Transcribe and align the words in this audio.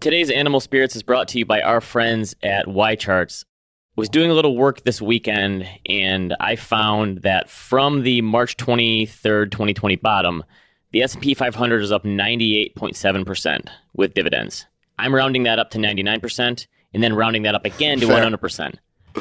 Today's 0.00 0.30
Animal 0.30 0.60
Spirits 0.60 0.96
is 0.96 1.02
brought 1.02 1.28
to 1.28 1.38
you 1.38 1.44
by 1.44 1.60
our 1.60 1.82
friends 1.82 2.34
at 2.42 2.64
YCharts. 2.64 3.44
Was 3.96 4.08
doing 4.08 4.30
a 4.30 4.34
little 4.34 4.56
work 4.56 4.82
this 4.84 5.02
weekend 5.02 5.68
and 5.84 6.34
I 6.40 6.56
found 6.56 7.18
that 7.18 7.50
from 7.50 8.02
the 8.02 8.22
March 8.22 8.56
23rd, 8.56 9.50
2020 9.50 9.96
bottom, 9.96 10.42
the 10.92 11.02
S&P 11.02 11.34
500 11.34 11.82
is 11.82 11.92
up 11.92 12.04
98.7% 12.04 13.68
with 13.92 14.14
dividends. 14.14 14.64
I'm 14.98 15.14
rounding 15.14 15.42
that 15.42 15.58
up 15.58 15.70
to 15.72 15.78
99% 15.78 16.66
and 16.94 17.02
then 17.02 17.12
rounding 17.12 17.42
that 17.42 17.54
up 17.54 17.66
again 17.66 18.00
to 18.00 18.06
Fair. 18.06 18.24
100% 18.24 18.76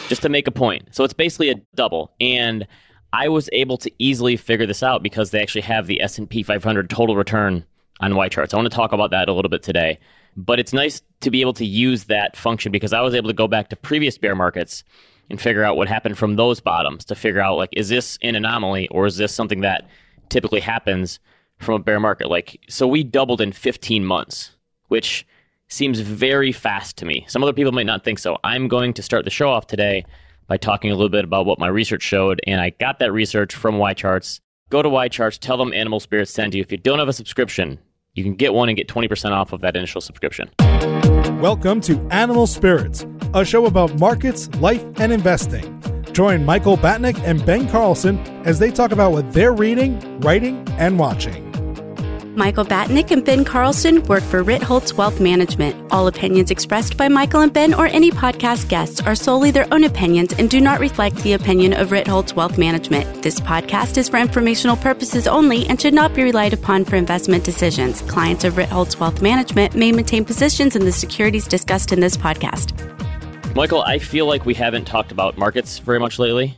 just 0.08 0.22
to 0.22 0.30
make 0.30 0.48
a 0.48 0.52
point. 0.52 0.88
So 0.96 1.04
it's 1.04 1.14
basically 1.14 1.50
a 1.50 1.56
double 1.76 2.14
and 2.22 2.66
I 3.12 3.28
was 3.28 3.50
able 3.52 3.78
to 3.80 3.92
easily 4.00 4.38
figure 4.38 4.66
this 4.66 4.82
out 4.82 5.04
because 5.04 5.32
they 5.32 5.42
actually 5.42 5.62
have 5.62 5.88
the 5.88 6.00
S&P 6.00 6.42
500 6.42 6.90
total 6.90 7.18
return 7.18 7.66
on 8.00 8.14
YCharts. 8.14 8.54
I 8.54 8.58
want 8.58 8.72
to 8.72 8.76
talk 8.76 8.94
about 8.94 9.12
that 9.12 9.28
a 9.28 9.34
little 9.34 9.50
bit 9.50 9.62
today. 9.62 10.00
But 10.40 10.60
it's 10.60 10.72
nice 10.72 11.02
to 11.20 11.30
be 11.30 11.42
able 11.42 11.54
to 11.54 11.66
use 11.66 12.06
that 12.06 12.38
function 12.38 12.72
because 12.72 12.94
I 12.94 13.02
was 13.02 13.14
able 13.14 13.28
to 13.28 13.34
go 13.34 13.48
back 13.48 13.70
to 13.70 13.76
previous 13.76 14.18
bear 14.18 14.36
markets 14.36 14.86
and 15.30 15.40
figure 15.40 15.64
out 15.64 15.76
what 15.76 15.90
happened 15.90 16.18
from 16.18 16.38
those 16.38 16.62
bottoms 16.62 17.04
to 17.06 17.16
figure 17.16 17.42
out 17.42 17.58
like 17.58 17.70
is 17.74 17.90
this 17.90 18.18
an 18.22 18.36
anomaly 18.36 18.88
or 18.88 19.06
is 19.06 19.18
this 19.18 19.34
something 19.34 19.62
that 19.62 19.88
typically 20.30 20.62
happens 20.62 21.20
from 21.58 21.76
a 21.76 21.80
bear 21.80 22.00
market 22.00 22.30
like 22.30 22.58
so 22.70 22.88
we 22.88 23.04
doubled 23.04 23.42
in 23.42 23.52
15 23.52 24.06
months, 24.06 24.52
which 24.88 25.28
seems 25.68 26.00
very 26.00 26.54
fast 26.54 26.96
to 26.98 27.06
me. 27.06 27.26
Some 27.28 27.44
other 27.44 27.54
people 27.54 27.74
might 27.74 27.86
not 27.86 28.06
think 28.06 28.18
so. 28.18 28.38
I'm 28.44 28.70
going 28.70 28.94
to 28.94 29.04
start 29.04 29.26
the 29.26 29.30
show 29.30 29.50
off 29.50 29.68
today 29.68 30.06
by 30.48 30.56
talking 30.56 30.90
a 30.90 30.96
little 30.96 31.10
bit 31.10 31.26
about 31.26 31.46
what 31.46 31.60
my 31.60 31.68
research 31.68 32.02
showed 32.02 32.40
and 32.48 32.62
I 32.62 32.70
got 32.70 33.00
that 33.00 33.12
research 33.12 33.54
from 33.54 33.76
YCharts. 33.76 34.40
Go 34.70 34.82
to 34.82 34.90
YCharts, 34.90 35.38
tell 35.38 35.58
them 35.58 35.74
Animal 35.74 36.00
Spirits 36.00 36.32
sent 36.32 36.54
you. 36.54 36.62
If 36.62 36.72
you 36.72 36.78
don't 36.78 37.00
have 37.00 37.10
a 37.10 37.14
subscription, 37.14 37.80
you 38.16 38.24
can 38.24 38.36
get 38.36 38.54
one 38.54 38.70
and 38.70 38.78
get 38.78 38.88
20% 38.88 39.32
off 39.32 39.54
of 39.54 39.62
that 39.62 39.76
initial 39.76 40.02
subscription. 40.02 40.50
Welcome 41.40 41.80
to 41.82 42.00
Animal 42.12 42.48
Spirits, 42.48 43.06
a 43.34 43.46
show 43.46 43.66
about 43.66 43.98
markets, 44.00 44.50
life, 44.56 44.84
and 44.98 45.12
investing. 45.14 45.82
Join 46.12 46.44
Michael 46.44 46.76
Batnick 46.76 47.18
and 47.24 47.46
Ben 47.46 47.70
Carlson 47.70 48.20
as 48.46 48.60
they 48.60 48.72
talk 48.72 48.92
about 48.92 49.12
what 49.12 49.32
they're 49.32 49.54
reading, 49.54 50.20
writing, 50.20 50.68
and 50.72 51.00
watching. 51.00 51.49
Michael 52.40 52.64
Batnick 52.64 53.12
and 53.12 53.26
Ben 53.26 53.44
Carlson 53.44 54.02
work 54.04 54.24
for 54.24 54.46
Ritholtz 54.46 54.94
Wealth 54.94 55.20
Management. 55.20 55.76
All 55.92 56.08
opinions 56.08 56.52
expressed 56.52 56.96
by 56.96 57.10
Michael 57.10 57.42
and 57.42 57.52
Ben 57.52 57.74
or 57.74 57.88
any 57.88 58.12
podcast 58.12 58.70
guests 58.70 59.02
are 59.02 59.14
solely 59.14 59.52
their 59.52 59.68
own 59.74 59.84
opinions 59.84 60.32
and 60.32 60.50
do 60.50 60.62
not 60.62 60.80
reflect 60.80 61.18
the 61.18 61.34
opinion 61.34 61.74
of 61.74 61.90
Ritholtz 61.90 62.34
Wealth 62.38 62.58
Management. 62.58 63.24
This 63.24 63.42
podcast 63.42 63.98
is 63.98 64.08
for 64.08 64.16
informational 64.16 64.78
purposes 64.78 65.28
only 65.28 65.68
and 65.68 65.82
should 65.82 65.94
not 65.94 66.16
be 66.16 66.24
relied 66.24 66.54
upon 66.54 66.86
for 66.86 66.96
investment 66.96 67.44
decisions. 67.44 68.04
Clients 68.04 68.46
of 68.46 68.54
Ritholtz 68.54 68.98
Wealth 68.98 69.22
Management 69.22 69.76
may 69.76 69.92
maintain 69.92 70.24
positions 70.24 70.78
in 70.78 70.86
the 70.86 70.94
securities 70.94 71.46
discussed 71.46 71.92
in 71.92 72.00
this 72.00 72.16
podcast. 72.16 72.74
Michael, 73.54 73.82
I 73.82 74.00
feel 74.00 74.28
like 74.28 74.46
we 74.46 74.54
haven't 74.54 74.86
talked 74.86 75.12
about 75.12 75.38
markets 75.38 75.80
very 75.80 76.00
much 76.00 76.18
lately. 76.18 76.58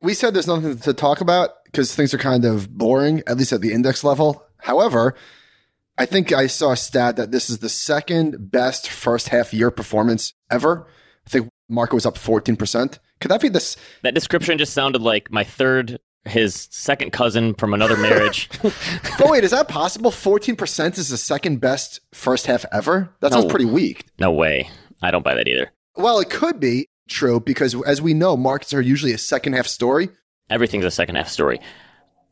We 0.00 0.14
said 0.14 0.32
there's 0.32 0.46
nothing 0.46 0.78
to 0.78 0.94
talk 0.94 1.20
about 1.20 1.50
because 1.66 1.94
things 1.94 2.14
are 2.14 2.18
kind 2.18 2.46
of 2.46 2.70
boring, 2.70 3.22
at 3.26 3.36
least 3.36 3.52
at 3.52 3.60
the 3.60 3.74
index 3.74 4.02
level. 4.02 4.40
However, 4.64 5.14
I 5.98 6.06
think 6.06 6.32
I 6.32 6.46
saw 6.46 6.72
a 6.72 6.76
stat 6.76 7.16
that 7.16 7.30
this 7.30 7.50
is 7.50 7.58
the 7.58 7.68
second 7.68 8.50
best 8.50 8.88
first 8.88 9.28
half 9.28 9.52
year 9.52 9.70
performance 9.70 10.32
ever. 10.50 10.86
I 11.26 11.30
think 11.30 11.48
market 11.68 11.94
was 11.94 12.06
up 12.06 12.16
14%. 12.16 12.98
Could 13.20 13.30
that 13.30 13.42
be 13.42 13.50
this? 13.50 13.76
That 14.02 14.14
description 14.14 14.56
just 14.56 14.72
sounded 14.72 15.02
like 15.02 15.30
my 15.30 15.44
third, 15.44 16.00
his 16.24 16.66
second 16.70 17.12
cousin 17.12 17.52
from 17.54 17.74
another 17.74 17.96
marriage. 17.98 18.48
But 19.18 19.28
wait, 19.30 19.44
is 19.44 19.50
that 19.50 19.68
possible? 19.68 20.10
14% 20.10 20.96
is 20.98 21.10
the 21.10 21.18
second 21.18 21.60
best 21.60 22.00
first 22.14 22.46
half 22.46 22.64
ever? 22.72 23.10
That 23.20 23.32
sounds 23.32 23.50
pretty 23.50 23.66
weak. 23.66 24.06
no 24.18 24.32
way. 24.32 24.70
I 25.02 25.10
don't 25.10 25.24
buy 25.24 25.34
that 25.34 25.46
either. 25.46 25.70
Well, 25.96 26.20
it 26.20 26.30
could 26.30 26.58
be 26.58 26.88
true 27.08 27.38
because 27.38 27.80
as 27.84 28.00
we 28.00 28.14
know, 28.14 28.34
markets 28.36 28.72
are 28.72 28.80
usually 28.80 29.12
a 29.12 29.18
second 29.18 29.52
half 29.52 29.66
story. 29.66 30.08
Everything's 30.48 30.86
a 30.86 30.90
second 30.90 31.16
half 31.16 31.28
story. 31.28 31.60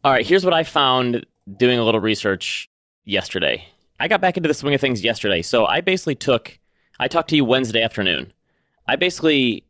All 0.03 0.11
right, 0.11 0.27
here's 0.27 0.45
what 0.45 0.55
I 0.55 0.65
found 0.65 1.27
doing 1.57 1.79
a 1.79 1.85
little 1.85 2.01
research 2.01 2.69
yesterday. 3.05 3.67
I 4.01 4.09
got 4.09 4.21
back 4.21 4.37
into 4.37 4.49
the 4.49 4.55
swing 4.55 4.75
of 4.75 4.81
things 4.81 5.05
yesterday. 5.05 5.43
So 5.43 5.67
I 5.67 5.81
basically 5.81 6.15
took, 6.15 6.59
I 6.99 7.09
talked 7.09 7.31
to 7.31 7.37
you 7.37 7.45
Wednesday 7.45 7.83
afternoon. 7.83 8.33
I 8.89 8.97
basically 8.97 9.65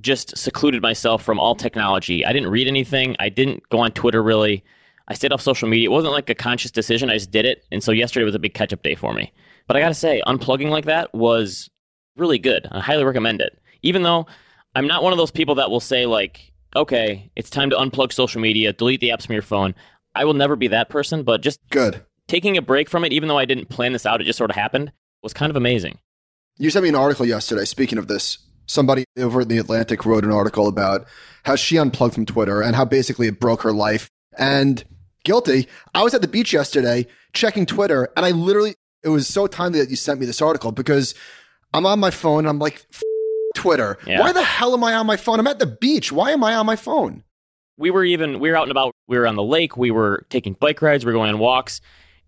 just 0.00 0.36
secluded 0.36 0.82
myself 0.82 1.22
from 1.22 1.38
all 1.38 1.54
technology. 1.54 2.24
I 2.24 2.32
didn't 2.32 2.50
read 2.50 2.68
anything. 2.68 3.16
I 3.18 3.28
didn't 3.28 3.68
go 3.68 3.78
on 3.78 3.92
Twitter 3.92 4.22
really. 4.22 4.64
I 5.08 5.14
stayed 5.14 5.32
off 5.32 5.40
social 5.40 5.68
media. 5.68 5.88
It 5.88 5.92
wasn't 5.92 6.12
like 6.12 6.28
a 6.28 6.34
conscious 6.34 6.70
decision. 6.70 7.10
I 7.10 7.14
just 7.14 7.30
did 7.30 7.44
it. 7.44 7.64
And 7.70 7.82
so 7.82 7.92
yesterday 7.92 8.24
was 8.24 8.34
a 8.34 8.40
big 8.40 8.54
catch 8.54 8.72
up 8.72 8.82
day 8.82 8.94
for 8.96 9.12
me. 9.12 9.32
But 9.68 9.76
I 9.76 9.80
got 9.80 9.88
to 9.88 9.94
say, 9.94 10.20
unplugging 10.26 10.68
like 10.68 10.86
that 10.86 11.14
was 11.14 11.70
really 12.16 12.38
good. 12.38 12.66
I 12.70 12.80
highly 12.80 13.04
recommend 13.04 13.40
it. 13.40 13.58
Even 13.82 14.02
though 14.02 14.26
I'm 14.74 14.86
not 14.86 15.02
one 15.02 15.12
of 15.12 15.16
those 15.16 15.30
people 15.30 15.54
that 15.56 15.70
will 15.70 15.80
say, 15.80 16.06
like, 16.06 16.52
okay, 16.74 17.30
it's 17.36 17.50
time 17.50 17.70
to 17.70 17.76
unplug 17.76 18.12
social 18.12 18.40
media, 18.40 18.72
delete 18.72 19.00
the 19.00 19.10
apps 19.10 19.26
from 19.26 19.34
your 19.34 19.42
phone. 19.42 19.74
I 20.16 20.24
will 20.24 20.34
never 20.34 20.56
be 20.56 20.68
that 20.68 20.88
person, 20.88 21.22
but 21.22 21.42
just 21.42 21.60
Good. 21.70 22.02
taking 22.26 22.56
a 22.56 22.62
break 22.62 22.88
from 22.88 23.04
it, 23.04 23.12
even 23.12 23.28
though 23.28 23.38
I 23.38 23.44
didn't 23.44 23.68
plan 23.68 23.92
this 23.92 24.06
out, 24.06 24.20
it 24.20 24.24
just 24.24 24.38
sort 24.38 24.50
of 24.50 24.56
happened, 24.56 24.92
was 25.22 25.32
kind 25.32 25.50
of 25.50 25.56
amazing. 25.56 25.98
You 26.58 26.70
sent 26.70 26.82
me 26.82 26.88
an 26.88 26.94
article 26.94 27.26
yesterday. 27.26 27.64
Speaking 27.66 27.98
of 27.98 28.08
this, 28.08 28.38
somebody 28.66 29.04
over 29.18 29.42
in 29.42 29.48
the 29.48 29.58
Atlantic 29.58 30.04
wrote 30.06 30.24
an 30.24 30.32
article 30.32 30.68
about 30.68 31.06
how 31.44 31.54
she 31.54 31.78
unplugged 31.78 32.14
from 32.14 32.26
Twitter 32.26 32.62
and 32.62 32.74
how 32.74 32.84
basically 32.84 33.28
it 33.28 33.38
broke 33.38 33.62
her 33.62 33.72
life. 33.72 34.10
And 34.38 34.84
guilty. 35.24 35.68
I 35.94 36.02
was 36.02 36.14
at 36.14 36.22
the 36.22 36.28
beach 36.28 36.52
yesterday 36.52 37.06
checking 37.32 37.66
Twitter, 37.66 38.08
and 38.16 38.24
I 38.24 38.30
literally, 38.30 38.74
it 39.02 39.08
was 39.10 39.26
so 39.28 39.46
timely 39.46 39.80
that 39.80 39.90
you 39.90 39.96
sent 39.96 40.18
me 40.20 40.26
this 40.26 40.40
article 40.40 40.72
because 40.72 41.14
I'm 41.74 41.84
on 41.84 42.00
my 42.00 42.10
phone. 42.10 42.40
And 42.40 42.48
I'm 42.48 42.58
like, 42.58 42.86
F- 42.92 43.02
Twitter. 43.54 43.98
Yeah. 44.06 44.20
Why 44.20 44.32
the 44.32 44.42
hell 44.42 44.72
am 44.74 44.84
I 44.84 44.94
on 44.94 45.06
my 45.06 45.16
phone? 45.16 45.38
I'm 45.40 45.46
at 45.46 45.58
the 45.58 45.66
beach. 45.66 46.12
Why 46.12 46.30
am 46.30 46.42
I 46.44 46.54
on 46.54 46.66
my 46.66 46.76
phone? 46.76 47.22
We 47.78 47.90
were 47.90 48.04
even, 48.04 48.40
we 48.40 48.50
were 48.50 48.56
out 48.56 48.62
and 48.62 48.70
about, 48.70 48.94
we 49.06 49.18
were 49.18 49.26
on 49.26 49.36
the 49.36 49.42
lake, 49.42 49.76
we 49.76 49.90
were 49.90 50.26
taking 50.30 50.54
bike 50.54 50.80
rides, 50.82 51.04
we 51.04 51.12
were 51.12 51.18
going 51.18 51.30
on 51.30 51.38
walks. 51.38 51.80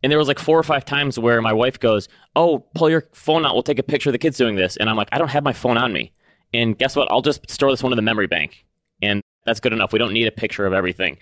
And 0.03 0.12
there 0.12 0.19
was 0.19 0.28
like 0.28 0.38
four 0.38 0.59
or 0.59 0.62
five 0.62 0.84
times 0.84 1.19
where 1.19 1.42
my 1.42 1.53
wife 1.53 1.81
goes, 1.81 2.09
Oh, 2.36 2.60
pull 2.75 2.88
your 2.88 3.06
phone 3.12 3.44
out. 3.44 3.54
We'll 3.54 3.62
take 3.64 3.78
a 3.78 3.82
picture 3.82 4.10
of 4.10 4.12
the 4.12 4.19
kids 4.19 4.37
doing 4.37 4.54
this. 4.54 4.76
And 4.76 4.88
I'm 4.88 4.97
like, 4.97 5.08
I 5.10 5.19
don't 5.19 5.28
have 5.28 5.42
my 5.42 5.53
phone 5.53 5.76
on 5.76 5.92
me. 5.92 6.12
And 6.54 6.78
guess 6.78 6.94
what? 6.94 7.10
I'll 7.10 7.22
just 7.22 7.48
store 7.50 7.70
this 7.70 7.82
one 7.82 7.92
in 7.92 7.97
the 7.97 8.03
memory 8.03 8.26
bank. 8.26 8.64
And 9.03 9.22
that's 9.44 9.60
good 9.60 9.72
enough. 9.72 9.92
We 9.92 9.98
don't 9.98 10.12
need 10.12 10.26
a 10.26 10.32
picture 10.32 10.66
of 10.66 10.72
everything. 10.72 11.19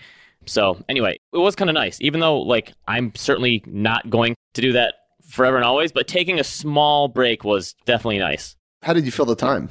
So 0.47 0.83
anyway, 0.89 1.19
it 1.33 1.39
was 1.39 1.57
kind 1.57 1.71
of 1.71 1.75
nice, 1.75 2.01
even 2.01 2.21
though 2.21 2.41
like 2.41 2.73
I'm 2.87 3.15
certainly 3.15 3.63
not 3.67 4.09
going 4.11 4.35
to 4.55 4.61
do 4.61 4.73
that 4.73 4.95
forever 5.29 5.57
and 5.57 5.65
always, 5.65 5.91
but 5.91 6.07
taking 6.07 6.39
a 6.39 6.45
small 6.45 7.09
break 7.09 7.45
was 7.45 7.75
definitely 7.85 8.19
nice. 8.19 8.57
How 8.83 8.93
did 8.93 9.05
you 9.05 9.11
fill 9.11 9.25
the 9.25 9.35
time? 9.35 9.69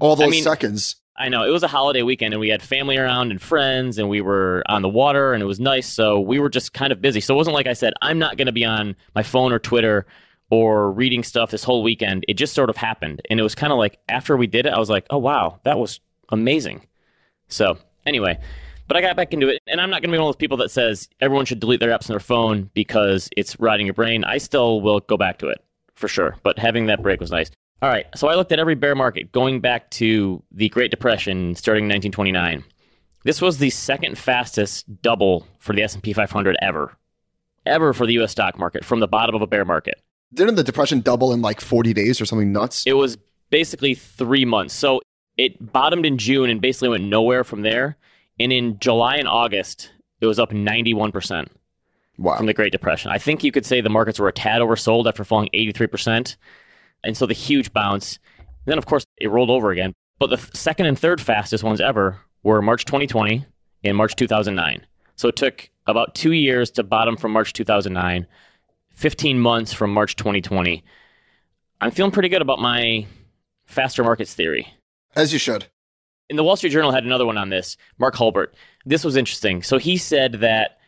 All 0.00 0.14
those 0.14 0.30
mean- 0.30 0.44
seconds. 0.44 0.96
I 1.18 1.28
know 1.28 1.44
it 1.44 1.50
was 1.50 1.62
a 1.62 1.68
holiday 1.68 2.02
weekend 2.02 2.34
and 2.34 2.40
we 2.40 2.48
had 2.48 2.62
family 2.62 2.96
around 2.96 3.30
and 3.30 3.40
friends 3.40 3.98
and 3.98 4.08
we 4.08 4.20
were 4.20 4.62
on 4.66 4.82
the 4.82 4.88
water 4.88 5.32
and 5.32 5.42
it 5.42 5.46
was 5.46 5.58
nice. 5.58 5.86
So 5.86 6.20
we 6.20 6.38
were 6.38 6.50
just 6.50 6.72
kind 6.74 6.92
of 6.92 7.00
busy. 7.00 7.20
So 7.20 7.34
it 7.34 7.36
wasn't 7.36 7.54
like 7.54 7.66
I 7.66 7.72
said, 7.72 7.94
I'm 8.02 8.18
not 8.18 8.36
going 8.36 8.46
to 8.46 8.52
be 8.52 8.64
on 8.64 8.94
my 9.14 9.22
phone 9.22 9.52
or 9.52 9.58
Twitter 9.58 10.06
or 10.50 10.92
reading 10.92 11.22
stuff 11.22 11.50
this 11.50 11.64
whole 11.64 11.82
weekend. 11.82 12.24
It 12.28 12.34
just 12.34 12.54
sort 12.54 12.70
of 12.70 12.76
happened. 12.76 13.22
And 13.30 13.40
it 13.40 13.42
was 13.42 13.54
kind 13.54 13.72
of 13.72 13.78
like 13.78 13.98
after 14.08 14.36
we 14.36 14.46
did 14.46 14.66
it, 14.66 14.72
I 14.72 14.78
was 14.78 14.90
like, 14.90 15.06
oh, 15.10 15.18
wow, 15.18 15.58
that 15.64 15.78
was 15.78 16.00
amazing. 16.28 16.86
So 17.48 17.78
anyway, 18.04 18.38
but 18.86 18.96
I 18.96 19.00
got 19.00 19.16
back 19.16 19.32
into 19.32 19.48
it. 19.48 19.62
And 19.66 19.80
I'm 19.80 19.90
not 19.90 20.02
going 20.02 20.10
to 20.10 20.16
be 20.16 20.18
one 20.18 20.28
of 20.28 20.34
those 20.34 20.40
people 20.40 20.58
that 20.58 20.70
says 20.70 21.08
everyone 21.20 21.46
should 21.46 21.60
delete 21.60 21.80
their 21.80 21.90
apps 21.90 22.08
on 22.08 22.14
their 22.14 22.20
phone 22.20 22.70
because 22.74 23.28
it's 23.36 23.58
rotting 23.58 23.86
your 23.86 23.94
brain. 23.94 24.24
I 24.24 24.38
still 24.38 24.80
will 24.80 25.00
go 25.00 25.16
back 25.16 25.38
to 25.38 25.48
it 25.48 25.64
for 25.94 26.08
sure. 26.08 26.36
But 26.42 26.58
having 26.58 26.86
that 26.86 27.02
break 27.02 27.20
was 27.20 27.30
nice. 27.30 27.50
All 27.82 27.90
right, 27.90 28.06
so 28.14 28.28
I 28.28 28.36
looked 28.36 28.52
at 28.52 28.58
every 28.58 28.74
bear 28.74 28.94
market 28.94 29.32
going 29.32 29.60
back 29.60 29.90
to 29.92 30.42
the 30.50 30.70
Great 30.70 30.90
Depression 30.90 31.54
starting 31.54 31.84
in 31.84 31.90
1929. 31.90 32.64
This 33.24 33.42
was 33.42 33.58
the 33.58 33.68
second 33.68 34.16
fastest 34.16 35.02
double 35.02 35.46
for 35.58 35.74
the 35.74 35.82
S&P 35.82 36.14
500 36.14 36.56
ever. 36.62 36.96
Ever 37.66 37.92
for 37.92 38.06
the 38.06 38.14
US 38.20 38.32
stock 38.32 38.58
market 38.58 38.84
from 38.84 39.00
the 39.00 39.08
bottom 39.08 39.34
of 39.34 39.42
a 39.42 39.46
bear 39.46 39.66
market. 39.66 40.00
Didn't 40.32 40.54
the 40.54 40.64
depression 40.64 41.00
double 41.00 41.32
in 41.34 41.42
like 41.42 41.60
40 41.60 41.92
days 41.92 42.18
or 42.18 42.24
something 42.24 42.50
nuts? 42.50 42.84
It 42.86 42.94
was 42.94 43.18
basically 43.50 43.94
3 43.94 44.46
months. 44.46 44.72
So 44.72 45.02
it 45.36 45.72
bottomed 45.72 46.06
in 46.06 46.16
June 46.16 46.48
and 46.48 46.62
basically 46.62 46.88
went 46.88 47.04
nowhere 47.04 47.44
from 47.44 47.60
there. 47.60 47.96
And 48.40 48.52
in 48.52 48.78
July 48.78 49.16
and 49.16 49.28
August, 49.28 49.92
it 50.20 50.26
was 50.26 50.38
up 50.38 50.50
91% 50.50 51.48
wow. 52.16 52.36
from 52.36 52.46
the 52.46 52.54
Great 52.54 52.72
Depression. 52.72 53.10
I 53.10 53.18
think 53.18 53.44
you 53.44 53.52
could 53.52 53.66
say 53.66 53.82
the 53.82 53.90
markets 53.90 54.18
were 54.18 54.28
a 54.28 54.32
tad 54.32 54.62
oversold 54.62 55.06
after 55.06 55.24
falling 55.24 55.50
83%. 55.54 56.36
And 57.06 57.16
so 57.16 57.26
the 57.26 57.34
huge 57.34 57.72
bounce. 57.72 58.18
And 58.38 58.72
then, 58.72 58.78
of 58.78 58.86
course, 58.86 59.06
it 59.18 59.30
rolled 59.30 59.50
over 59.50 59.70
again. 59.70 59.94
But 60.18 60.30
the 60.30 60.38
second 60.54 60.86
and 60.86 60.98
third 60.98 61.20
fastest 61.20 61.62
ones 61.62 61.80
ever 61.80 62.20
were 62.42 62.62
March 62.62 62.84
2020 62.84 63.44
and 63.84 63.96
March 63.96 64.16
2009. 64.16 64.86
So 65.16 65.28
it 65.28 65.36
took 65.36 65.70
about 65.86 66.14
two 66.14 66.32
years 66.32 66.70
to 66.72 66.82
bottom 66.82 67.16
from 67.16 67.32
March 67.32 67.52
2009, 67.52 68.26
15 68.90 69.38
months 69.38 69.72
from 69.72 69.92
March 69.92 70.16
2020. 70.16 70.84
I'm 71.80 71.90
feeling 71.90 72.12
pretty 72.12 72.28
good 72.28 72.42
about 72.42 72.58
my 72.58 73.06
faster 73.66 74.02
markets 74.02 74.34
theory. 74.34 74.72
As 75.14 75.32
you 75.32 75.38
should. 75.38 75.66
And 76.28 76.38
the 76.38 76.44
Wall 76.44 76.56
Street 76.56 76.70
Journal 76.70 76.92
had 76.92 77.04
another 77.04 77.26
one 77.26 77.38
on 77.38 77.50
this. 77.50 77.76
Mark 77.98 78.16
Hulbert. 78.16 78.54
This 78.84 79.04
was 79.04 79.16
interesting. 79.16 79.62
So 79.62 79.78
he 79.78 79.96
said 79.96 80.34
that 80.40 80.78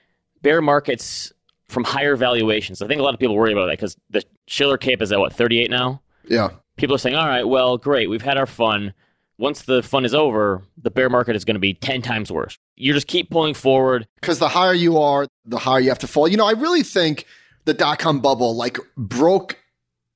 bear 0.43 0.61
markets 0.61 1.33
from 1.69 1.85
higher 1.85 2.17
valuations. 2.17 2.83
I 2.83 2.87
think 2.87 3.01
a 3.01 3.05
lot 3.05 3.15
of 3.15 3.21
people 3.21 3.37
worry 3.37 3.53
about 3.53 3.67
that 3.67 3.79
because 3.79 3.97
the 4.11 4.23
Shiller 4.47 4.79
Cape 4.79 5.03
is 5.03 5.13
at 5.13 5.19
what 5.19 5.33
38 5.33 5.71
now. 5.71 6.03
Yeah. 6.29 6.51
People 6.77 6.95
are 6.95 6.99
saying, 6.99 7.17
all 7.17 7.27
right, 7.27 7.47
well, 7.47 7.77
great, 7.77 8.09
we've 8.09 8.23
had 8.23 8.37
our 8.39 8.47
fun. 8.47 8.95
Once 9.39 9.63
the 9.63 9.83
fun 9.83 10.05
is 10.05 10.15
over, 10.15 10.63
the 10.77 10.91
bear 10.91 11.09
market 11.09 11.37
is 11.37 11.45
going 11.45 11.55
to 11.55 11.61
be 11.61 11.75
10 11.75 12.03
times 12.03 12.31
worse. 12.31 12.59
You 12.77 12.93
just 12.93 13.07
keep 13.07 13.31
pulling 13.31 13.55
forward. 13.55 14.07
Because 14.21 14.39
the 14.39 14.49
higher 14.49 14.75
you 14.75 14.99
are, 14.99 15.27
the 15.45 15.59
higher 15.59 15.81
you 15.81 15.89
have 15.89 15.99
to 16.01 16.09
fall. 16.09 16.27
You 16.27 16.37
know, 16.37 16.47
I 16.47 16.53
really 16.53 16.83
think 16.83 17.25
the 17.65 17.75
dot 17.75 17.99
com 17.99 18.21
bubble 18.21 18.57
like 18.57 18.79
broke 18.97 19.59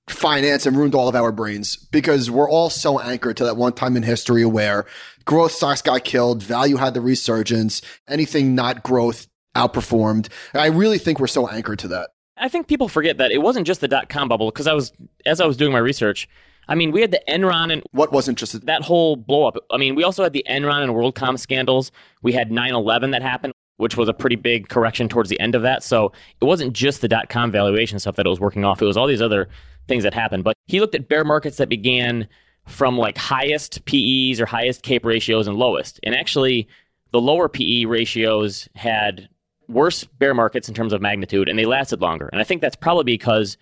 finance 0.08 0.66
and 0.66 0.76
ruined 0.76 0.94
all 0.94 1.08
of 1.08 1.14
our 1.14 1.30
brains 1.30 1.76
because 1.76 2.30
we're 2.30 2.50
all 2.50 2.70
so 2.70 2.98
anchored 2.98 3.36
to 3.36 3.44
that 3.44 3.56
one 3.56 3.72
time 3.72 3.96
in 3.96 4.02
history 4.02 4.44
where 4.44 4.86
growth 5.24 5.52
stocks 5.52 5.82
got 5.82 6.04
killed, 6.04 6.42
value 6.42 6.76
had 6.76 6.94
the 6.94 7.00
resurgence, 7.00 7.82
anything 8.08 8.54
not 8.54 8.82
growth 8.82 9.28
outperformed. 9.54 10.28
I 10.54 10.66
really 10.66 10.98
think 10.98 11.20
we're 11.20 11.26
so 11.26 11.48
anchored 11.48 11.78
to 11.80 11.88
that. 11.88 12.10
I 12.42 12.48
think 12.48 12.66
people 12.66 12.88
forget 12.88 13.18
that 13.18 13.30
it 13.30 13.38
wasn't 13.38 13.68
just 13.68 13.80
the 13.80 13.88
dot 13.88 14.08
com 14.08 14.28
bubble 14.28 14.50
because 14.50 14.66
I 14.66 14.72
was 14.72 14.92
as 15.24 15.40
I 15.40 15.46
was 15.46 15.56
doing 15.56 15.72
my 15.72 15.78
research. 15.78 16.28
I 16.68 16.74
mean, 16.74 16.90
we 16.90 17.00
had 17.00 17.12
the 17.12 17.22
Enron 17.28 17.72
and 17.72 17.82
what 17.92 18.12
wasn't 18.12 18.36
just 18.36 18.66
that 18.66 18.82
whole 18.82 19.14
blow 19.14 19.46
up. 19.46 19.56
I 19.70 19.76
mean, 19.76 19.94
we 19.94 20.02
also 20.02 20.24
had 20.24 20.32
the 20.32 20.44
Enron 20.50 20.82
and 20.82 20.92
WorldCom 20.92 21.38
scandals. 21.38 21.92
We 22.20 22.32
had 22.32 22.50
9/11 22.50 23.12
that 23.12 23.22
happened, 23.22 23.52
which 23.76 23.96
was 23.96 24.08
a 24.08 24.12
pretty 24.12 24.36
big 24.36 24.68
correction 24.68 25.08
towards 25.08 25.28
the 25.28 25.38
end 25.38 25.54
of 25.54 25.62
that. 25.62 25.84
So 25.84 26.12
it 26.40 26.44
wasn't 26.44 26.72
just 26.72 27.00
the 27.00 27.08
dot 27.08 27.28
com 27.28 27.52
valuation 27.52 28.00
stuff 28.00 28.16
that 28.16 28.26
it 28.26 28.28
was 28.28 28.40
working 28.40 28.64
off. 28.64 28.82
It 28.82 28.86
was 28.86 28.96
all 28.96 29.06
these 29.06 29.22
other 29.22 29.48
things 29.86 30.02
that 30.02 30.12
happened. 30.12 30.42
But 30.42 30.56
he 30.66 30.80
looked 30.80 30.96
at 30.96 31.08
bear 31.08 31.24
markets 31.24 31.58
that 31.58 31.68
began 31.68 32.26
from 32.66 32.98
like 32.98 33.18
highest 33.18 33.84
PEs 33.84 34.40
or 34.40 34.46
highest 34.46 34.82
CAPE 34.82 35.04
ratios 35.04 35.46
and 35.46 35.56
lowest. 35.56 36.00
And 36.02 36.14
actually, 36.14 36.66
the 37.12 37.20
lower 37.20 37.48
PE 37.48 37.84
ratios 37.84 38.68
had 38.74 39.28
worse 39.72 40.04
bear 40.04 40.34
markets 40.34 40.68
in 40.68 40.74
terms 40.74 40.92
of 40.92 41.00
magnitude 41.00 41.48
and 41.48 41.58
they 41.58 41.64
lasted 41.64 42.00
longer. 42.00 42.28
And 42.28 42.40
I 42.40 42.44
think 42.44 42.60
that's 42.60 42.76
probably 42.76 43.04
because 43.04 43.56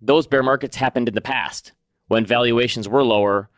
those 0.00 0.26
bear 0.26 0.42
markets 0.42 0.76
happened 0.76 1.08
in 1.08 1.14
the 1.14 1.20
past 1.20 1.72
when 2.08 2.24
valuations 2.24 2.88
were 2.88 3.04
lower. 3.04 3.48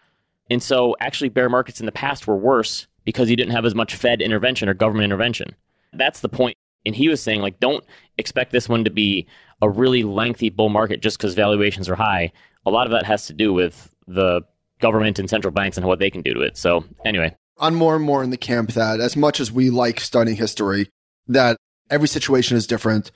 And 0.51 0.63
so 0.63 0.97
actually 1.01 1.29
bear 1.29 1.49
markets 1.49 1.81
in 1.81 1.87
the 1.87 1.93
past 1.93 2.27
were 2.27 2.37
worse 2.37 2.87
because 3.05 3.31
you 3.31 3.37
didn't 3.37 3.53
have 3.53 3.65
as 3.65 3.75
much 3.75 3.95
Fed 3.95 4.21
intervention 4.21 4.69
or 4.69 4.75
government 4.75 5.05
intervention. 5.05 5.55
That's 5.93 6.21
the 6.21 6.29
point. 6.29 6.57
And 6.87 6.95
he 6.95 7.09
was 7.09 7.23
saying 7.23 7.41
like 7.41 7.61
don't 7.61 7.85
expect 8.19 8.53
this 8.53 8.69
one 8.69 8.85
to 8.85 8.91
be 8.91 9.27
a 9.63 9.69
really 9.69 10.03
lengthy 10.03 10.49
bull 10.49 10.71
market 10.71 11.03
just 11.03 11.19
because 11.19 11.35
valuations 11.35 11.89
are 11.89 11.97
high. 11.97 12.33
A 12.67 12.71
lot 12.71 12.87
of 12.87 12.93
that 12.93 13.05
has 13.05 13.27
to 13.27 13.33
do 13.33 13.53
with 13.53 13.95
the 14.07 14.43
government 14.81 15.19
and 15.19 15.29
central 15.29 15.53
banks 15.53 15.77
and 15.77 15.87
what 15.87 15.99
they 15.99 16.11
can 16.11 16.23
do 16.23 16.35
to 16.35 16.41
it. 16.41 16.57
So 16.57 16.85
anyway, 17.05 17.37
I'm 17.59 17.75
more 17.75 17.95
and 17.95 18.05
more 18.05 18.25
in 18.25 18.31
the 18.31 18.39
camp 18.39 18.73
that 18.73 19.01
as 19.01 19.17
much 19.17 19.39
as 19.39 19.53
we 19.53 19.69
like 19.71 20.01
studying 20.01 20.37
history, 20.37 20.89
that 21.29 21.59
every 21.91 22.09
situation 22.09 22.57
is 22.57 22.67
different. 22.67 23.11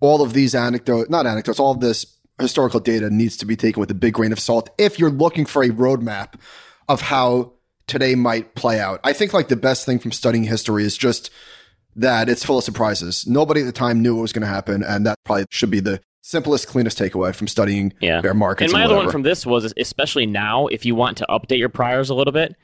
All 0.00 0.22
of 0.22 0.32
these 0.32 0.54
anecdotes, 0.54 1.10
not 1.10 1.26
anecdotes, 1.26 1.58
all 1.58 1.72
of 1.72 1.80
this 1.80 2.06
historical 2.40 2.80
data 2.80 3.10
needs 3.10 3.36
to 3.38 3.46
be 3.46 3.56
taken 3.56 3.80
with 3.80 3.90
a 3.90 3.94
big 3.94 4.14
grain 4.14 4.32
of 4.32 4.40
salt 4.40 4.70
if 4.78 4.98
you're 4.98 5.10
looking 5.10 5.44
for 5.44 5.62
a 5.62 5.68
roadmap 5.68 6.34
of 6.88 7.02
how 7.02 7.52
today 7.86 8.14
might 8.14 8.54
play 8.54 8.80
out. 8.80 9.00
I 9.04 9.12
think 9.12 9.32
like 9.32 9.48
the 9.48 9.56
best 9.56 9.84
thing 9.84 9.98
from 9.98 10.12
studying 10.12 10.44
history 10.44 10.84
is 10.84 10.96
just 10.96 11.30
that 11.96 12.28
it's 12.28 12.44
full 12.44 12.58
of 12.58 12.64
surprises. 12.64 13.26
Nobody 13.26 13.60
at 13.60 13.66
the 13.66 13.72
time 13.72 14.00
knew 14.00 14.14
what 14.14 14.22
was 14.22 14.32
going 14.32 14.42
to 14.42 14.48
happen, 14.48 14.82
and 14.82 15.04
that 15.06 15.16
probably 15.24 15.44
should 15.50 15.70
be 15.70 15.80
the 15.80 16.00
simplest, 16.22 16.68
cleanest 16.68 16.98
takeaway 16.98 17.34
from 17.34 17.48
studying 17.48 17.92
yeah. 18.00 18.20
bear 18.20 18.34
markets. 18.34 18.72
And 18.72 18.78
my 18.78 18.84
and 18.84 18.92
other 18.92 19.02
one 19.02 19.10
from 19.10 19.22
this 19.22 19.44
was, 19.44 19.72
especially 19.76 20.26
now, 20.26 20.66
if 20.68 20.84
you 20.84 20.94
want 20.94 21.18
to 21.18 21.26
update 21.28 21.58
your 21.58 21.68
priors 21.68 22.10
a 22.10 22.14
little 22.14 22.32
bit, 22.32 22.54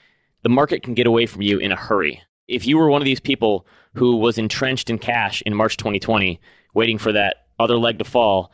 the 0.42 0.48
market 0.48 0.82
can 0.82 0.94
get 0.94 1.06
away 1.06 1.26
from 1.26 1.42
you 1.42 1.58
in 1.58 1.72
a 1.72 1.76
hurry. 1.76 2.22
If 2.46 2.66
you 2.66 2.78
were 2.78 2.88
one 2.88 3.02
of 3.02 3.06
these 3.06 3.20
people 3.20 3.66
who 3.96 4.16
was 4.16 4.38
entrenched 4.38 4.90
in 4.90 4.98
cash 4.98 5.42
in 5.46 5.54
March 5.54 5.76
2020, 5.76 6.40
waiting 6.74 6.98
for 6.98 7.12
that 7.12 7.46
other 7.58 7.76
leg 7.76 7.98
to 7.98 8.04
fall 8.04 8.52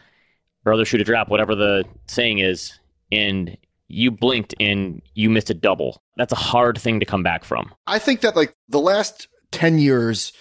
or 0.64 0.72
other 0.72 0.84
shoe 0.84 0.98
to 0.98 1.04
drop, 1.04 1.28
whatever 1.28 1.54
the 1.54 1.84
saying 2.06 2.38
is, 2.38 2.78
and 3.10 3.56
you 3.88 4.10
blinked 4.10 4.54
and 4.60 5.02
you 5.14 5.28
missed 5.28 5.50
a 5.50 5.54
double. 5.54 6.02
That's 6.16 6.32
a 6.32 6.36
hard 6.36 6.78
thing 6.78 7.00
to 7.00 7.06
come 7.06 7.22
back 7.22 7.44
from. 7.44 7.74
I 7.86 7.98
think 7.98 8.20
that 8.20 8.36
like 8.36 8.54
the 8.68 8.80
last 8.80 9.28
10 9.50 9.78
years 9.78 10.32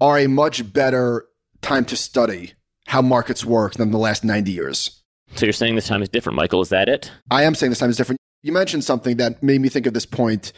are 0.00 0.18
a 0.18 0.26
much 0.26 0.72
better 0.72 1.26
time 1.62 1.84
to 1.86 1.96
study 1.96 2.54
how 2.86 3.02
markets 3.02 3.44
work 3.44 3.74
than 3.74 3.90
the 3.90 3.98
last 3.98 4.24
90 4.24 4.50
years. 4.50 5.02
So 5.36 5.46
you're 5.46 5.52
saying 5.52 5.74
this 5.74 5.86
time 5.86 6.02
is 6.02 6.08
different, 6.08 6.36
Michael. 6.36 6.60
Is 6.60 6.70
that 6.70 6.88
it? 6.88 7.10
I 7.30 7.44
am 7.44 7.54
saying 7.54 7.70
this 7.70 7.78
time 7.78 7.90
is 7.90 7.96
different. 7.96 8.18
You 8.42 8.52
mentioned 8.52 8.84
something 8.84 9.16
that 9.18 9.42
made 9.42 9.60
me 9.60 9.68
think 9.68 9.86
of 9.86 9.94
this 9.94 10.06
point. 10.06 10.52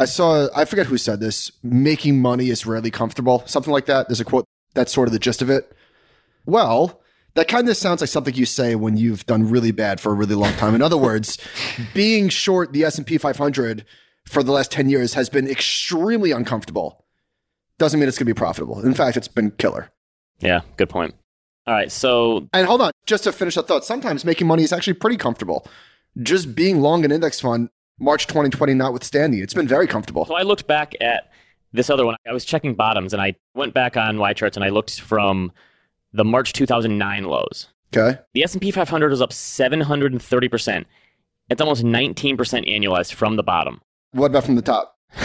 I 0.00 0.06
saw, 0.06 0.48
I 0.56 0.64
forget 0.64 0.86
who 0.86 0.96
said 0.96 1.20
this, 1.20 1.52
making 1.62 2.22
money 2.22 2.48
is 2.48 2.64
rarely 2.64 2.90
comfortable, 2.90 3.42
something 3.46 3.72
like 3.72 3.84
that. 3.86 4.08
There's 4.08 4.20
a 4.20 4.24
quote, 4.24 4.46
that's 4.72 4.92
sort 4.92 5.06
of 5.08 5.12
the 5.12 5.18
gist 5.18 5.42
of 5.42 5.50
it. 5.50 5.70
Well, 6.46 7.02
that 7.34 7.48
kind 7.48 7.68
of 7.68 7.76
sounds 7.76 8.00
like 8.00 8.08
something 8.08 8.34
you 8.34 8.46
say 8.46 8.74
when 8.74 8.96
you've 8.96 9.26
done 9.26 9.50
really 9.50 9.72
bad 9.72 10.00
for 10.00 10.10
a 10.10 10.14
really 10.14 10.34
long 10.34 10.54
time. 10.54 10.74
In 10.74 10.80
other 10.80 10.96
words, 10.96 11.36
being 11.94 12.30
short 12.30 12.72
the 12.72 12.82
S&P 12.84 13.18
500 13.18 13.84
for 14.24 14.42
the 14.42 14.52
last 14.52 14.72
10 14.72 14.88
years 14.88 15.12
has 15.12 15.28
been 15.28 15.46
extremely 15.46 16.30
uncomfortable. 16.30 17.04
Doesn't 17.76 18.00
mean 18.00 18.08
it's 18.08 18.16
going 18.16 18.26
to 18.26 18.34
be 18.34 18.38
profitable. 18.38 18.80
In 18.80 18.94
fact, 18.94 19.18
it's 19.18 19.28
been 19.28 19.50
killer. 19.52 19.90
Yeah, 20.38 20.62
good 20.78 20.88
point. 20.88 21.14
All 21.66 21.74
right, 21.74 21.92
so 21.92 22.48
and 22.54 22.66
hold 22.66 22.80
on, 22.80 22.92
just 23.04 23.24
to 23.24 23.32
finish 23.32 23.54
that 23.54 23.68
thought. 23.68 23.84
Sometimes 23.84 24.24
making 24.24 24.46
money 24.46 24.62
is 24.62 24.72
actually 24.72 24.94
pretty 24.94 25.18
comfortable. 25.18 25.66
Just 26.22 26.54
being 26.54 26.80
long 26.80 27.04
an 27.04 27.12
index 27.12 27.38
fund, 27.38 27.68
March 28.00 28.26
2020 28.26 28.74
notwithstanding, 28.74 29.40
it's 29.40 29.54
been 29.54 29.68
very 29.68 29.86
comfortable. 29.86 30.24
So 30.24 30.34
I 30.34 30.42
looked 30.42 30.66
back 30.66 30.94
at 31.00 31.30
this 31.72 31.90
other 31.90 32.06
one. 32.06 32.16
I 32.26 32.32
was 32.32 32.44
checking 32.44 32.74
bottoms, 32.74 33.12
and 33.12 33.22
I 33.22 33.36
went 33.54 33.74
back 33.74 33.96
on 33.96 34.16
YCharts 34.16 34.56
and 34.56 34.64
I 34.64 34.70
looked 34.70 35.00
from 35.00 35.52
the 36.12 36.24
March 36.24 36.52
2009 36.52 37.24
lows. 37.24 37.68
Okay. 37.94 38.18
The 38.34 38.42
S&P 38.42 38.70
500 38.70 39.12
is 39.12 39.20
up 39.20 39.32
730 39.32 40.48
percent. 40.48 40.86
It's 41.50 41.60
almost 41.60 41.84
19 41.84 42.36
percent 42.36 42.66
annualized 42.66 43.12
from 43.12 43.36
the 43.36 43.42
bottom. 43.42 43.80
What 44.12 44.26
about 44.26 44.44
from 44.44 44.56
the 44.56 44.62
top? 44.62 44.96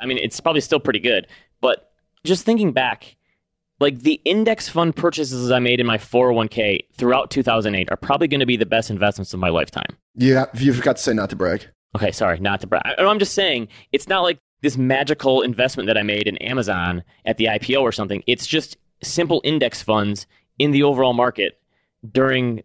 I 0.00 0.06
mean, 0.06 0.18
it's 0.18 0.38
probably 0.38 0.60
still 0.60 0.80
pretty 0.80 0.98
good, 0.98 1.26
but 1.60 1.92
just 2.24 2.44
thinking 2.44 2.72
back 2.72 3.16
like 3.80 4.00
the 4.00 4.20
index 4.24 4.68
fund 4.68 4.94
purchases 4.94 5.50
I 5.50 5.58
made 5.58 5.80
in 5.80 5.86
my 5.86 5.98
401k 5.98 6.86
throughout 6.94 7.30
2008 7.30 7.90
are 7.90 7.96
probably 7.96 8.28
going 8.28 8.40
to 8.40 8.46
be 8.46 8.56
the 8.56 8.66
best 8.66 8.90
investments 8.90 9.34
of 9.34 9.40
my 9.40 9.48
lifetime. 9.48 9.96
Yeah, 10.14 10.46
you 10.54 10.72
forgot 10.72 10.96
to 10.96 11.02
say 11.02 11.12
not 11.12 11.30
to 11.30 11.36
brag. 11.36 11.66
Okay, 11.96 12.12
sorry, 12.12 12.38
not 12.40 12.60
to 12.60 12.66
brag. 12.66 12.82
I'm 12.98 13.18
just 13.18 13.34
saying 13.34 13.68
it's 13.92 14.08
not 14.08 14.22
like 14.22 14.38
this 14.62 14.76
magical 14.76 15.42
investment 15.42 15.86
that 15.88 15.98
I 15.98 16.02
made 16.02 16.26
in 16.26 16.36
Amazon 16.38 17.04
at 17.24 17.36
the 17.36 17.46
IPO 17.46 17.82
or 17.82 17.92
something. 17.92 18.22
It's 18.26 18.46
just 18.46 18.76
simple 19.02 19.40
index 19.44 19.82
funds 19.82 20.26
in 20.58 20.70
the 20.70 20.82
overall 20.82 21.12
market 21.12 21.60
during 22.10 22.62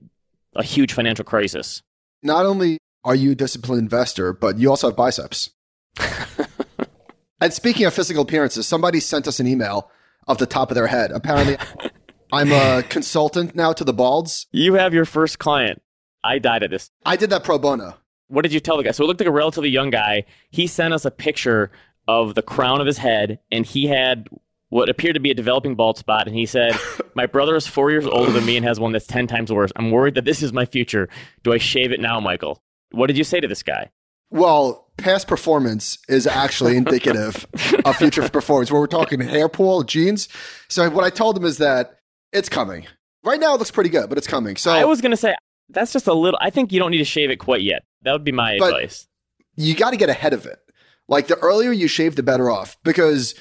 a 0.56 0.64
huge 0.64 0.94
financial 0.94 1.26
crisis. 1.26 1.82
Not 2.24 2.46
only 2.46 2.78
are 3.04 3.16
you 3.16 3.32
a 3.32 3.36
disciplined 3.36 3.82
investor, 3.82 4.34
but 4.34 4.58
you 4.58 4.70
also 4.70 4.88
have 4.88 4.96
biceps. 4.96 5.50
and 7.42 7.54
speaking 7.54 7.86
of 7.86 7.94
physical 7.94 8.24
appearances, 8.24 8.68
somebody 8.68 9.00
sent 9.00 9.28
us 9.28 9.40
an 9.40 9.48
email 9.48 9.92
off 10.30 10.38
the 10.38 10.46
top 10.46 10.72
of 10.72 10.76
their 10.76 10.88
head. 10.88 11.12
Apparently, 11.12 11.58
I'm 12.32 12.52
a 12.52 12.84
consultant 12.84 13.56
now 13.56 13.74
to 13.74 13.84
the 13.84 13.94
Balds. 13.94 14.48
You 14.52 14.76
have 14.76 14.94
your 14.94 15.06
first 15.06 15.40
client. 15.40 15.82
I 16.24 16.38
died 16.38 16.64
at 16.64 16.70
this. 16.70 16.92
I 17.06 17.16
did 17.16 17.32
that 17.32 17.44
pro 17.44 17.58
bono. 17.58 17.96
What 18.28 18.44
did 18.44 18.54
you 18.54 18.60
tell 18.60 18.78
the 18.78 18.84
guy? 18.84 18.92
So 18.92 19.04
it 19.04 19.08
looked 19.08 19.20
like 19.20 19.28
a 19.28 19.32
relatively 19.32 19.70
young 19.70 19.90
guy. 19.90 20.26
He 20.52 20.68
sent 20.68 20.94
us 20.94 21.04
a 21.04 21.12
picture 21.12 21.72
of 22.08 22.36
the 22.36 22.44
crown 22.44 22.80
of 22.80 22.88
his 22.88 23.00
head, 23.00 23.40
and 23.52 23.66
he 23.66 23.88
had 23.88 24.30
what 24.70 24.90
appeared 24.90 25.16
to 25.16 25.20
be 25.20 25.32
a 25.32 25.34
developing 25.34 25.74
bald 25.74 25.98
spot. 25.98 26.28
And 26.28 26.36
he 26.36 26.46
said, 26.46 26.78
My 27.16 27.26
brother 27.26 27.56
is 27.56 27.66
four 27.66 27.90
years 27.90 28.06
older 28.06 28.32
than 28.32 28.46
me 28.46 28.56
and 28.56 28.66
has 28.66 28.80
one 28.80 28.92
that's 28.92 29.08
10 29.08 29.26
times 29.26 29.52
worse. 29.52 29.72
I'm 29.76 29.90
worried 29.90 30.14
that 30.14 30.26
this 30.26 30.44
is 30.44 30.54
my 30.54 30.66
future. 30.66 31.10
Do 31.44 31.52
I 31.54 31.58
shave 31.58 31.92
it 31.92 32.00
now, 32.00 32.20
Michael? 32.20 32.62
What 32.92 33.08
did 33.08 33.18
you 33.18 33.24
say 33.24 33.40
to 33.40 33.48
this 33.48 33.64
guy? 33.64 33.90
Well, 34.30 34.89
past 35.02 35.28
performance 35.28 35.98
is 36.08 36.28
actually 36.28 36.78
indicative 36.78 37.46
of 37.86 37.96
future 37.96 38.28
performance. 38.30 38.72
Where 38.72 38.82
we're 38.82 38.88
talking 38.88 39.20
hair 39.20 39.50
pull, 39.50 39.84
genes. 39.84 40.30
So 40.68 40.90
what 40.90 41.04
I 41.04 41.10
told 41.10 41.38
him 41.38 41.46
is 41.46 41.58
that 41.58 42.00
it's 42.32 42.50
coming. 42.50 42.88
Right 43.24 43.40
now, 43.40 43.56
it 43.56 43.60
looks 43.60 43.72
pretty 43.72 43.90
good, 43.90 44.10
but 44.10 44.18
it's 44.18 44.28
coming. 44.28 44.56
So 44.56 44.72
I 44.72 44.86
was 44.86 45.02
going 45.02 45.12
to 45.12 45.18
say 45.18 45.36
that's 45.70 45.94
just 45.94 46.08
a 46.08 46.14
little. 46.14 46.40
I 46.42 46.50
think 46.50 46.72
you 46.72 46.80
don't 46.80 46.92
need 46.92 47.00
to 47.00 47.06
shave 47.06 47.30
it 47.30 47.38
quite 47.38 47.62
yet. 47.62 47.84
That 48.04 48.14
would 48.14 48.24
be 48.24 48.32
my 48.32 48.54
advice. 48.54 49.08
You 49.56 49.76
got 49.76 49.92
to 49.92 49.98
get 49.98 50.10
ahead 50.10 50.34
of 50.34 50.46
it. 50.46 50.60
Like 51.08 51.28
the 51.28 51.38
earlier 51.38 51.72
you 51.72 51.88
shave, 51.88 52.16
the 52.16 52.24
better 52.24 52.50
off 52.50 52.78
because 52.84 53.36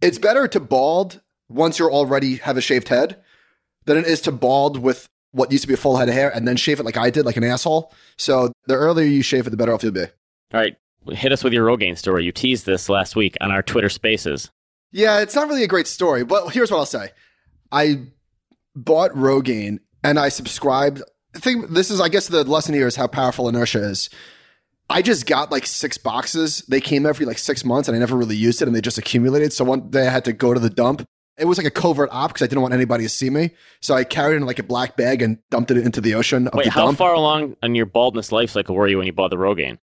it's 0.00 0.18
better 0.18 0.46
to 0.48 0.60
bald 0.60 1.20
once 1.48 1.78
you're 1.78 1.90
already 1.90 2.36
have 2.36 2.56
a 2.56 2.60
shaved 2.60 2.88
head 2.88 3.20
than 3.86 3.96
it 3.96 4.06
is 4.06 4.20
to 4.22 4.32
bald 4.32 4.78
with 4.78 5.08
what 5.32 5.50
used 5.50 5.62
to 5.62 5.68
be 5.68 5.74
a 5.74 5.78
full 5.78 5.96
head 5.96 6.08
of 6.08 6.14
hair 6.14 6.34
and 6.34 6.46
then 6.46 6.56
shave 6.56 6.80
it 6.80 6.84
like 6.84 6.96
I 6.96 7.10
did, 7.10 7.24
like 7.24 7.36
an 7.36 7.44
asshole. 7.44 7.92
So 8.16 8.52
the 8.66 8.74
earlier 8.74 9.06
you 9.06 9.22
shave 9.22 9.46
it, 9.46 9.50
the 9.50 9.56
better 9.56 9.72
off 9.72 9.82
you'll 9.82 9.92
be. 9.92 10.02
All 10.02 10.06
right. 10.52 10.76
Hit 11.08 11.32
us 11.32 11.42
with 11.42 11.52
your 11.52 11.66
Rogaine 11.66 11.96
story. 11.96 12.24
You 12.24 12.32
teased 12.32 12.66
this 12.66 12.88
last 12.88 13.16
week 13.16 13.36
on 13.40 13.50
our 13.50 13.62
Twitter 13.62 13.88
spaces. 13.88 14.50
Yeah, 14.92 15.20
it's 15.20 15.34
not 15.34 15.48
really 15.48 15.64
a 15.64 15.68
great 15.68 15.86
story, 15.86 16.24
but 16.24 16.50
here's 16.50 16.70
what 16.70 16.78
I'll 16.78 16.86
say. 16.86 17.10
I 17.72 18.02
bought 18.74 19.12
Rogaine 19.12 19.78
and 20.04 20.18
I 20.18 20.28
subscribed. 20.28 21.02
I 21.34 21.38
think 21.38 21.70
this 21.70 21.90
is, 21.90 22.00
I 22.00 22.08
guess, 22.08 22.26
the 22.28 22.44
lesson 22.44 22.74
here 22.74 22.86
is 22.86 22.96
how 22.96 23.06
powerful 23.06 23.48
inertia 23.48 23.78
is. 23.84 24.10
I 24.90 25.02
just 25.02 25.26
got 25.26 25.52
like 25.52 25.66
six 25.66 25.96
boxes. 25.96 26.64
They 26.68 26.80
came 26.80 27.06
every 27.06 27.24
like 27.24 27.38
six 27.38 27.64
months 27.64 27.88
and 27.88 27.96
I 27.96 28.00
never 28.00 28.16
really 28.16 28.36
used 28.36 28.60
it 28.60 28.66
and 28.66 28.74
they 28.76 28.80
just 28.80 28.98
accumulated. 28.98 29.52
So 29.52 29.64
one 29.64 29.88
day 29.90 30.06
I 30.06 30.10
had 30.10 30.24
to 30.24 30.32
go 30.32 30.52
to 30.52 30.58
the 30.60 30.70
dump 30.70 31.06
It 31.38 31.44
was 31.44 31.56
like 31.56 31.66
a 31.66 31.70
covert 31.70 32.08
op 32.12 32.30
because 32.32 32.42
I 32.42 32.48
didn't 32.48 32.62
want 32.62 32.74
anybody 32.74 33.04
to 33.04 33.08
see 33.08 33.30
me. 33.30 33.52
So 33.80 33.94
I 33.94 34.02
carried 34.02 34.34
it 34.34 34.38
in 34.38 34.46
like 34.46 34.58
a 34.58 34.64
black 34.64 34.96
bag 34.96 35.22
and 35.22 35.38
dumped 35.50 35.70
it 35.70 35.78
into 35.78 36.00
the 36.00 36.14
ocean 36.14 36.48
Wait, 36.52 36.64
the 36.64 36.70
how 36.70 36.86
dump. 36.86 36.98
far 36.98 37.14
along 37.14 37.56
on 37.62 37.76
your 37.76 37.86
baldness 37.86 38.32
life 38.32 38.50
cycle 38.50 38.74
were 38.74 38.88
you 38.88 38.98
when 38.98 39.06
you 39.06 39.12
bought 39.12 39.30
the 39.30 39.36
Rogaine? 39.36 39.78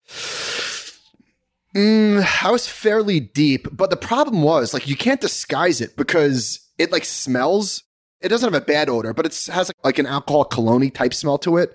Mm, 1.74 2.44
I 2.44 2.50
was 2.50 2.68
fairly 2.68 3.18
deep, 3.18 3.66
but 3.72 3.90
the 3.90 3.96
problem 3.96 4.42
was 4.42 4.72
like 4.72 4.88
you 4.88 4.96
can't 4.96 5.20
disguise 5.20 5.80
it 5.80 5.96
because 5.96 6.60
it 6.78 6.92
like 6.92 7.04
smells. 7.04 7.82
It 8.20 8.28
doesn't 8.28 8.52
have 8.52 8.62
a 8.62 8.64
bad 8.64 8.88
odor, 8.88 9.12
but 9.12 9.26
it 9.26 9.48
has 9.52 9.70
like, 9.82 9.98
an 9.98 10.06
alcohol 10.06 10.44
cologne 10.44 10.90
type 10.90 11.12
smell 11.12 11.36
to 11.38 11.56
it, 11.56 11.74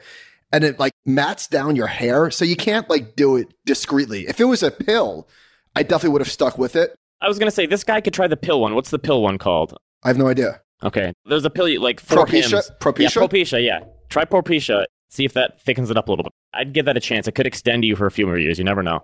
and 0.52 0.64
it 0.64 0.80
like 0.80 0.94
mats 1.06 1.48
down 1.48 1.76
your 1.76 1.88
hair, 1.88 2.32
so 2.32 2.46
you 2.46 2.56
can't 2.56 2.90
like 2.90 3.16
do 3.16 3.36
it 3.36 3.54
discreetly. 3.66 4.26
If 4.28 4.40
it 4.40 4.46
was 4.46 4.64
a 4.64 4.72
pill, 4.72 5.28
I 5.76 5.84
definitely 5.84 6.12
would 6.12 6.22
have 6.22 6.32
stuck 6.32 6.58
with 6.58 6.76
it. 6.76 6.96
I 7.22 7.28
was 7.28 7.38
gonna 7.38 7.52
say 7.52 7.66
this 7.66 7.84
guy 7.84 8.00
could 8.00 8.14
try 8.14 8.28
the 8.28 8.38
pill 8.38 8.62
one. 8.62 8.76
What's 8.76 8.92
the 8.92 9.00
pill 9.00 9.22
one 9.22 9.38
called? 9.38 9.78
I 10.04 10.08
have 10.08 10.18
no 10.18 10.28
idea. 10.28 10.62
Okay, 10.82 11.12
there's 11.26 11.44
a 11.44 11.50
pill 11.50 11.68
you 11.68 11.82
like 11.82 12.00
for 12.00 12.16
Propecia? 12.16 12.52
Hims. 12.52 12.72
Propecia? 12.80 13.00
Yeah, 13.02 13.10
Propecia. 13.10 13.66
Yeah, 13.66 13.80
try 14.08 14.24
Propecia. 14.24 14.86
See 15.10 15.26
if 15.26 15.34
that 15.34 15.62
thickens 15.62 15.92
it 15.92 15.98
up 15.98 16.08
a 16.08 16.12
little 16.12 16.24
bit. 16.24 16.32
I'd 16.54 16.72
give 16.72 16.86
that 16.86 16.96
a 16.96 17.02
chance. 17.02 17.28
It 17.28 17.34
could 17.34 17.48
extend 17.48 17.84
you 17.84 17.96
for 17.98 18.06
a 18.06 18.12
few 18.12 18.26
more 18.26 18.38
years. 18.38 18.58
You 18.58 18.64
never 18.64 18.82
know. 18.82 19.04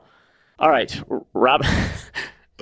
All 0.60 0.70
right, 0.70 1.02
Rob. 1.34 1.64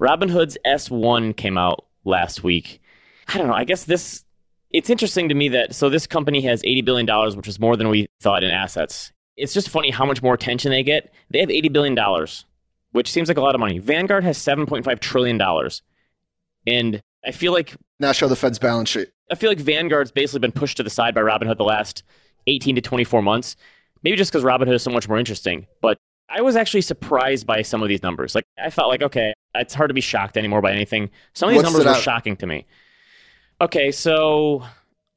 Robinhood's 0.00 0.56
S1 0.66 1.36
came 1.36 1.58
out 1.58 1.84
last 2.04 2.42
week. 2.42 2.80
I 3.28 3.38
don't 3.38 3.48
know. 3.48 3.54
I 3.54 3.64
guess 3.64 3.84
this. 3.84 4.24
It's 4.72 4.88
interesting 4.88 5.28
to 5.28 5.34
me 5.34 5.48
that 5.48 5.74
so 5.74 5.90
this 5.90 6.06
company 6.06 6.40
has 6.42 6.62
eighty 6.64 6.80
billion 6.80 7.06
dollars, 7.06 7.36
which 7.36 7.48
is 7.48 7.58
more 7.58 7.76
than 7.76 7.88
we 7.88 8.06
thought 8.20 8.42
in 8.42 8.50
assets. 8.50 9.12
It's 9.36 9.52
just 9.52 9.68
funny 9.68 9.90
how 9.90 10.04
much 10.04 10.22
more 10.22 10.34
attention 10.34 10.70
they 10.70 10.82
get. 10.82 11.12
They 11.30 11.40
have 11.40 11.50
eighty 11.50 11.68
billion 11.68 11.94
dollars, 11.94 12.44
which 12.92 13.10
seems 13.10 13.28
like 13.28 13.36
a 13.36 13.40
lot 13.40 13.54
of 13.54 13.60
money. 13.60 13.78
Vanguard 13.78 14.24
has 14.24 14.38
seven 14.38 14.66
point 14.66 14.84
five 14.84 15.00
trillion 15.00 15.38
dollars, 15.38 15.82
and 16.66 17.02
I 17.24 17.32
feel 17.32 17.52
like 17.52 17.74
Now 17.98 18.12
show 18.12 18.28
the 18.28 18.36
Fed's 18.36 18.58
balance 18.58 18.88
sheet. 18.88 19.08
I 19.30 19.34
feel 19.34 19.50
like 19.50 19.58
Vanguard's 19.58 20.12
basically 20.12 20.40
been 20.40 20.52
pushed 20.52 20.76
to 20.78 20.82
the 20.82 20.90
side 20.90 21.14
by 21.14 21.20
Robinhood 21.20 21.58
the 21.58 21.64
last 21.64 22.02
18 22.46 22.74
to 22.76 22.80
24 22.80 23.22
months. 23.22 23.56
Maybe 24.02 24.16
just 24.16 24.32
because 24.32 24.44
Robinhood 24.44 24.74
is 24.74 24.82
so 24.82 24.90
much 24.90 25.08
more 25.08 25.18
interesting. 25.18 25.66
But 25.82 25.98
I 26.30 26.42
was 26.42 26.56
actually 26.56 26.82
surprised 26.82 27.46
by 27.46 27.62
some 27.62 27.82
of 27.82 27.88
these 27.88 28.02
numbers. 28.02 28.34
Like 28.34 28.44
I 28.62 28.70
felt 28.70 28.88
like, 28.88 29.02
okay, 29.02 29.34
it's 29.54 29.74
hard 29.74 29.90
to 29.90 29.94
be 29.94 30.00
shocked 30.00 30.36
anymore 30.36 30.60
by 30.62 30.72
anything. 30.72 31.10
Some 31.34 31.48
of 31.48 31.54
these 31.54 31.62
numbers 31.62 31.84
were 31.84 31.94
shocking 31.94 32.36
to 32.36 32.46
me. 32.46 32.66
Okay, 33.60 33.90
so 33.90 34.64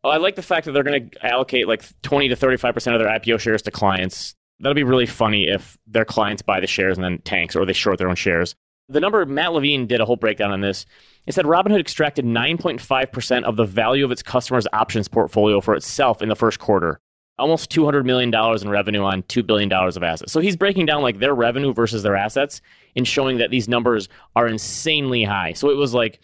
well, 0.03 0.13
I 0.13 0.17
like 0.17 0.35
the 0.35 0.41
fact 0.41 0.65
that 0.65 0.73
they're 0.73 0.83
going 0.83 1.09
to 1.09 1.25
allocate 1.25 1.67
like 1.67 1.83
20 2.01 2.29
to 2.29 2.35
35 2.35 2.73
percent 2.73 2.95
of 2.95 3.01
their 3.01 3.09
IPO 3.09 3.39
shares 3.39 3.61
to 3.63 3.71
clients. 3.71 4.35
That'll 4.59 4.73
be 4.73 4.83
really 4.83 5.05
funny 5.05 5.47
if 5.47 5.77
their 5.87 6.05
clients 6.05 6.41
buy 6.41 6.59
the 6.59 6.67
shares 6.67 6.97
and 6.97 7.03
then 7.03 7.19
tanks, 7.19 7.55
or 7.55 7.65
they 7.65 7.73
short 7.73 7.97
their 7.97 8.09
own 8.09 8.15
shares. 8.15 8.55
The 8.89 8.99
number 8.99 9.25
Matt 9.25 9.53
Levine 9.53 9.87
did 9.87 10.01
a 10.01 10.05
whole 10.05 10.17
breakdown 10.17 10.51
on 10.51 10.61
this. 10.61 10.85
It 11.25 11.33
said 11.33 11.45
Robinhood 11.45 11.79
extracted 11.79 12.25
9.5% 12.25 13.43
of 13.43 13.55
the 13.55 13.65
value 13.65 14.03
of 14.03 14.11
its 14.11 14.21
customers' 14.21 14.67
options 14.73 15.07
portfolio 15.07 15.61
for 15.61 15.73
itself 15.73 16.21
in 16.21 16.27
the 16.27 16.35
first 16.35 16.59
quarter. 16.59 16.99
Almost 17.39 17.71
$200 17.71 18.05
million 18.05 18.33
in 18.33 18.69
revenue 18.69 19.01
on 19.01 19.23
$2 19.23 19.45
billion 19.45 19.71
of 19.71 20.03
assets. 20.03 20.31
So 20.31 20.39
he's 20.39 20.55
breaking 20.55 20.85
down 20.85 21.01
like 21.01 21.19
their 21.19 21.33
revenue 21.33 21.73
versus 21.73 22.03
their 22.03 22.15
assets 22.15 22.61
and 22.95 23.07
showing 23.07 23.37
that 23.39 23.49
these 23.49 23.67
numbers 23.67 24.07
are 24.35 24.47
insanely 24.47 25.23
high. 25.23 25.53
So 25.53 25.69
it 25.69 25.77
was 25.77 25.93
like 25.93 26.19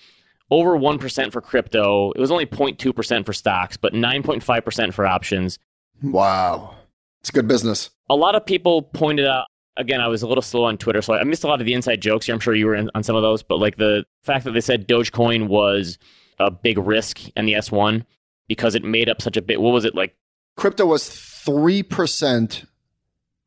over 0.51 0.77
1% 0.77 1.31
for 1.31 1.41
crypto. 1.41 2.11
It 2.11 2.19
was 2.19 2.31
only 2.31 2.45
0.2% 2.45 3.25
for 3.25 3.33
stocks, 3.33 3.75
but 3.75 3.93
9.5% 3.93 4.93
for 4.93 5.07
options. 5.07 5.57
Wow, 6.03 6.75
it's 7.21 7.31
good 7.31 7.47
business. 7.47 7.89
A 8.09 8.15
lot 8.15 8.35
of 8.35 8.45
people 8.45 8.83
pointed 8.83 9.25
out 9.25 9.45
again, 9.79 10.01
I 10.01 10.07
was 10.07 10.21
a 10.21 10.27
little 10.27 10.41
slow 10.41 10.65
on 10.65 10.77
Twitter, 10.77 11.01
so 11.01 11.13
I 11.13 11.23
missed 11.23 11.43
a 11.43 11.47
lot 11.47 11.59
of 11.59 11.65
the 11.65 11.73
inside 11.73 12.01
jokes 12.01 12.25
here. 12.25 12.35
I'm 12.35 12.41
sure 12.41 12.53
you 12.53 12.67
were 12.67 12.75
in, 12.75 12.91
on 12.93 13.01
some 13.01 13.15
of 13.15 13.21
those, 13.21 13.41
but 13.41 13.59
like 13.59 13.77
the 13.77 14.05
fact 14.23 14.45
that 14.45 14.51
they 14.51 14.61
said 14.61 14.87
Dogecoin 14.87 15.47
was 15.47 15.97
a 16.37 16.51
big 16.51 16.77
risk 16.77 17.19
in 17.35 17.45
the 17.45 17.53
S1 17.53 18.05
because 18.47 18.75
it 18.75 18.83
made 18.83 19.09
up 19.09 19.21
such 19.21 19.37
a 19.37 19.41
bit. 19.41 19.61
What 19.61 19.71
was 19.71 19.85
it 19.85 19.95
like? 19.95 20.15
Crypto 20.59 20.85
was 20.85 21.09
three 21.09 21.81
percent. 21.81 22.65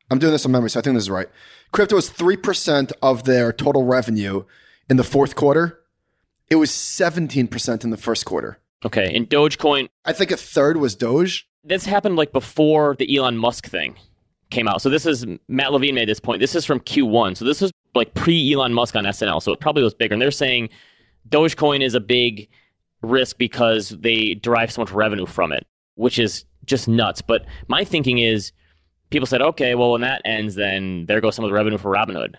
I'm 0.09 0.17
doing 0.17 0.33
this 0.33 0.47
on 0.47 0.51
memory, 0.51 0.71
so 0.71 0.79
I 0.79 0.83
think 0.83 0.95
this 0.95 1.03
is 1.03 1.09
right. 1.11 1.27
Crypto 1.71 1.95
was 1.95 2.09
three 2.09 2.35
percent 2.35 2.91
of 3.03 3.25
their 3.25 3.53
total 3.53 3.85
revenue 3.85 4.45
in 4.89 4.97
the 4.97 5.03
fourth 5.03 5.35
quarter. 5.35 5.79
It 6.49 6.55
was 6.55 6.71
seventeen 6.71 7.47
percent 7.47 7.83
in 7.83 7.91
the 7.91 7.97
first 7.97 8.25
quarter. 8.25 8.57
Okay, 8.83 9.15
and 9.15 9.29
Dogecoin, 9.29 9.89
I 10.05 10.11
think 10.11 10.31
a 10.31 10.37
third 10.37 10.77
was 10.77 10.95
Doge. 10.95 11.47
this 11.63 11.85
happened 11.85 12.15
like 12.15 12.33
before 12.33 12.95
the 12.97 13.15
Elon 13.15 13.37
Musk 13.37 13.67
thing 13.67 13.95
came 14.49 14.67
out. 14.67 14.81
So 14.81 14.89
this 14.89 15.05
is 15.05 15.23
Matt 15.47 15.71
Levine 15.71 15.93
made 15.93 16.09
this 16.09 16.19
point. 16.19 16.39
This 16.39 16.55
is 16.55 16.65
from 16.65 16.79
Q1. 16.79 17.37
So 17.37 17.45
this 17.45 17.61
was 17.61 17.71
like 17.93 18.15
pre 18.15 18.51
Elon 18.51 18.73
Musk 18.73 18.95
on 18.95 19.03
SNL. 19.03 19.39
So 19.39 19.53
it 19.53 19.59
probably 19.59 19.83
was 19.83 19.93
bigger. 19.93 20.13
And 20.13 20.21
they're 20.21 20.31
saying 20.31 20.69
Dogecoin 21.29 21.85
is 21.85 21.93
a 21.93 21.99
big 21.99 22.49
risk 23.03 23.37
because 23.37 23.89
they 23.89 24.33
derive 24.33 24.71
so 24.71 24.81
much 24.81 24.91
revenue 24.91 25.27
from 25.27 25.51
it, 25.51 25.67
which 25.93 26.17
is 26.17 26.45
just 26.65 26.87
nuts. 26.87 27.21
But 27.21 27.45
my 27.67 27.83
thinking 27.83 28.19
is 28.19 28.51
people 29.09 29.25
said, 29.27 29.41
okay, 29.41 29.75
well, 29.75 29.91
when 29.91 30.01
that 30.01 30.21
ends, 30.25 30.55
then 30.55 31.05
there 31.07 31.21
goes 31.21 31.35
some 31.35 31.45
of 31.45 31.49
the 31.49 31.55
revenue 31.55 31.77
for 31.77 31.91
Robinhood. 31.91 32.35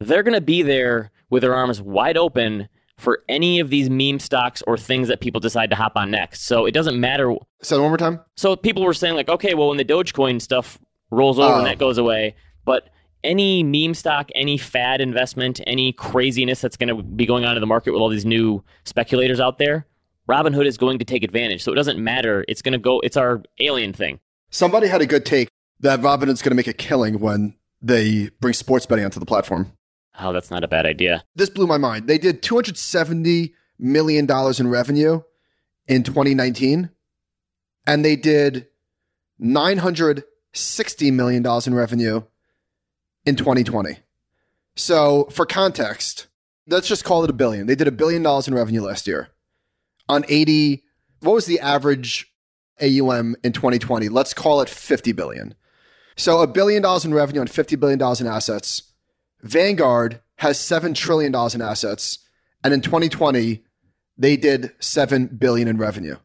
They're 0.00 0.22
going 0.22 0.34
to 0.34 0.40
be 0.40 0.62
there 0.62 1.10
with 1.30 1.42
their 1.42 1.54
arms 1.54 1.80
wide 1.80 2.16
open 2.16 2.68
for 2.98 3.22
any 3.28 3.58
of 3.60 3.70
these 3.70 3.90
meme 3.90 4.18
stocks 4.20 4.62
or 4.66 4.76
things 4.78 5.08
that 5.08 5.20
people 5.20 5.40
decide 5.40 5.70
to 5.70 5.76
hop 5.76 5.92
on 5.96 6.10
next. 6.10 6.42
So 6.42 6.64
it 6.64 6.72
doesn't 6.72 6.98
matter 6.98 7.34
Say 7.62 7.76
that 7.76 7.82
one 7.82 7.90
more 7.90 7.98
time. 7.98 8.20
so 8.36 8.54
people 8.56 8.84
were 8.84 8.94
saying 8.94 9.14
like, 9.14 9.28
okay, 9.28 9.54
well, 9.54 9.68
when 9.68 9.78
the 9.78 9.84
Dogecoin 9.84 10.40
stuff 10.40 10.78
rolls 11.10 11.38
over 11.38 11.54
Oh. 11.54 11.58
and 11.58 11.66
that 11.66 11.78
goes 11.78 11.98
away, 11.98 12.34
but 12.64 12.88
any 13.24 13.62
meme 13.62 13.94
stock, 13.94 14.28
any 14.34 14.56
fad 14.58 15.00
investment, 15.00 15.60
any 15.66 15.92
craziness 15.92 16.60
that's 16.60 16.76
going 16.76 16.94
to 16.94 17.02
be 17.02 17.26
going 17.26 17.44
on 17.44 17.56
in 17.56 17.60
the 17.60 17.66
market 17.66 17.92
with 17.92 18.00
all 18.00 18.08
these 18.10 18.26
new 18.26 18.62
speculators 18.84 19.40
out 19.40 19.58
there, 19.58 19.86
Robinhood 20.28 20.66
is 20.66 20.76
going 20.76 20.98
to 20.98 21.04
take 21.04 21.22
advantage. 21.22 21.62
So 21.62 21.72
it 21.72 21.76
doesn't 21.76 22.02
matter. 22.02 22.44
It's 22.48 22.62
going 22.62 22.72
to 22.72 22.78
go. 22.78 23.00
It's 23.00 23.16
our 23.16 23.42
alien 23.58 23.92
thing. 23.92 24.20
Somebody 24.50 24.86
had 24.86 25.02
a 25.02 25.06
good 25.06 25.26
take 25.26 25.48
that 25.80 26.00
Robinhood's 26.00 26.42
going 26.42 26.50
to 26.50 26.56
make 26.56 26.66
a 26.66 26.72
killing 26.72 27.20
when 27.20 27.54
they 27.82 28.30
bring 28.40 28.54
sports 28.54 28.86
betting 28.86 29.04
onto 29.04 29.20
the 29.20 29.26
platform. 29.26 29.72
Oh, 30.18 30.32
that's 30.32 30.50
not 30.50 30.64
a 30.64 30.68
bad 30.68 30.86
idea. 30.86 31.24
This 31.34 31.50
blew 31.50 31.66
my 31.66 31.76
mind. 31.76 32.06
They 32.06 32.18
did 32.18 32.42
270 32.42 33.54
million 33.78 34.26
dollars 34.26 34.60
in 34.60 34.68
revenue 34.68 35.20
in 35.88 36.04
2019 36.04 36.90
and 37.86 38.04
they 38.04 38.16
did 38.16 38.68
960 39.38 41.10
million 41.10 41.42
dollars 41.42 41.66
in 41.66 41.74
revenue 41.74 42.22
in 43.26 43.36
2020. 43.36 43.98
So, 44.76 45.28
for 45.30 45.46
context, 45.46 46.26
let's 46.66 46.88
just 46.88 47.04
call 47.04 47.24
it 47.24 47.30
a 47.30 47.34
billion. 47.34 47.66
They 47.66 47.74
did 47.74 47.88
a 47.88 47.92
billion 47.92 48.22
dollars 48.22 48.48
in 48.48 48.54
revenue 48.54 48.82
last 48.82 49.06
year 49.06 49.28
on 50.08 50.24
80 50.28 50.84
what 51.24 51.34
was 51.34 51.46
the 51.46 51.60
average 51.60 52.30
AUM 52.80 53.36
in 53.42 53.52
2020? 53.52 54.08
Let's 54.08 54.34
call 54.34 54.60
it 54.60 54.68
50 54.68 55.12
billion. 55.12 55.54
So, 56.16 56.42
a 56.42 56.46
billion 56.46 56.82
dollars 56.82 57.04
in 57.04 57.12
revenue 57.12 57.40
on 57.40 57.46
50 57.46 57.76
billion 57.76 57.98
dollars 57.98 58.20
in 58.20 58.26
assets. 58.26 58.92
Vanguard 59.42 60.20
has 60.36 60.58
$7 60.58 60.94
trillion 60.94 61.34
in 61.54 61.62
assets. 61.62 62.18
And 62.62 62.72
in 62.72 62.80
2020, 62.80 63.62
they 64.16 64.36
did 64.36 64.72
7 64.78 65.26
billion 65.26 65.68
in 65.68 65.76
revenue. 65.76 66.16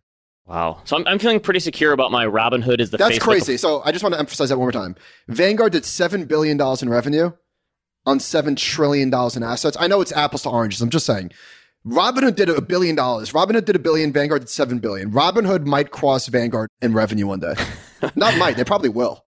Wow. 0.45 0.81
So 0.85 0.97
I'm, 0.97 1.07
I'm 1.07 1.19
feeling 1.19 1.39
pretty 1.39 1.59
secure 1.59 1.91
about 1.91 2.11
my 2.11 2.25
Robinhood 2.25 2.79
is 2.79 2.91
the 2.91 2.97
That's 2.97 3.17
Facebook 3.17 3.21
crazy. 3.21 3.57
So 3.57 3.81
I 3.83 3.91
just 3.91 4.03
want 4.03 4.13
to 4.13 4.19
emphasize 4.19 4.49
that 4.49 4.57
one 4.57 4.65
more 4.65 4.71
time. 4.71 4.95
Vanguard 5.27 5.73
did 5.73 5.83
$7 5.83 6.27
billion 6.27 6.59
in 6.59 6.89
revenue 6.89 7.31
on 8.05 8.19
$7 8.19 8.55
trillion 8.57 9.09
in 9.09 9.43
assets. 9.43 9.77
I 9.79 9.87
know 9.87 10.01
it's 10.01 10.11
apples 10.13 10.43
to 10.43 10.49
oranges. 10.49 10.81
I'm 10.81 10.89
just 10.89 11.05
saying. 11.05 11.31
Robinhood 11.85 12.35
did 12.35 12.49
a 12.49 12.61
billion 12.61 12.95
dollars. 12.95 13.31
Robinhood 13.31 13.65
did 13.65 13.75
a 13.75 13.79
billion. 13.79 14.11
Vanguard 14.11 14.41
did 14.41 14.49
seven 14.49 14.79
billion. 14.79 15.11
Robinhood 15.11 15.65
might 15.65 15.91
cross 15.91 16.27
Vanguard 16.27 16.69
in 16.81 16.93
revenue 16.93 17.27
one 17.27 17.39
day. 17.39 17.53
Not 18.15 18.37
might. 18.37 18.57
They 18.57 18.65
probably 18.65 18.89
will. 18.89 19.25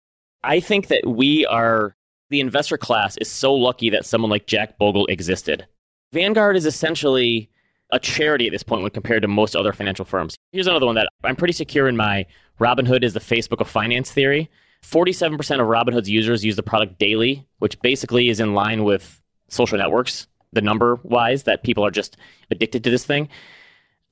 I 0.44 0.60
think 0.60 0.88
that 0.88 1.08
we 1.08 1.46
are 1.48 1.96
the 2.30 2.40
investor 2.40 2.78
class 2.78 3.18
is 3.18 3.30
so 3.30 3.54
lucky 3.54 3.90
that 3.90 4.06
someone 4.06 4.30
like 4.30 4.46
Jack 4.46 4.78
Bogle 4.78 5.08
existed. 5.08 5.66
Vanguard 6.14 6.56
is 6.56 6.66
essentially 6.66 7.50
a 7.92 8.00
charity 8.00 8.46
at 8.48 8.52
this 8.52 8.64
point 8.64 8.84
when 8.84 8.92
compared 8.92 9.22
to 9.24 9.28
most 9.28 9.56
other 9.56 9.74
financial 9.74 10.06
firms. 10.06 10.36
Here's 10.52 10.68
another 10.68 10.86
one 10.86 10.96
that 10.96 11.10
I'm 11.24 11.36
pretty 11.36 11.54
secure 11.54 11.88
in 11.88 11.98
my 11.98 12.26
Robinhood 12.60 13.04
is 13.04 13.14
the 13.14 13.20
Facebook 13.20 13.60
of 13.60 13.68
finance 13.68 14.12
theory. 14.12 14.50
47% 14.84 15.34
of 15.34 15.68
Robinhood's 15.68 16.10
users 16.10 16.46
use 16.46 16.56
the 16.56 16.64
product 16.64 17.00
daily, 17.00 17.48
which 17.60 17.80
basically 17.82 18.30
is 18.30 18.40
in 18.40 18.54
line 18.54 18.84
with 18.84 19.22
social 19.50 19.78
networks, 19.78 20.28
the 20.56 20.62
number 20.62 21.00
wise, 21.04 21.44
that 21.44 21.64
people 21.64 21.86
are 21.86 21.92
just 21.92 22.18
addicted 22.50 22.84
to 22.84 22.90
this 22.90 23.06
thing. 23.06 23.30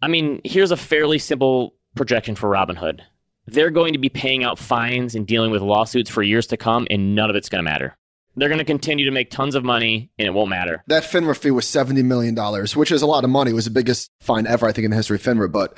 I 0.02 0.08
mean, 0.08 0.42
here's 0.44 0.72
a 0.72 0.78
fairly 0.78 1.18
simple 1.18 1.74
projection 1.96 2.36
for 2.36 2.50
Robinhood. 2.50 3.00
They're 3.48 3.72
going 3.72 3.94
to 3.94 4.00
be 4.00 4.10
paying 4.10 4.44
out 4.44 4.60
fines 4.60 5.16
and 5.16 5.26
dealing 5.26 5.52
with 5.52 5.62
lawsuits 5.62 6.10
for 6.10 6.22
years 6.22 6.48
to 6.48 6.58
come, 6.58 6.88
and 6.90 7.16
none 7.16 7.30
of 7.30 7.36
it's 7.36 7.50
going 7.50 7.64
to 7.64 7.70
matter. 7.70 7.98
They're 8.36 8.50
going 8.50 8.60
to 8.60 8.66
continue 8.66 9.06
to 9.06 9.12
make 9.12 9.30
tons 9.30 9.54
of 9.54 9.64
money, 9.64 10.12
and 10.18 10.28
it 10.28 10.32
won't 10.32 10.50
matter. 10.50 10.84
That 10.88 11.04
FINRA 11.04 11.38
fee 11.38 11.52
was 11.52 11.66
$70 11.66 12.04
million, 12.04 12.36
which 12.76 12.92
is 12.92 13.02
a 13.02 13.06
lot 13.06 13.24
of 13.24 13.30
money. 13.30 13.52
It 13.52 13.54
was 13.54 13.66
the 13.66 13.72
biggest 13.72 14.10
fine 14.22 14.48
ever, 14.48 14.68
I 14.68 14.72
think, 14.72 14.86
in 14.86 14.92
the 14.92 14.98
history 14.98 15.16
of 15.16 15.24
FINRA. 15.24 15.52
But 15.52 15.78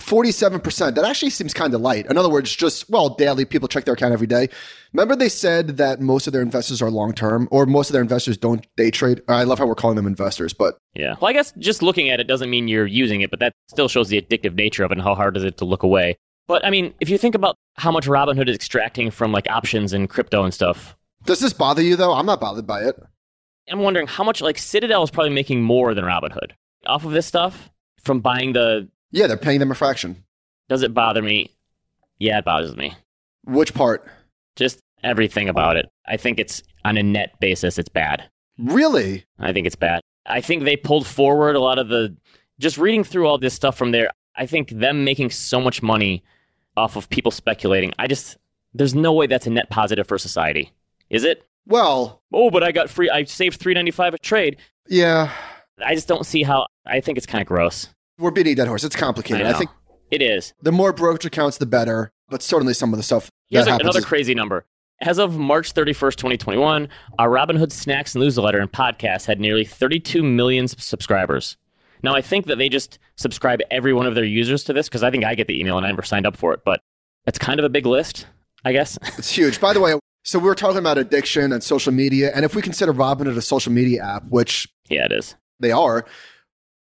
47%. 0.00 0.94
That 0.94 1.04
actually 1.04 1.30
seems 1.30 1.54
kind 1.54 1.72
of 1.74 1.80
light. 1.80 2.06
In 2.06 2.16
other 2.16 2.28
words, 2.28 2.54
just, 2.54 2.88
well, 2.90 3.10
daily, 3.10 3.44
people 3.44 3.68
check 3.68 3.84
their 3.84 3.94
account 3.94 4.12
every 4.12 4.26
day. 4.26 4.48
Remember, 4.92 5.14
they 5.14 5.28
said 5.28 5.76
that 5.76 6.00
most 6.00 6.26
of 6.26 6.32
their 6.32 6.42
investors 6.42 6.82
are 6.82 6.90
long 6.90 7.12
term, 7.12 7.48
or 7.50 7.66
most 7.66 7.90
of 7.90 7.92
their 7.92 8.02
investors 8.02 8.36
don't 8.36 8.66
day 8.76 8.90
trade. 8.90 9.22
I 9.28 9.44
love 9.44 9.58
how 9.58 9.66
we're 9.66 9.74
calling 9.74 9.96
them 9.96 10.06
investors, 10.06 10.52
but. 10.52 10.78
Yeah. 10.94 11.16
Well, 11.20 11.30
I 11.30 11.32
guess 11.32 11.52
just 11.58 11.82
looking 11.82 12.10
at 12.10 12.20
it 12.20 12.26
doesn't 12.26 12.50
mean 12.50 12.68
you're 12.68 12.86
using 12.86 13.20
it, 13.20 13.30
but 13.30 13.40
that 13.40 13.52
still 13.68 13.88
shows 13.88 14.08
the 14.08 14.20
addictive 14.20 14.54
nature 14.54 14.84
of 14.84 14.90
it 14.90 14.98
and 14.98 15.02
how 15.02 15.14
hard 15.14 15.36
is 15.36 15.44
it 15.44 15.56
to 15.58 15.64
look 15.64 15.82
away. 15.82 16.16
But 16.48 16.64
I 16.64 16.70
mean, 16.70 16.94
if 16.98 17.08
you 17.08 17.16
think 17.16 17.36
about 17.36 17.54
how 17.76 17.92
much 17.92 18.06
Robinhood 18.06 18.48
is 18.48 18.56
extracting 18.56 19.10
from 19.10 19.30
like 19.30 19.48
options 19.48 19.92
and 19.92 20.10
crypto 20.10 20.42
and 20.42 20.52
stuff. 20.52 20.96
Does 21.24 21.38
this 21.38 21.52
bother 21.52 21.82
you 21.82 21.94
though? 21.94 22.12
I'm 22.12 22.26
not 22.26 22.40
bothered 22.40 22.66
by 22.66 22.82
it. 22.82 23.00
I'm 23.70 23.80
wondering 23.80 24.08
how 24.08 24.24
much 24.24 24.40
like 24.40 24.58
Citadel 24.58 25.04
is 25.04 25.10
probably 25.10 25.30
making 25.30 25.62
more 25.62 25.94
than 25.94 26.04
Robinhood 26.04 26.52
off 26.86 27.04
of 27.04 27.12
this 27.12 27.26
stuff 27.26 27.70
from 28.02 28.20
buying 28.20 28.52
the. 28.52 28.88
Yeah, 29.10 29.26
they're 29.26 29.36
paying 29.36 29.60
them 29.60 29.70
a 29.70 29.74
fraction. 29.74 30.24
Does 30.68 30.82
it 30.82 30.94
bother 30.94 31.22
me? 31.22 31.50
Yeah, 32.18 32.38
it 32.38 32.44
bothers 32.44 32.76
me. 32.76 32.94
Which 33.44 33.74
part? 33.74 34.06
Just 34.56 34.80
everything 35.02 35.48
about 35.48 35.76
it. 35.76 35.86
I 36.06 36.16
think 36.16 36.38
it's 36.38 36.62
on 36.84 36.96
a 36.96 37.02
net 37.02 37.38
basis, 37.40 37.78
it's 37.78 37.88
bad. 37.88 38.28
Really? 38.58 39.24
I 39.38 39.52
think 39.52 39.66
it's 39.66 39.76
bad. 39.76 40.00
I 40.26 40.40
think 40.40 40.64
they 40.64 40.76
pulled 40.76 41.06
forward 41.06 41.56
a 41.56 41.60
lot 41.60 41.78
of 41.78 41.88
the. 41.88 42.16
Just 42.58 42.78
reading 42.78 43.04
through 43.04 43.26
all 43.26 43.38
this 43.38 43.54
stuff 43.54 43.76
from 43.76 43.90
there, 43.90 44.10
I 44.36 44.46
think 44.46 44.68
them 44.68 45.02
making 45.04 45.30
so 45.30 45.60
much 45.60 45.82
money 45.82 46.22
off 46.76 46.96
of 46.96 47.08
people 47.08 47.30
speculating. 47.30 47.92
I 47.98 48.06
just 48.06 48.36
there's 48.74 48.94
no 48.94 49.12
way 49.12 49.26
that's 49.26 49.46
a 49.46 49.50
net 49.50 49.70
positive 49.70 50.06
for 50.06 50.18
society, 50.18 50.72
is 51.08 51.24
it? 51.24 51.46
Well, 51.66 52.22
oh, 52.32 52.50
but 52.50 52.62
I 52.62 52.72
got 52.72 52.90
free. 52.90 53.10
I 53.10 53.24
saved 53.24 53.58
three 53.58 53.74
ninety 53.74 53.90
five 53.90 54.14
a 54.14 54.18
trade. 54.18 54.58
Yeah, 54.88 55.32
I 55.84 55.94
just 55.94 56.08
don't 56.08 56.26
see 56.26 56.42
how. 56.42 56.66
I 56.86 57.00
think 57.00 57.16
it's 57.18 57.26
kind 57.26 57.42
of 57.42 57.48
gross. 57.48 57.88
We're 58.20 58.30
beating 58.30 58.52
a 58.52 58.56
dead 58.56 58.68
horse. 58.68 58.84
It's 58.84 58.96
complicated. 58.96 59.46
I, 59.46 59.50
I, 59.50 59.52
think 59.54 59.70
it 60.10 60.22
is. 60.22 60.52
The 60.62 60.72
more 60.72 60.92
brokerage 60.92 61.24
accounts, 61.24 61.58
the 61.58 61.66
better. 61.66 62.12
But 62.28 62.42
certainly 62.42 62.74
some 62.74 62.92
of 62.92 62.96
the 62.96 63.02
stuff. 63.02 63.30
Here's 63.48 63.66
another 63.66 63.98
is- 63.98 64.04
crazy 64.04 64.34
number. 64.34 64.66
As 65.02 65.18
of 65.18 65.38
March 65.38 65.72
31st, 65.72 66.16
2021, 66.16 66.88
our 67.18 67.38
uh, 67.38 67.46
Robinhood 67.46 67.72
Snacks 67.72 68.14
and 68.14 68.22
newsletter 68.22 68.58
and 68.58 68.70
podcast 68.70 69.24
had 69.24 69.40
nearly 69.40 69.64
32 69.64 70.22
million 70.22 70.68
subscribers. 70.68 71.56
Now, 72.02 72.14
I 72.14 72.20
think 72.20 72.46
that 72.46 72.58
they 72.58 72.68
just 72.68 72.98
subscribe 73.16 73.60
every 73.70 73.94
one 73.94 74.06
of 74.06 74.14
their 74.14 74.24
users 74.24 74.62
to 74.64 74.74
this 74.74 74.88
because 74.88 75.02
I 75.02 75.10
think 75.10 75.24
I 75.24 75.34
get 75.34 75.46
the 75.46 75.58
email 75.58 75.78
and 75.78 75.86
I 75.86 75.90
never 75.90 76.02
signed 76.02 76.26
up 76.26 76.36
for 76.36 76.52
it, 76.52 76.60
but 76.66 76.80
it's 77.26 77.38
kind 77.38 77.58
of 77.58 77.64
a 77.64 77.70
big 77.70 77.86
list, 77.86 78.26
I 78.64 78.72
guess. 78.72 78.98
It's 79.18 79.30
huge. 79.30 79.58
By 79.58 79.72
the 79.72 79.80
way, 79.80 79.98
so 80.22 80.38
we 80.38 80.46
were 80.46 80.54
talking 80.54 80.78
about 80.78 80.98
addiction 80.98 81.52
and 81.52 81.62
social 81.62 81.92
media, 81.92 82.30
and 82.34 82.44
if 82.44 82.54
we 82.54 82.60
consider 82.62 82.92
Robinhood 82.92 83.36
a 83.36 83.42
social 83.42 83.72
media 83.72 84.02
app, 84.04 84.24
which 84.28 84.68
yeah, 84.88 85.06
it 85.06 85.12
is, 85.12 85.34
they 85.60 85.72
are. 85.72 86.04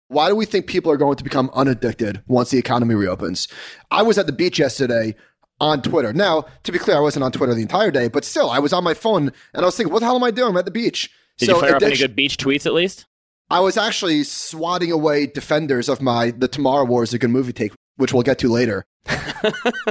Why 0.10 0.28
do 0.28 0.36
we 0.36 0.46
think 0.46 0.66
people 0.66 0.92
are 0.92 0.98
going 0.98 1.18
to 1.18 1.24
become 1.24 1.52
unaddicted 1.54 2.24
once 2.28 2.50
the 2.50 2.58
economy 2.58 2.96
reopens? 2.96 3.48
I 3.92 4.02
was 4.02 4.18
at 4.18 4.26
the 4.26 4.32
beach 4.34 4.58
yesterday 4.58 5.16
on 5.60 5.84
Twitter. 5.84 6.12
Now, 6.14 6.46
to 6.64 6.72
be 6.72 6.80
clear, 6.80 6.98
I 6.98 7.00
wasn't 7.00 7.24
on 7.24 7.32
Twitter 7.32 7.54
the 7.54 7.62
entire 7.62 7.92
day, 7.92 8.08
but 8.08 8.26
still, 8.26 8.50
I 8.50 8.58
was 8.58 8.74
on 8.74 8.84
my 8.84 8.96
phone 8.96 9.32
and 9.54 9.62
I 9.62 9.66
was 9.66 9.78
thinking, 9.78 9.94
what 9.94 10.00
the 10.00 10.06
hell 10.06 10.16
am 10.16 10.24
I 10.24 10.32
doing? 10.32 10.50
I'm 10.50 10.58
at 10.58 10.66
the 10.66 10.72
beach. 10.72 11.12
Did 11.38 11.46
so 11.46 11.56
you 11.56 11.62
fire 11.62 11.76
addiction- 11.76 11.86
up 11.86 11.92
any 11.92 11.98
good 11.98 12.16
beach 12.16 12.38
tweets 12.38 12.66
at 12.66 12.74
least? 12.74 13.06
I 13.52 13.60
was 13.60 13.78
actually 13.78 14.24
swatting 14.24 14.92
away 14.92 15.28
defenders 15.28 15.90
of 15.90 16.02
my 16.02 16.32
The 16.32 16.48
Tomorrow 16.48 16.86
War 16.86 17.04
is 17.04 17.14
a 17.14 17.20
good 17.20 17.30
movie 17.30 17.54
take, 17.54 17.74
which 17.98 18.12
we'll 18.12 18.24
get 18.24 18.40
to 18.40 18.48
later. 18.48 18.86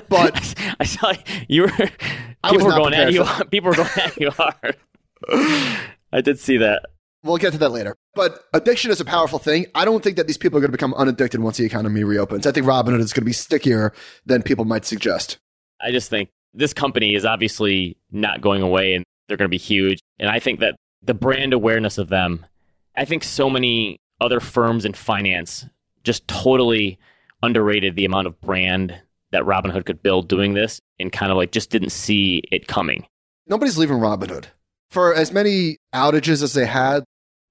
but 0.09 0.55
I 0.81 0.85
saw 0.85 1.13
you 1.49 1.63
were 1.63 1.69
people 1.69 2.67
were 2.67 2.73
going 2.73 2.95
at 2.95 3.13
you. 3.13 3.25
People 3.51 3.71
were 3.71 3.77
going 3.77 3.89
at 3.97 4.17
you 4.17 4.31
hard. 4.31 4.77
I 6.13 6.21
did 6.23 6.39
see 6.39 6.59
that. 6.59 6.87
We'll 7.23 7.37
get 7.37 7.53
to 7.53 7.59
that 7.59 7.71
later. 7.71 7.97
But 8.15 8.45
addiction 8.53 8.91
is 8.91 9.01
a 9.01 9.05
powerful 9.05 9.39
thing. 9.39 9.67
I 9.75 9.85
don't 9.85 10.03
think 10.05 10.17
that 10.17 10.27
these 10.27 10.39
people 10.39 10.59
are 10.59 10.61
going 10.61 10.71
to 10.71 10.77
become 10.77 10.95
unaddicted 10.95 11.41
once 11.41 11.57
the 11.57 11.65
economy 11.65 12.05
reopens. 12.05 12.47
I 12.47 12.53
think 12.53 12.67
Robinhood 12.67 13.01
is 13.01 13.13
going 13.13 13.23
to 13.23 13.27
be 13.27 13.33
stickier 13.33 13.93
than 14.25 14.43
people 14.43 14.65
might 14.65 14.85
suggest. 14.85 15.39
I 15.81 15.91
just 15.91 16.11
think 16.11 16.31
this 16.55 16.73
company 16.73 17.15
is 17.15 17.25
obviously 17.25 17.97
not 18.11 18.41
going 18.41 18.63
away 18.63 18.95
and 18.95 19.05
they're 19.27 19.37
going 19.37 19.49
to 19.49 19.51
be 19.51 19.59
huge. 19.59 20.01
And 20.19 20.31
I 20.31 20.39
think 20.39 20.61
that 20.61 20.77
the 21.03 21.15
brand 21.15 21.53
awareness 21.53 21.99
of 21.99 22.09
them, 22.09 22.47
I 22.97 23.05
think 23.05 23.25
so 23.25 23.51
many 23.51 23.99
other 24.21 24.41
firms 24.41 24.85
in 24.85 24.93
finance 24.93 25.67
just 26.05 26.27
totally 26.29 26.99
underrated 27.43 27.95
the 27.95 28.05
amount 28.05 28.27
of 28.27 28.41
brand 28.41 29.01
that 29.31 29.43
Robinhood 29.43 29.85
could 29.85 30.03
build 30.03 30.29
doing 30.29 30.55
this 30.55 30.81
and 30.99 31.13
kind 31.13 31.31
of 31.31 31.37
like 31.37 31.53
just 31.53 31.71
didn't 31.71 31.91
see 31.91 32.43
it 32.51 32.67
coming. 32.67 33.07
Nobody's 33.47 33.79
leaving 33.79 33.99
Robinhood. 33.99 34.47
For 34.91 35.15
as 35.15 35.33
many 35.33 35.77
outages 35.95 36.43
as 36.43 36.55
they 36.55 36.67
had, 36.67 37.05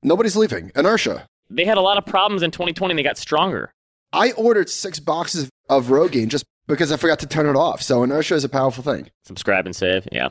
nobody's 0.08 0.36
leaving. 0.36 0.72
Inertia. 0.76 1.28
They 1.50 1.66
had 1.66 1.78
a 1.78 1.82
lot 1.82 1.98
of 1.98 2.06
problems 2.06 2.44
in 2.44 2.52
2020 2.52 2.92
and 2.92 3.00
they 3.00 3.04
got 3.04 3.18
stronger. 3.18 3.72
I 4.14 4.32
ordered 4.34 4.70
six 4.70 5.00
boxes 5.00 5.50
of 5.70 5.88
Rogaine 5.88 6.28
just 6.28 6.46
because 6.68 6.92
I 6.92 6.98
forgot 6.98 7.20
to 7.20 7.28
turn 7.28 7.46
it 7.46 7.56
off. 7.56 7.82
So 7.82 8.04
inertia 8.04 8.36
is 8.36 8.44
a 8.44 8.50
powerful 8.50 8.84
thing. 8.84 9.10
Subscribe 9.26 9.66
and 9.66 9.76
save. 9.76 10.08
Yeah. 10.12 10.30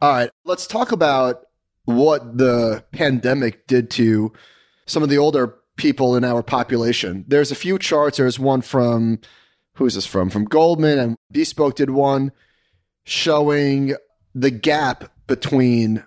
All 0.00 0.12
right. 0.12 0.30
Let's 0.44 0.66
talk 0.66 0.92
about 0.92 1.42
what 1.84 2.38
the 2.38 2.84
pandemic 2.92 3.66
did 3.66 3.90
to 3.92 4.32
some 4.86 5.02
of 5.02 5.08
the 5.08 5.18
older 5.18 5.54
people 5.76 6.16
in 6.16 6.24
our 6.24 6.42
population. 6.42 7.24
There's 7.28 7.52
a 7.52 7.56
few 7.56 7.78
charts. 7.78 8.18
There's 8.18 8.38
one 8.38 8.62
from 8.62 9.20
who 9.74 9.86
is 9.86 9.94
this 9.94 10.06
from? 10.06 10.30
From 10.30 10.44
Goldman 10.44 10.98
and 10.98 11.16
Bespoke 11.30 11.76
did 11.76 11.90
one 11.90 12.32
showing 13.04 13.94
the 14.34 14.50
gap 14.50 15.12
between 15.26 16.04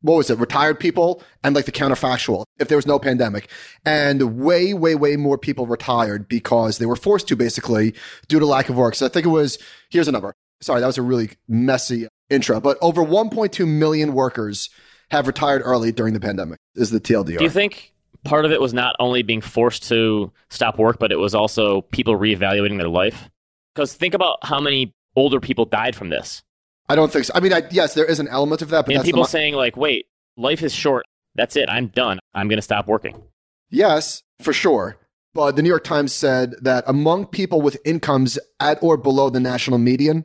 what 0.00 0.16
was 0.16 0.30
it, 0.30 0.38
retired 0.38 0.78
people 0.78 1.22
and 1.42 1.54
like 1.54 1.64
the 1.64 1.72
counterfactual 1.72 2.44
if 2.58 2.68
there 2.68 2.78
was 2.78 2.86
no 2.86 2.98
pandemic. 2.98 3.48
And 3.84 4.38
way, 4.38 4.74
way, 4.74 4.94
way 4.94 5.16
more 5.16 5.38
people 5.38 5.66
retired 5.66 6.28
because 6.28 6.78
they 6.78 6.86
were 6.86 6.96
forced 6.96 7.28
to 7.28 7.36
basically 7.36 7.94
due 8.28 8.38
to 8.38 8.46
lack 8.46 8.68
of 8.68 8.76
work. 8.76 8.94
So 8.94 9.06
I 9.06 9.08
think 9.08 9.26
it 9.26 9.30
was, 9.30 9.58
here's 9.90 10.08
a 10.08 10.12
number. 10.12 10.34
Sorry, 10.60 10.80
that 10.80 10.86
was 10.86 10.98
a 10.98 11.02
really 11.02 11.30
messy 11.48 12.08
intro, 12.30 12.60
but 12.60 12.78
over 12.80 13.02
1.2 13.02 13.66
million 13.66 14.12
workers 14.12 14.70
have 15.10 15.26
retired 15.26 15.62
early 15.64 15.92
during 15.92 16.14
the 16.14 16.20
pandemic, 16.20 16.58
is 16.74 16.90
the 16.90 17.00
TLDR. 17.00 17.38
Do 17.38 17.44
you 17.44 17.50
think 17.50 17.94
part 18.24 18.44
of 18.44 18.52
it 18.52 18.60
was 18.60 18.74
not 18.74 18.94
only 18.98 19.22
being 19.22 19.40
forced 19.40 19.84
to 19.84 20.32
stop 20.50 20.78
work, 20.78 20.98
but 20.98 21.12
it 21.12 21.16
was 21.16 21.34
also 21.34 21.82
people 21.82 22.18
reevaluating 22.18 22.78
their 22.78 22.88
life. 22.88 23.30
Because 23.74 23.94
think 23.94 24.14
about 24.14 24.38
how 24.42 24.60
many 24.60 24.92
older 25.16 25.40
people 25.40 25.64
died 25.64 25.94
from 25.94 26.10
this. 26.10 26.42
I 26.88 26.96
don't 26.96 27.12
think 27.12 27.26
so. 27.26 27.32
I 27.34 27.40
mean, 27.40 27.52
I, 27.52 27.62
yes, 27.70 27.94
there 27.94 28.04
is 28.04 28.20
an 28.20 28.28
element 28.28 28.62
of 28.62 28.70
that, 28.70 28.86
but 28.86 28.94
and 28.94 29.04
people 29.04 29.24
saying 29.24 29.54
like, 29.54 29.76
"Wait, 29.76 30.06
life 30.36 30.62
is 30.62 30.74
short. 30.74 31.06
That's 31.34 31.56
it. 31.56 31.68
I'm 31.68 31.88
done. 31.88 32.18
I'm 32.34 32.48
going 32.48 32.58
to 32.58 32.62
stop 32.62 32.86
working." 32.86 33.22
Yes, 33.70 34.22
for 34.40 34.52
sure. 34.52 34.96
But 35.34 35.56
the 35.56 35.62
New 35.62 35.68
York 35.68 35.84
Times 35.84 36.12
said 36.12 36.54
that 36.62 36.84
among 36.86 37.26
people 37.26 37.60
with 37.60 37.78
incomes 37.84 38.38
at 38.58 38.82
or 38.82 38.96
below 38.96 39.30
the 39.30 39.40
national 39.40 39.78
median, 39.78 40.24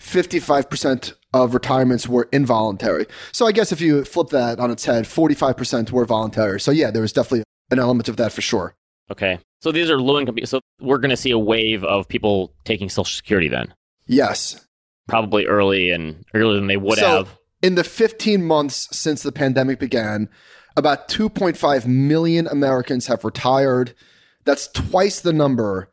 55% 0.00 1.14
of 1.32 1.54
retirements 1.54 2.08
were 2.08 2.28
involuntary. 2.32 3.06
So 3.32 3.46
I 3.46 3.52
guess 3.52 3.72
if 3.72 3.80
you 3.80 4.04
flip 4.04 4.28
that 4.28 4.58
on 4.58 4.70
its 4.70 4.84
head, 4.84 5.04
45% 5.04 5.90
were 5.90 6.04
voluntary. 6.04 6.60
So 6.60 6.70
yeah, 6.70 6.90
there 6.90 7.02
was 7.02 7.12
definitely 7.12 7.44
an 7.70 7.78
element 7.78 8.08
of 8.08 8.16
that 8.16 8.32
for 8.32 8.40
sure. 8.40 8.74
Okay. 9.10 9.38
So 9.60 9.72
these 9.72 9.90
are 9.90 10.00
low 10.00 10.18
income. 10.18 10.36
So 10.44 10.60
we're 10.80 10.98
going 10.98 11.10
to 11.10 11.16
see 11.16 11.30
a 11.30 11.38
wave 11.38 11.84
of 11.84 12.08
people 12.08 12.52
taking 12.64 12.88
Social 12.88 13.14
Security 13.14 13.48
then? 13.48 13.74
Yes. 14.06 14.64
Probably 15.10 15.46
early 15.46 15.90
and 15.90 16.24
earlier 16.34 16.54
than 16.54 16.66
they 16.66 16.76
would 16.76 16.98
so, 16.98 17.06
have. 17.06 17.38
In 17.62 17.74
the 17.74 17.84
15 17.84 18.42
months 18.42 18.88
since 18.96 19.22
the 19.22 19.32
pandemic 19.32 19.78
began, 19.78 20.28
about 20.76 21.08
2.5 21.08 21.86
million 21.86 22.46
Americans 22.46 23.06
have 23.08 23.24
retired. 23.24 23.94
That's 24.44 24.68
twice 24.68 25.20
the 25.20 25.32
number 25.32 25.90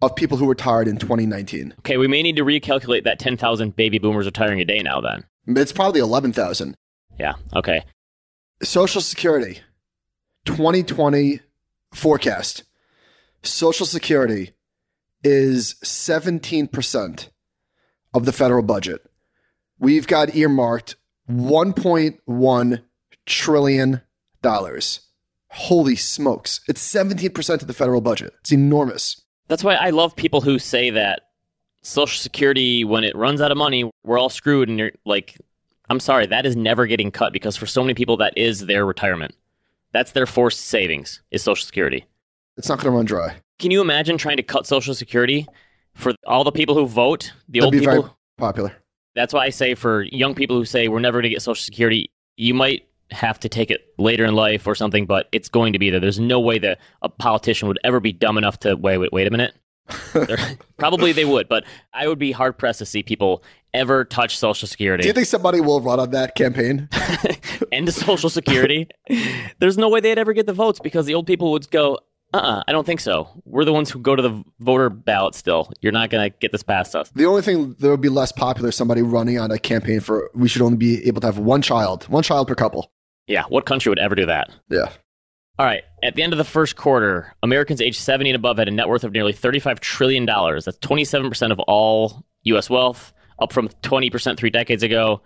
of 0.00 0.16
people 0.16 0.38
who 0.38 0.48
retired 0.48 0.88
in 0.88 0.96
2019. 0.96 1.74
Okay, 1.80 1.96
we 1.96 2.08
may 2.08 2.22
need 2.22 2.36
to 2.36 2.44
recalculate 2.44 3.04
that 3.04 3.18
10,000 3.18 3.76
baby 3.76 3.98
boomers 3.98 4.26
retiring 4.26 4.60
a 4.60 4.64
day 4.64 4.80
now 4.80 5.00
then. 5.00 5.24
It's 5.46 5.72
probably 5.72 6.00
11,000. 6.00 6.76
Yeah, 7.18 7.34
okay. 7.54 7.84
Social 8.62 9.00
Security 9.00 9.60
2020 10.46 11.40
forecast. 11.92 12.64
Social 13.42 13.86
Security 13.86 14.52
is 15.22 15.74
17% 15.84 17.28
of 18.14 18.24
the 18.24 18.32
federal 18.32 18.62
budget. 18.62 19.04
We've 19.78 20.06
got 20.06 20.34
earmarked 20.34 20.96
1.1 21.28 22.82
trillion 23.26 24.00
dollars. 24.42 25.00
Holy 25.48 25.96
smokes. 25.96 26.60
It's 26.68 26.86
17% 26.92 27.60
of 27.62 27.66
the 27.66 27.72
federal 27.72 28.00
budget. 28.00 28.32
It's 28.40 28.52
enormous. 28.52 29.20
That's 29.48 29.62
why 29.62 29.74
I 29.74 29.90
love 29.90 30.16
people 30.16 30.40
who 30.40 30.58
say 30.58 30.90
that 30.90 31.28
Social 31.82 32.20
Security, 32.20 32.84
when 32.84 33.04
it 33.04 33.14
runs 33.14 33.40
out 33.40 33.52
of 33.52 33.58
money, 33.58 33.90
we're 34.04 34.18
all 34.18 34.30
screwed. 34.30 34.68
And 34.68 34.78
you're 34.78 34.92
like, 35.04 35.38
I'm 35.90 36.00
sorry, 36.00 36.26
that 36.26 36.46
is 36.46 36.56
never 36.56 36.86
getting 36.86 37.10
cut 37.10 37.32
because 37.32 37.56
for 37.56 37.66
so 37.66 37.82
many 37.82 37.94
people, 37.94 38.16
that 38.16 38.36
is 38.36 38.66
their 38.66 38.86
retirement. 38.86 39.34
That's 39.92 40.12
their 40.12 40.26
forced 40.26 40.60
savings, 40.60 41.22
is 41.30 41.42
Social 41.42 41.64
Security. 41.64 42.04
It's 42.56 42.68
not 42.68 42.78
going 42.78 42.90
to 42.90 42.96
run 42.96 43.04
dry. 43.04 43.36
Can 43.58 43.70
you 43.70 43.80
imagine 43.80 44.18
trying 44.18 44.38
to 44.38 44.42
cut 44.42 44.66
Social 44.66 44.94
Security 44.94 45.46
for 45.94 46.12
all 46.26 46.44
the 46.44 46.52
people 46.52 46.74
who 46.74 46.86
vote? 46.86 47.32
The 47.48 47.60
That'd 47.60 47.74
old 47.74 47.94
people? 47.94 48.18
Popular. 48.38 48.72
That's 49.14 49.32
why 49.32 49.44
I 49.44 49.50
say 49.50 49.74
for 49.74 50.02
young 50.02 50.34
people 50.34 50.56
who 50.56 50.64
say 50.64 50.88
we're 50.88 50.98
never 50.98 51.18
going 51.18 51.30
to 51.30 51.34
get 51.34 51.42
Social 51.42 51.62
Security, 51.62 52.10
you 52.36 52.52
might 52.52 52.88
have 53.10 53.38
to 53.40 53.48
take 53.48 53.70
it 53.70 53.82
later 53.98 54.24
in 54.24 54.34
life 54.34 54.66
or 54.66 54.74
something, 54.74 55.06
but 55.06 55.28
it's 55.32 55.48
going 55.48 55.72
to 55.72 55.78
be 55.78 55.90
there. 55.90 56.00
There's 56.00 56.18
no 56.18 56.40
way 56.40 56.58
that 56.58 56.78
a 57.02 57.08
politician 57.08 57.68
would 57.68 57.78
ever 57.84 58.00
be 58.00 58.12
dumb 58.12 58.38
enough 58.38 58.58
to 58.60 58.74
wait, 58.74 58.98
wait, 58.98 59.12
wait 59.12 59.26
a 59.26 59.30
minute. 59.30 59.54
Probably 60.78 61.12
they 61.12 61.24
would, 61.24 61.48
but 61.48 61.64
I 61.92 62.08
would 62.08 62.18
be 62.18 62.32
hard 62.32 62.56
pressed 62.58 62.78
to 62.78 62.86
see 62.86 63.02
people 63.02 63.44
ever 63.74 64.04
touch 64.04 64.38
Social 64.38 64.66
Security. 64.66 65.02
Do 65.02 65.08
you 65.08 65.12
think 65.12 65.26
somebody 65.26 65.60
will 65.60 65.80
run 65.80 66.00
on 66.00 66.10
that 66.12 66.34
campaign? 66.34 66.88
End 67.72 67.92
Social 67.92 68.30
Security. 68.30 68.88
There's 69.58 69.76
no 69.76 69.88
way 69.88 70.00
they'd 70.00 70.18
ever 70.18 70.32
get 70.32 70.46
the 70.46 70.52
votes 70.52 70.80
because 70.80 71.06
the 71.06 71.14
old 71.14 71.26
people 71.26 71.52
would 71.52 71.70
go, 71.70 71.98
uh 72.34 72.38
uh 72.40 72.62
I 72.66 72.72
don't 72.72 72.84
think 72.84 73.00
so. 73.00 73.28
We're 73.44 73.64
the 73.64 73.72
ones 73.72 73.90
who 73.90 73.98
go 73.98 74.16
to 74.16 74.22
the 74.22 74.44
voter 74.60 74.90
ballot 74.90 75.34
still. 75.34 75.72
You're 75.80 75.92
not 75.92 76.10
going 76.10 76.30
to 76.30 76.36
get 76.38 76.52
this 76.52 76.62
past 76.62 76.94
us. 76.94 77.10
The 77.14 77.26
only 77.26 77.42
thing 77.42 77.74
that 77.78 77.88
would 77.88 78.00
be 78.00 78.08
less 78.08 78.32
popular 78.32 78.70
is 78.70 78.76
somebody 78.76 79.02
running 79.02 79.38
on 79.38 79.50
a 79.50 79.58
campaign 79.58 80.00
for 80.00 80.30
we 80.34 80.48
should 80.48 80.62
only 80.62 80.76
be 80.76 81.06
able 81.06 81.20
to 81.20 81.26
have 81.26 81.38
one 81.38 81.62
child, 81.62 82.04
one 82.04 82.22
child 82.22 82.48
per 82.48 82.54
couple. 82.54 82.90
Yeah, 83.26 83.44
what 83.48 83.66
country 83.66 83.90
would 83.90 83.98
ever 83.98 84.14
do 84.14 84.26
that? 84.26 84.50
Yeah. 84.68 84.90
All 85.58 85.66
right. 85.66 85.84
At 86.02 86.16
the 86.16 86.22
end 86.22 86.32
of 86.32 86.38
the 86.38 86.44
first 86.44 86.74
quarter, 86.76 87.32
Americans 87.42 87.80
aged 87.80 88.00
70 88.00 88.30
and 88.30 88.36
above 88.36 88.58
had 88.58 88.66
a 88.66 88.72
net 88.72 88.88
worth 88.88 89.04
of 89.04 89.12
nearly 89.12 89.32
$35 89.32 89.78
trillion. 89.78 90.26
That's 90.26 90.78
27% 90.78 91.52
of 91.52 91.60
all 91.60 92.24
U.S. 92.42 92.68
wealth, 92.68 93.12
up 93.38 93.52
from 93.52 93.68
20% 93.68 94.36
three 94.36 94.50
decades 94.50 94.82
ago. 94.82 95.22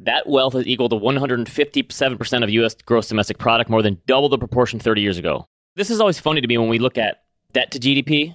That 0.00 0.26
wealth 0.26 0.54
is 0.54 0.66
equal 0.66 0.88
to 0.88 0.96
157% 0.96 2.42
of 2.42 2.50
U.S. 2.50 2.74
gross 2.86 3.08
domestic 3.08 3.38
product, 3.38 3.68
more 3.70 3.82
than 3.82 4.00
double 4.06 4.28
the 4.28 4.38
proportion 4.38 4.78
30 4.80 5.02
years 5.02 5.18
ago. 5.18 5.46
This 5.76 5.90
is 5.90 6.00
always 6.00 6.18
funny 6.18 6.40
to 6.40 6.48
me 6.48 6.56
when 6.58 6.68
we 6.68 6.78
look 6.78 6.96
at 6.98 7.22
debt 7.52 7.70
to 7.72 7.78
GDP. 7.78 8.34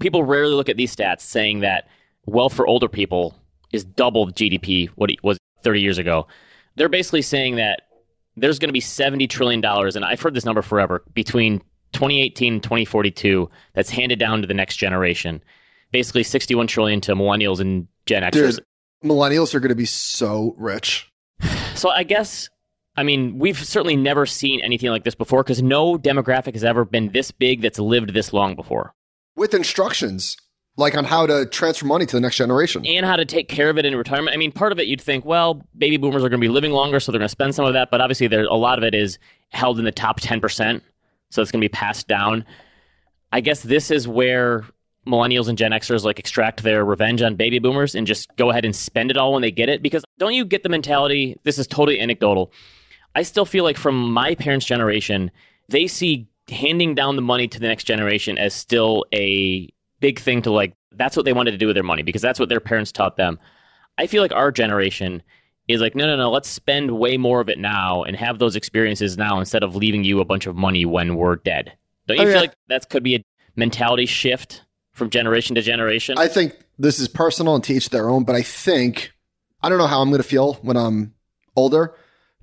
People 0.00 0.24
rarely 0.24 0.54
look 0.54 0.68
at 0.68 0.76
these 0.76 0.94
stats 0.94 1.20
saying 1.20 1.60
that 1.60 1.88
wealth 2.26 2.52
for 2.52 2.66
older 2.66 2.88
people 2.88 3.36
is 3.72 3.84
double 3.84 4.26
GDP 4.28 4.88
what 4.96 5.10
it 5.10 5.22
was 5.22 5.38
30 5.62 5.80
years 5.80 5.96
ago. 5.96 6.26
They're 6.74 6.88
basically 6.88 7.22
saying 7.22 7.56
that 7.56 7.82
there's 8.36 8.58
going 8.58 8.68
to 8.68 8.72
be 8.72 8.80
$70 8.80 9.30
trillion, 9.30 9.64
and 9.64 10.04
I've 10.04 10.20
heard 10.20 10.34
this 10.34 10.44
number 10.44 10.60
forever, 10.60 11.02
between 11.14 11.60
2018 11.92 12.54
and 12.54 12.62
2042 12.62 13.48
that's 13.72 13.88
handed 13.88 14.18
down 14.18 14.42
to 14.42 14.46
the 14.46 14.52
next 14.52 14.76
generation. 14.76 15.42
Basically, 15.92 16.22
61 16.22 16.66
trillion 16.66 17.00
to 17.02 17.14
millennials 17.14 17.60
and 17.60 17.86
Gen 18.04 18.22
Xers. 18.24 18.56
Dude, 18.56 18.64
millennials 19.04 19.54
are 19.54 19.60
going 19.60 19.70
to 19.70 19.76
be 19.76 19.86
so 19.86 20.54
rich. 20.58 21.10
So 21.74 21.90
I 21.90 22.02
guess, 22.02 22.50
I 22.96 23.02
mean, 23.02 23.38
we've 23.38 23.58
certainly 23.58 23.96
never 23.96 24.26
seen 24.26 24.60
anything 24.62 24.90
like 24.90 25.04
this 25.04 25.14
before 25.14 25.42
because 25.42 25.62
no 25.62 25.98
demographic 25.98 26.54
has 26.54 26.64
ever 26.64 26.84
been 26.84 27.12
this 27.12 27.30
big 27.30 27.60
that's 27.60 27.78
lived 27.78 28.14
this 28.14 28.32
long 28.32 28.54
before. 28.54 28.94
With 29.34 29.52
instructions 29.52 30.36
like 30.76 30.96
on 30.96 31.04
how 31.04 31.26
to 31.26 31.46
transfer 31.46 31.86
money 31.86 32.06
to 32.06 32.16
the 32.16 32.20
next 32.20 32.36
generation. 32.36 32.84
And 32.86 33.06
how 33.06 33.16
to 33.16 33.24
take 33.24 33.48
care 33.48 33.70
of 33.70 33.78
it 33.78 33.84
in 33.84 33.96
retirement. 33.96 34.34
I 34.34 34.38
mean, 34.38 34.52
part 34.52 34.72
of 34.72 34.78
it 34.78 34.86
you'd 34.86 35.00
think, 35.00 35.24
well, 35.24 35.62
baby 35.76 35.96
boomers 35.96 36.22
are 36.22 36.28
going 36.28 36.40
to 36.40 36.44
be 36.44 36.52
living 36.52 36.72
longer, 36.72 37.00
so 37.00 37.10
they're 37.10 37.18
going 37.18 37.26
to 37.26 37.30
spend 37.30 37.54
some 37.54 37.64
of 37.64 37.72
that. 37.72 37.90
But 37.90 38.00
obviously, 38.00 38.26
there 38.26 38.44
a 38.44 38.54
lot 38.54 38.78
of 38.78 38.84
it 38.84 38.94
is 38.94 39.18
held 39.50 39.78
in 39.78 39.84
the 39.84 39.92
top 39.92 40.20
ten 40.20 40.40
percent, 40.40 40.82
so 41.30 41.40
it's 41.40 41.50
going 41.50 41.60
to 41.60 41.64
be 41.64 41.72
passed 41.72 42.08
down. 42.08 42.44
I 43.32 43.40
guess 43.40 43.62
this 43.62 43.90
is 43.90 44.06
where 44.06 44.64
millennials 45.06 45.48
and 45.48 45.56
Gen 45.56 45.70
Xers 45.70 46.04
like 46.04 46.18
extract 46.18 46.62
their 46.62 46.84
revenge 46.84 47.22
on 47.22 47.36
baby 47.36 47.58
boomers 47.58 47.94
and 47.94 48.06
just 48.06 48.34
go 48.36 48.50
ahead 48.50 48.64
and 48.64 48.74
spend 48.74 49.10
it 49.10 49.16
all 49.16 49.32
when 49.32 49.42
they 49.42 49.50
get 49.50 49.68
it. 49.68 49.82
Because 49.82 50.04
don't 50.18 50.34
you 50.34 50.44
get 50.44 50.62
the 50.62 50.68
mentality? 50.68 51.36
This 51.44 51.58
is 51.58 51.66
totally 51.66 52.00
anecdotal. 52.00 52.52
I 53.16 53.22
still 53.22 53.44
feel 53.46 53.64
like 53.64 53.76
from 53.78 54.12
my 54.12 54.34
parents' 54.36 54.66
generation, 54.66 55.30
they 55.68 55.86
see 55.88 56.28
handing 56.48 56.94
down 56.94 57.16
the 57.16 57.22
money 57.22 57.48
to 57.48 57.58
the 57.58 57.66
next 57.66 57.84
generation 57.84 58.38
as 58.38 58.54
still 58.54 59.04
a 59.12 59.68
big 59.98 60.20
thing 60.20 60.42
to 60.42 60.50
like 60.52 60.74
that's 60.92 61.16
what 61.16 61.24
they 61.24 61.32
wanted 61.32 61.50
to 61.50 61.58
do 61.58 61.66
with 61.66 61.74
their 61.74 61.82
money 61.82 62.02
because 62.02 62.22
that's 62.22 62.38
what 62.38 62.48
their 62.48 62.60
parents 62.60 62.92
taught 62.92 63.16
them. 63.16 63.38
I 63.98 64.06
feel 64.06 64.22
like 64.22 64.32
our 64.32 64.52
generation 64.52 65.22
is 65.68 65.80
like, 65.80 65.94
no, 65.96 66.06
no, 66.06 66.16
no, 66.16 66.30
let's 66.30 66.48
spend 66.48 66.98
way 66.98 67.16
more 67.16 67.40
of 67.40 67.48
it 67.48 67.58
now 67.58 68.04
and 68.04 68.16
have 68.16 68.38
those 68.38 68.54
experiences 68.54 69.16
now 69.18 69.38
instead 69.40 69.62
of 69.64 69.74
leaving 69.74 70.04
you 70.04 70.20
a 70.20 70.24
bunch 70.24 70.46
of 70.46 70.54
money 70.54 70.84
when 70.84 71.16
we're 71.16 71.36
dead. 71.36 71.72
Don't 72.06 72.18
you 72.18 72.22
Oh, 72.22 72.26
feel 72.26 72.34
yeah. 72.34 72.40
like 72.40 72.54
that 72.68 72.88
could 72.88 73.02
be 73.02 73.16
a 73.16 73.24
mentality 73.56 74.06
shift 74.06 74.62
from 74.92 75.10
generation 75.10 75.56
to 75.56 75.62
generation? 75.62 76.16
I 76.18 76.28
think 76.28 76.54
this 76.78 77.00
is 77.00 77.08
personal 77.08 77.54
and 77.56 77.64
to 77.64 77.74
each 77.74 77.88
their 77.90 78.08
own, 78.08 78.24
but 78.24 78.36
I 78.36 78.42
think 78.42 79.12
I 79.62 79.68
don't 79.68 79.78
know 79.78 79.86
how 79.88 80.00
I'm 80.02 80.10
going 80.10 80.22
to 80.22 80.28
feel 80.28 80.54
when 80.62 80.76
I'm 80.76 81.14
older, 81.56 81.94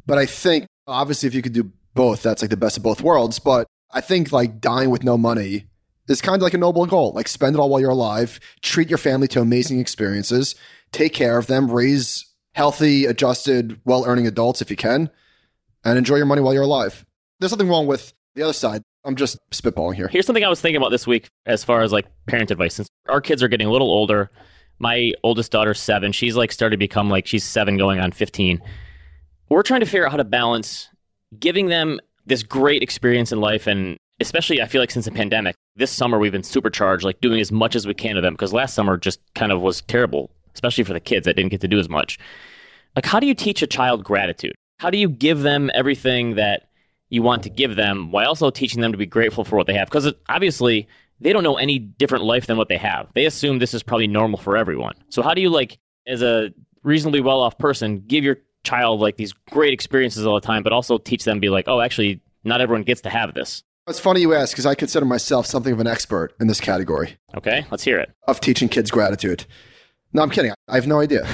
but 0.05 0.17
I 0.17 0.25
think 0.25 0.65
obviously 0.87 1.27
if 1.27 1.35
you 1.35 1.41
could 1.41 1.53
do 1.53 1.71
both, 1.93 2.23
that's 2.23 2.41
like 2.41 2.51
the 2.51 2.57
best 2.57 2.77
of 2.77 2.83
both 2.83 3.01
worlds. 3.01 3.39
But 3.39 3.67
I 3.91 4.01
think 4.01 4.31
like 4.31 4.59
dying 4.59 4.89
with 4.89 5.03
no 5.03 5.17
money 5.17 5.67
is 6.07 6.21
kind 6.21 6.35
of 6.35 6.41
like 6.41 6.53
a 6.53 6.57
noble 6.57 6.85
goal. 6.85 7.11
Like 7.13 7.27
spend 7.27 7.55
it 7.55 7.59
all 7.59 7.69
while 7.69 7.79
you're 7.79 7.89
alive, 7.89 8.39
treat 8.61 8.89
your 8.89 8.97
family 8.97 9.27
to 9.29 9.41
amazing 9.41 9.79
experiences, 9.79 10.55
take 10.91 11.13
care 11.13 11.37
of 11.37 11.47
them, 11.47 11.71
raise 11.71 12.25
healthy, 12.53 13.05
adjusted, 13.05 13.79
well 13.85 14.05
earning 14.05 14.27
adults 14.27 14.61
if 14.61 14.69
you 14.69 14.75
can, 14.75 15.09
and 15.83 15.97
enjoy 15.97 16.17
your 16.17 16.25
money 16.25 16.41
while 16.41 16.53
you're 16.53 16.63
alive. 16.63 17.05
There's 17.39 17.51
nothing 17.51 17.69
wrong 17.69 17.87
with 17.87 18.13
the 18.35 18.43
other 18.43 18.53
side. 18.53 18.81
I'm 19.05 19.15
just 19.15 19.37
spitballing 19.51 19.95
here. 19.95 20.07
Here's 20.07 20.25
something 20.25 20.45
I 20.45 20.49
was 20.49 20.61
thinking 20.61 20.77
about 20.77 20.91
this 20.91 21.05
week 21.05 21.27
as 21.45 21.63
far 21.63 21.81
as 21.81 21.91
like 21.91 22.05
parent 22.25 22.51
advice. 22.51 22.75
Since 22.75 22.87
our 23.09 23.19
kids 23.19 23.43
are 23.43 23.49
getting 23.49 23.67
a 23.67 23.71
little 23.71 23.91
older, 23.91 24.31
my 24.79 25.11
oldest 25.23 25.51
daughter's 25.51 25.79
seven. 25.79 26.11
She's 26.13 26.35
like 26.35 26.51
started 26.51 26.75
to 26.75 26.79
become 26.79 27.09
like 27.09 27.27
she's 27.27 27.43
seven 27.43 27.77
going 27.77 27.99
on 27.99 28.11
15. 28.11 28.61
We're 29.53 29.63
trying 29.63 29.81
to 29.81 29.85
figure 29.85 30.05
out 30.05 30.11
how 30.11 30.17
to 30.17 30.23
balance 30.23 30.89
giving 31.39 31.67
them 31.67 31.99
this 32.25 32.41
great 32.43 32.81
experience 32.81 33.31
in 33.31 33.39
life. 33.39 33.67
And 33.67 33.97
especially, 34.19 34.61
I 34.61 34.67
feel 34.67 34.81
like 34.81 34.91
since 34.91 35.05
the 35.05 35.11
pandemic, 35.11 35.55
this 35.75 35.91
summer 35.91 36.17
we've 36.17 36.31
been 36.31 36.43
supercharged, 36.43 37.03
like 37.03 37.21
doing 37.21 37.39
as 37.39 37.51
much 37.51 37.75
as 37.75 37.85
we 37.85 37.93
can 37.93 38.15
to 38.15 38.21
them 38.21 38.33
because 38.33 38.51
last 38.51 38.73
summer 38.73 38.97
just 38.97 39.19
kind 39.35 39.51
of 39.51 39.61
was 39.61 39.81
terrible, 39.83 40.31
especially 40.55 40.83
for 40.83 40.93
the 40.93 40.99
kids 40.99 41.25
that 41.25 41.35
didn't 41.35 41.51
get 41.51 41.61
to 41.61 41.67
do 41.67 41.77
as 41.77 41.87
much. 41.87 42.17
Like, 42.95 43.05
how 43.05 43.19
do 43.19 43.27
you 43.27 43.35
teach 43.35 43.61
a 43.61 43.67
child 43.67 44.03
gratitude? 44.03 44.53
How 44.79 44.89
do 44.89 44.97
you 44.97 45.07
give 45.07 45.41
them 45.41 45.69
everything 45.75 46.35
that 46.35 46.69
you 47.13 47.21
want 47.21 47.43
to 47.43 47.49
give 47.51 47.75
them 47.75 48.11
while 48.11 48.29
also 48.29 48.49
teaching 48.49 48.81
them 48.81 48.91
to 48.91 48.97
be 48.97 49.05
grateful 49.05 49.43
for 49.43 49.55
what 49.55 49.67
they 49.67 49.75
have. 49.75 49.87
Because 49.87 50.11
obviously, 50.29 50.87
they 51.19 51.31
don't 51.31 51.43
know 51.43 51.57
any 51.57 51.77
different 51.77 52.23
life 52.23 52.47
than 52.47 52.57
what 52.57 52.69
they 52.69 52.77
have. 52.77 53.07
They 53.13 53.25
assume 53.25 53.59
this 53.59 53.75
is 53.75 53.83
probably 53.83 54.07
normal 54.07 54.39
for 54.39 54.57
everyone. 54.57 54.95
So, 55.09 55.21
how 55.21 55.35
do 55.35 55.41
you, 55.41 55.49
like, 55.51 55.77
as 56.07 56.23
a 56.23 56.51
reasonably 56.81 57.21
well 57.21 57.39
off 57.39 57.55
person, 57.59 58.03
give 58.07 58.23
your 58.23 58.37
child, 58.63 58.99
like, 58.99 59.17
these 59.17 59.33
great 59.51 59.73
experiences 59.73 60.25
all 60.25 60.35
the 60.35 60.41
time, 60.41 60.63
but 60.63 60.73
also 60.73 60.97
teach 60.97 61.23
them, 61.23 61.39
be 61.39 61.49
like, 61.49 61.67
oh, 61.67 61.81
actually, 61.81 62.21
not 62.43 62.61
everyone 62.61 62.83
gets 62.83 63.01
to 63.01 63.09
have 63.09 63.33
this? 63.33 63.63
It's 63.87 63.99
funny 63.99 64.21
you 64.21 64.33
ask 64.33 64.53
because 64.53 64.65
I 64.65 64.75
consider 64.75 65.05
myself 65.05 65.45
something 65.45 65.73
of 65.73 65.79
an 65.81 65.87
expert 65.87 66.33
in 66.39 66.47
this 66.47 66.61
category 66.61 67.17
Okay, 67.35 67.65
let's 67.69 67.83
hear 67.83 67.99
it. 67.99 68.11
of 68.27 68.39
teaching 68.39 68.69
kids 68.69 68.89
gratitude. 68.89 69.45
No, 70.13 70.21
I'm 70.21 70.29
kidding. 70.29 70.53
I 70.69 70.75
have 70.75 70.87
no 70.87 71.01
idea. 71.01 71.27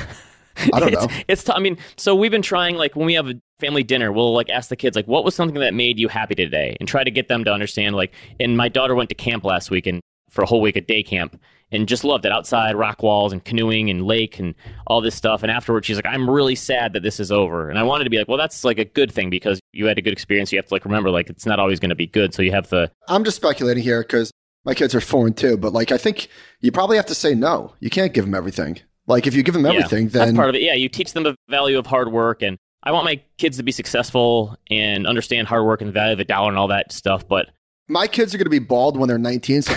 I 0.73 0.79
don't 0.79 0.91
know. 0.93 1.03
It's, 1.03 1.23
it's 1.27 1.43
t- 1.43 1.53
I 1.55 1.59
mean, 1.59 1.77
so 1.95 2.15
we've 2.15 2.31
been 2.31 2.41
trying, 2.41 2.75
like, 2.75 2.95
when 2.95 3.05
we 3.05 3.13
have 3.13 3.27
a 3.27 3.35
family 3.59 3.83
dinner, 3.83 4.11
we'll, 4.11 4.33
like, 4.33 4.49
ask 4.49 4.69
the 4.69 4.75
kids, 4.75 4.95
like, 4.95 5.07
what 5.07 5.23
was 5.23 5.35
something 5.35 5.59
that 5.61 5.73
made 5.75 5.99
you 5.99 6.07
happy 6.07 6.33
today? 6.33 6.75
And 6.79 6.89
try 6.89 7.03
to 7.03 7.11
get 7.11 7.27
them 7.27 7.43
to 7.43 7.53
understand, 7.53 7.95
like, 7.95 8.13
and 8.39 8.57
my 8.57 8.67
daughter 8.67 8.95
went 8.95 9.09
to 9.09 9.15
camp 9.15 9.43
last 9.43 9.69
week 9.69 9.85
and 9.85 10.01
for 10.31 10.41
a 10.43 10.45
whole 10.47 10.61
week 10.61 10.75
at 10.77 10.87
day 10.87 11.03
camp 11.03 11.39
and 11.71 11.87
just 11.87 12.03
loved 12.03 12.25
it 12.25 12.31
outside, 12.31 12.75
rock 12.75 13.03
walls 13.03 13.31
and 13.31 13.43
canoeing 13.43 13.89
and 13.89 14.05
lake 14.05 14.39
and 14.39 14.55
all 14.87 15.01
this 15.01 15.15
stuff. 15.15 15.43
And 15.43 15.51
afterwards, 15.51 15.85
she's 15.85 15.95
like, 15.97 16.05
I'm 16.05 16.29
really 16.29 16.55
sad 16.55 16.93
that 16.93 17.03
this 17.03 17.19
is 17.19 17.31
over. 17.31 17.69
And 17.69 17.77
I 17.77 17.83
wanted 17.83 18.05
to 18.05 18.09
be 18.09 18.17
like, 18.17 18.27
well, 18.27 18.37
that's 18.37 18.63
like 18.63 18.79
a 18.79 18.85
good 18.85 19.11
thing 19.11 19.29
because 19.29 19.59
you 19.71 19.85
had 19.85 19.97
a 19.97 20.01
good 20.01 20.13
experience. 20.13 20.51
You 20.51 20.57
have 20.57 20.65
to, 20.67 20.73
like, 20.73 20.85
remember, 20.85 21.09
like, 21.09 21.29
it's 21.29 21.45
not 21.45 21.59
always 21.59 21.79
going 21.79 21.89
to 21.89 21.95
be 21.95 22.07
good. 22.07 22.33
So 22.33 22.41
you 22.41 22.51
have 22.51 22.69
to, 22.69 22.91
I'm 23.07 23.23
just 23.23 23.37
speculating 23.37 23.83
here 23.83 24.01
because 24.01 24.31
my 24.65 24.73
kids 24.73 24.93
are 24.93 25.01
four 25.01 25.25
and 25.25 25.35
two, 25.35 25.57
but 25.57 25.73
like 25.73 25.91
I 25.91 25.97
think 25.97 26.27
you 26.59 26.71
probably 26.71 26.97
have 26.97 27.05
to 27.07 27.15
say 27.15 27.33
no. 27.33 27.73
You 27.79 27.89
can't 27.89 28.13
give 28.13 28.25
them 28.25 28.35
everything. 28.35 28.79
Like 29.07 29.25
if 29.25 29.33
you 29.33 29.41
give 29.41 29.53
them 29.53 29.65
everything, 29.65 30.05
yeah, 30.05 30.09
then 30.11 30.21
that's 30.27 30.35
part 30.35 30.49
of 30.49 30.55
it. 30.55 30.61
Yeah, 30.61 30.73
you 30.73 30.89
teach 30.89 31.13
them 31.13 31.23
the 31.23 31.35
value 31.49 31.79
of 31.79 31.87
hard 31.87 32.11
work, 32.11 32.43
and 32.43 32.57
I 32.83 32.91
want 32.91 33.05
my 33.05 33.21
kids 33.37 33.57
to 33.57 33.63
be 33.63 33.71
successful 33.71 34.55
and 34.69 35.07
understand 35.07 35.47
hard 35.47 35.65
work 35.65 35.81
and 35.81 35.87
the 35.87 35.93
value 35.93 36.13
of 36.13 36.19
a 36.19 36.25
dollar 36.25 36.49
and 36.49 36.57
all 36.57 36.67
that 36.67 36.91
stuff. 36.91 37.27
But 37.27 37.49
my 37.89 38.07
kids 38.07 38.33
are 38.33 38.37
going 38.37 38.45
to 38.45 38.51
be 38.51 38.59
bald 38.59 38.97
when 38.97 39.09
they're 39.09 39.17
19. 39.17 39.63
So 39.63 39.75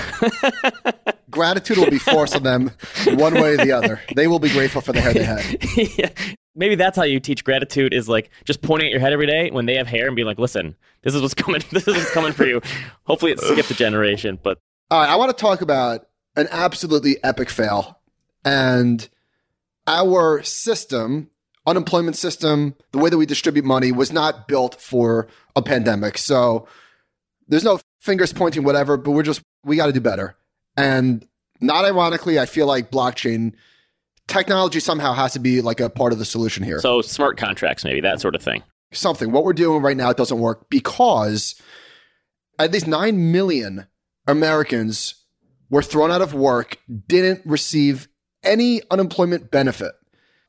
gratitude 1.30 1.78
will 1.78 1.90
be 1.90 1.98
forced 1.98 2.36
on 2.36 2.42
them 2.42 2.70
one 3.14 3.34
way 3.34 3.54
or 3.54 3.56
the 3.56 3.72
other. 3.72 4.00
They 4.14 4.28
will 4.28 4.38
be 4.38 4.50
grateful 4.50 4.82
for 4.82 4.92
the 4.92 5.00
hair 5.00 5.14
they 5.14 5.24
had. 5.24 5.42
yeah, 5.98 6.10
maybe 6.54 6.74
that's 6.74 6.96
how 6.96 7.04
you 7.04 7.18
teach 7.18 7.42
gratitude 7.42 7.92
is 7.92 8.08
like 8.08 8.30
just 8.44 8.62
pointing 8.62 8.86
at 8.86 8.92
your 8.92 9.00
head 9.00 9.12
every 9.12 9.26
day 9.26 9.50
when 9.50 9.66
they 9.66 9.74
have 9.74 9.86
hair 9.86 10.06
and 10.06 10.14
being 10.14 10.26
like, 10.26 10.38
"Listen, 10.38 10.76
this 11.02 11.14
is 11.14 11.22
what's 11.22 11.34
coming. 11.34 11.62
This 11.70 11.88
is 11.88 11.96
what's 11.96 12.12
coming 12.12 12.32
for 12.32 12.44
you." 12.44 12.60
Hopefully, 13.04 13.32
it 13.32 13.40
skipped 13.40 13.70
a 13.70 13.74
generation, 13.74 14.38
but 14.42 14.58
All 14.90 15.00
right, 15.00 15.08
I 15.08 15.16
want 15.16 15.36
to 15.36 15.40
talk 15.40 15.62
about 15.62 16.06
an 16.36 16.48
absolutely 16.50 17.16
epic 17.24 17.50
fail 17.50 17.98
and 18.44 19.08
our 19.86 20.42
system, 20.42 21.30
unemployment 21.66 22.16
system, 22.16 22.74
the 22.92 22.98
way 22.98 23.10
that 23.10 23.18
we 23.18 23.26
distribute 23.26 23.64
money 23.64 23.92
was 23.92 24.12
not 24.12 24.46
built 24.48 24.80
for 24.80 25.28
a 25.56 25.62
pandemic. 25.62 26.18
So 26.18 26.66
there's 27.48 27.64
no 27.64 27.80
fingers 28.02 28.32
pointing, 28.32 28.64
whatever, 28.64 28.96
but 28.96 29.12
we're 29.12 29.22
just, 29.22 29.40
we 29.64 29.76
got 29.76 29.86
to 29.86 29.92
do 29.92 30.00
better. 30.00 30.36
And 30.76 31.26
not 31.60 31.84
ironically, 31.84 32.38
I 32.38 32.46
feel 32.46 32.66
like 32.66 32.90
blockchain 32.90 33.52
technology 34.26 34.80
somehow 34.80 35.12
has 35.12 35.32
to 35.34 35.38
be 35.38 35.60
like 35.60 35.80
a 35.80 35.88
part 35.88 36.12
of 36.12 36.18
the 36.18 36.24
solution 36.24 36.62
here 36.62 36.80
so 36.80 37.00
smart 37.02 37.36
contracts, 37.36 37.84
maybe 37.84 38.00
that 38.00 38.20
sort 38.20 38.34
of 38.34 38.42
thing. 38.42 38.62
something. 38.92 39.30
What 39.30 39.44
we're 39.44 39.52
doing 39.52 39.82
right 39.82 39.96
now 39.96 40.10
it 40.10 40.16
doesn't 40.16 40.38
work 40.38 40.68
because 40.68 41.54
at 42.58 42.72
least 42.72 42.86
9 42.86 43.32
million 43.32 43.86
Americans 44.26 45.14
were 45.70 45.82
thrown 45.82 46.10
out 46.10 46.22
of 46.22 46.34
work, 46.34 46.78
didn't 47.08 47.42
receive 47.44 48.08
any 48.42 48.82
unemployment 48.90 49.50
benefit. 49.50 49.92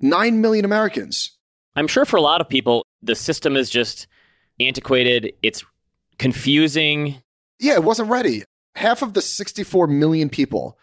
9 0.01 0.41
million 0.41 0.65
Americans. 0.65 1.31
I'm 1.75 1.87
sure 1.87 2.05
for 2.05 2.17
a 2.17 2.21
lot 2.21 2.41
of 2.41 2.49
people, 2.49 2.85
the 3.01 3.15
system 3.15 3.55
is 3.55 3.69
just 3.69 4.07
antiquated. 4.59 5.33
It's 5.41 5.63
confusing. 6.17 7.22
Yeah, 7.63 7.73
it 7.73 7.83
wasn't 7.83 8.09
ready. 8.09 8.43
half 8.75 9.01
of 9.03 9.13
the 9.13 9.21
64 9.21 9.85
million 9.87 10.29
people 10.29 10.77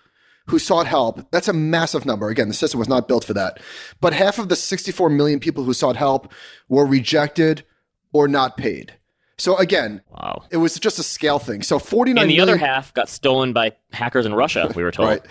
who 0.47 0.59
sought 0.61 0.87
help, 0.87 1.29
that's 1.33 1.49
a 1.49 1.53
massive 1.53 2.07
number. 2.07 2.29
Again, 2.29 2.47
the 2.49 2.55
system 2.55 2.79
was 2.79 2.89
not 2.89 3.09
built 3.09 3.25
for 3.25 3.35
that. 3.35 3.59
But 4.01 4.13
half 4.13 4.39
of 4.39 4.49
the 4.49 4.55
64 4.57 5.11
million 5.11 5.41
people 5.41 5.65
who 5.65 5.73
sought 5.75 5.97
help 5.97 6.33
were 6.69 6.87
rejected 6.87 7.65
or 8.13 8.29
not 8.29 8.57
paid. 8.57 8.95
So 9.39 9.57
again, 9.57 10.03
Wow. 10.11 10.45
it 10.51 10.59
was 10.59 10.79
just 10.79 10.99
a 10.99 11.03
scale 11.03 11.39
thing. 11.39 11.63
So 11.63 11.79
49 11.79 12.23
And 12.23 12.31
the 12.31 12.37
million- 12.37 12.43
other 12.43 12.57
half 12.59 12.95
got 12.95 13.09
stolen 13.09 13.53
by 13.53 13.73
hackers 13.93 14.25
in 14.27 14.35
Russia, 14.35 14.71
we 14.77 14.83
were 14.85 14.91
told. 14.93 15.09
Right. 15.09 15.23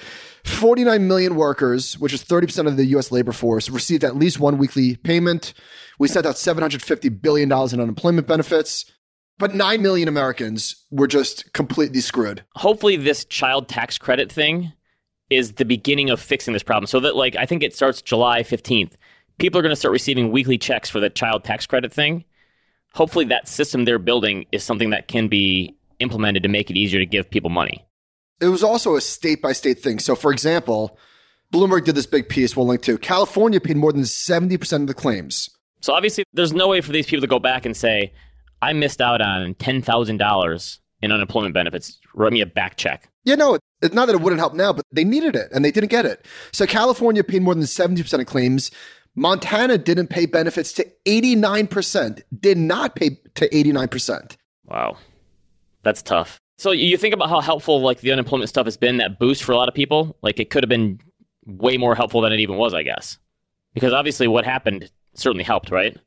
49 0.44 1.08
million 1.08 1.36
workers, 1.36 1.98
which 2.00 2.12
is 2.14 2.24
30% 2.24 2.68
of 2.68 2.76
the 2.78 2.86
US 2.88 3.12
labor 3.12 3.32
force, 3.32 3.70
received 3.70 4.04
at 4.04 4.16
least 4.16 4.40
one 4.40 4.58
weekly 4.58 4.96
payment. 4.98 5.54
We 6.00 6.08
sent 6.08 6.26
out 6.26 6.36
$750 6.36 7.22
billion 7.22 7.52
in 7.52 7.80
unemployment 7.80 8.28
benefits. 8.28 8.86
But 9.40 9.56
9 9.56 9.82
million 9.82 10.10
Americans 10.10 10.76
were 10.92 11.08
just 11.08 11.52
completely 11.54 12.02
screwed. 12.02 12.44
Hopefully, 12.56 12.98
this 12.98 13.24
child 13.26 13.70
tax 13.70 13.98
credit 13.98 14.32
thing 14.32 14.74
is 15.30 15.54
the 15.54 15.66
beginning 15.66 16.10
of 16.10 16.20
fixing 16.20 16.54
this 16.54 16.62
problem. 16.62 16.88
So 16.88 17.00
that, 17.00 17.16
like, 17.16 17.36
I 17.38 17.46
think 17.46 17.64
it 17.64 17.74
starts 17.74 18.02
July 18.02 18.44
15th. 18.44 18.94
People 19.38 19.58
are 19.58 19.62
going 19.64 19.72
to 19.72 19.78
start 19.78 19.94
receiving 19.94 20.32
weekly 20.32 20.58
checks 20.58 20.90
for 20.90 21.00
the 21.00 21.10
child 21.10 21.46
tax 21.46 21.66
credit 21.66 21.94
thing. 21.94 22.26
Hopefully, 22.94 23.26
that 23.26 23.48
system 23.48 23.86
they're 23.86 23.98
building 23.98 24.46
is 24.52 24.64
something 24.64 24.90
that 24.90 25.08
can 25.08 25.30
be 25.30 25.74
implemented 26.00 26.44
to 26.44 26.50
make 26.50 26.70
it 26.70 26.76
easier 26.76 27.00
to 27.00 27.06
give 27.06 27.30
people 27.30 27.50
money. 27.50 27.86
It 28.42 28.48
was 28.48 28.64
also 28.64 28.96
a 28.96 29.02
state 29.02 29.42
by 29.42 29.54
state 29.54 29.80
thing. 29.80 30.00
So, 30.00 30.16
for 30.16 30.34
example, 30.34 30.98
Bloomberg 31.54 31.86
did 31.86 31.96
this 31.96 32.06
big 32.06 32.28
piece 32.28 32.58
we'll 32.58 32.68
link 32.68 32.82
to. 32.84 32.98
California 32.98 33.62
paid 33.62 33.78
more 33.78 33.94
than 33.94 34.04
70% 34.04 34.82
of 34.82 34.88
the 34.88 34.94
claims. 34.94 35.50
So 35.80 35.94
obviously, 35.94 36.26
there's 36.34 36.52
no 36.52 36.68
way 36.68 36.82
for 36.82 36.92
these 36.92 37.06
people 37.06 37.22
to 37.22 37.28
go 37.28 37.40
back 37.40 37.66
and 37.66 37.76
say, 37.76 38.12
"I 38.62 38.74
missed 38.74 39.02
out 39.02 39.22
on 39.22 39.54
ten 39.56 39.82
thousand 39.82 40.18
dollars 40.18 40.80
in 41.02 41.12
unemployment 41.12 41.54
benefits. 41.54 42.00
Write 42.14 42.34
me 42.34 42.42
a 42.42 42.46
back 42.46 42.78
check." 42.78 43.10
Yeah, 43.24 43.36
no, 43.36 43.60
it's 43.82 43.94
not 43.94 44.08
that 44.08 44.16
it 44.16 44.22
wouldn't 44.22 44.40
help 44.40 44.54
now, 44.54 44.74
but 44.74 44.86
they 44.92 45.04
needed 45.04 45.36
it 45.36 45.50
and 45.52 45.64
they 45.64 45.72
didn't 45.72 45.90
get 45.90 46.06
it. 46.06 46.26
So 46.52 46.66
California 46.66 47.24
paid 47.24 47.42
more 47.42 47.54
than 47.54 47.64
70% 47.64 48.20
of 48.20 48.26
claims. 48.26 48.72
Montana 49.16 49.78
didn't 49.78 50.08
pay 50.08 50.26
benefits 50.26 50.72
to 50.74 50.88
89%, 51.06 52.22
did 52.40 52.58
not 52.58 52.96
pay 52.96 53.20
to 53.36 53.50
89%. 53.50 54.38
Wow, 54.66 54.98
that's 55.84 56.02
tough. 56.02 56.40
So 56.58 56.72
you 56.72 56.98
think 56.98 57.14
about 57.14 57.30
how 57.30 57.42
helpful 57.42 57.82
like 57.82 58.02
the 58.02 58.12
unemployment 58.12 58.50
stuff 58.50 58.66
has 58.66 58.78
been. 58.78 58.98
That 58.98 59.20
boost 59.20 59.44
for 59.44 59.54
a 59.54 59.58
lot 59.58 59.68
of 59.70 59.74
people, 59.74 60.18
like 60.22 60.40
it 60.40 60.50
could 60.50 60.64
have 60.64 60.70
been 60.70 61.00
way 61.46 61.78
more 61.78 61.96
helpful 61.96 62.22
than 62.22 62.34
it 62.34 62.40
even 62.40 62.58
was, 62.58 62.74
I 62.74 62.84
guess. 62.84 63.18
Because 63.74 63.94
obviously, 63.94 64.28
what 64.28 64.46
happened 64.46 64.90
certainly 65.16 65.44
helped, 65.44 65.72
right? 65.72 65.98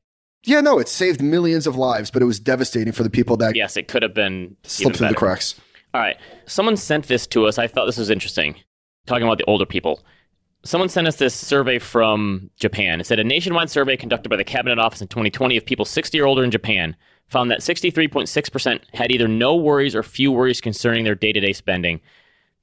Yeah, 0.44 0.60
no, 0.60 0.78
it 0.78 0.88
saved 0.88 1.22
millions 1.22 1.66
of 1.66 1.76
lives, 1.76 2.10
but 2.10 2.22
it 2.22 2.24
was 2.24 2.40
devastating 2.40 2.92
for 2.92 3.02
the 3.02 3.10
people 3.10 3.36
that 3.38 3.54
Yes, 3.54 3.76
it 3.76 3.88
could 3.88 4.02
have 4.02 4.14
been 4.14 4.56
slipped 4.64 4.96
through 4.96 5.08
the 5.08 5.14
cracks. 5.14 5.60
All 5.94 6.00
right. 6.00 6.16
Someone 6.46 6.76
sent 6.76 7.06
this 7.06 7.26
to 7.28 7.46
us. 7.46 7.58
I 7.58 7.66
thought 7.66 7.86
this 7.86 7.98
was 7.98 8.10
interesting. 8.10 8.56
Talking 9.06 9.26
about 9.26 9.38
the 9.38 9.44
older 9.44 9.66
people. 9.66 10.02
Someone 10.64 10.88
sent 10.88 11.08
us 11.08 11.16
this 11.16 11.34
survey 11.34 11.78
from 11.78 12.50
Japan. 12.56 13.00
It 13.00 13.06
said 13.06 13.18
a 13.18 13.24
nationwide 13.24 13.68
survey 13.68 13.96
conducted 13.96 14.28
by 14.28 14.36
the 14.36 14.44
Cabinet 14.44 14.78
Office 14.78 15.02
in 15.02 15.08
2020 15.08 15.56
of 15.56 15.66
people 15.66 15.84
60 15.84 16.20
or 16.20 16.26
older 16.26 16.44
in 16.44 16.50
Japan 16.50 16.96
found 17.28 17.50
that 17.50 17.60
63.6% 17.60 18.80
had 18.92 19.10
either 19.10 19.26
no 19.26 19.56
worries 19.56 19.96
or 19.96 20.02
few 20.02 20.30
worries 20.30 20.60
concerning 20.60 21.04
their 21.04 21.14
day 21.14 21.32
to 21.32 21.40
day 21.40 21.52
spending. 21.52 22.00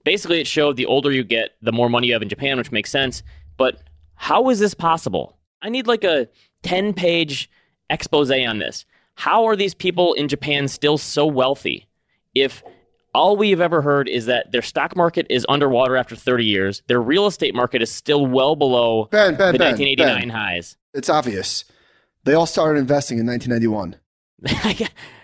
Basically, 0.06 0.40
it 0.40 0.48
showed 0.48 0.78
the 0.78 0.86
older 0.86 1.12
you 1.12 1.24
get, 1.24 1.52
the 1.62 1.74
more 1.74 1.90
money 1.90 2.08
you 2.08 2.14
have 2.14 2.22
in 2.22 2.30
Japan, 2.30 2.58
which 2.58 2.72
makes 2.72 2.90
sense. 2.90 3.22
But 3.58 3.82
how 4.16 4.50
is 4.50 4.60
this 4.60 4.74
possible? 4.74 5.38
I 5.62 5.70
need 5.70 5.88
like 5.88 6.04
a 6.06 6.30
10 6.64 6.94
page 6.94 7.50
expose 7.90 8.32
on 8.32 8.60
this. 8.60 8.86
How 9.16 9.46
are 9.46 9.56
these 9.56 9.74
people 9.74 10.14
in 10.14 10.28
Japan 10.28 10.68
still 10.68 10.98
so 10.98 11.26
wealthy 11.26 11.88
if 12.34 12.64
all 13.14 13.36
we 13.36 13.50
have 13.50 13.62
ever 13.62 13.82
heard 13.82 14.08
is 14.08 14.28
that 14.28 14.52
their 14.52 14.62
stock 14.62 14.96
market 14.96 15.26
is 15.30 15.46
underwater 15.50 15.98
after 15.98 16.16
30 16.16 16.46
years, 16.46 16.84
their 16.88 17.02
real 17.02 17.28
estate 17.28 17.56
market 17.56 17.82
is 17.82 17.92
still 17.92 18.26
well 18.26 18.56
below 18.56 19.06
Ben, 19.12 19.36
Ben, 19.36 19.54
the 19.54 19.60
Ben, 19.60 19.72
1989 19.72 20.20
Ben. 20.20 20.30
highs? 20.30 20.78
It's 20.94 21.10
obvious. 21.10 21.66
They 22.24 22.34
all 22.34 22.46
started 22.46 22.80
investing 22.80 23.18
in 23.18 23.26
1991. 23.26 23.96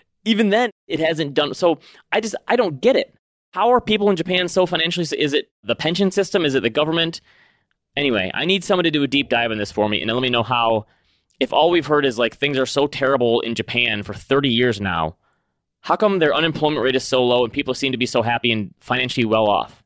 Even 0.25 0.49
then, 0.49 0.71
it 0.87 0.99
hasn't 0.99 1.33
done. 1.33 1.53
So 1.53 1.79
I 2.11 2.19
just 2.19 2.35
I 2.47 2.55
don't 2.55 2.81
get 2.81 2.95
it. 2.95 3.15
How 3.51 3.71
are 3.71 3.79
people 3.79 4.09
in 4.09 4.15
Japan 4.15 4.47
so 4.47 4.65
financially? 4.65 5.05
Is 5.17 5.33
it 5.33 5.49
the 5.63 5.75
pension 5.75 6.11
system? 6.11 6.43
Is 6.45 6.55
it 6.55 6.63
the 6.63 6.69
government? 6.69 7.21
Anyway, 7.95 8.31
I 8.33 8.45
need 8.45 8.63
someone 8.63 8.83
to 8.83 8.91
do 8.91 9.03
a 9.03 9.07
deep 9.07 9.29
dive 9.29 9.51
in 9.51 9.57
this 9.57 9.71
for 9.71 9.87
me 9.87 10.01
and 10.01 10.11
let 10.11 10.21
me 10.21 10.29
know 10.29 10.43
how. 10.43 10.85
If 11.39 11.51
all 11.51 11.69
we've 11.69 11.85
heard 11.85 12.05
is 12.05 12.17
like 12.17 12.35
things 12.35 12.57
are 12.57 12.65
so 12.65 12.87
terrible 12.87 13.41
in 13.41 13.55
Japan 13.55 14.03
for 14.03 14.13
30 14.13 14.49
years 14.49 14.79
now, 14.79 15.17
how 15.81 15.95
come 15.95 16.19
their 16.19 16.33
unemployment 16.33 16.83
rate 16.83 16.95
is 16.95 17.03
so 17.03 17.23
low 17.23 17.43
and 17.43 17.53
people 17.53 17.73
seem 17.73 17.91
to 17.91 17.97
be 17.97 18.05
so 18.05 18.21
happy 18.21 18.51
and 18.51 18.73
financially 18.79 19.25
well 19.25 19.47
off? 19.47 19.83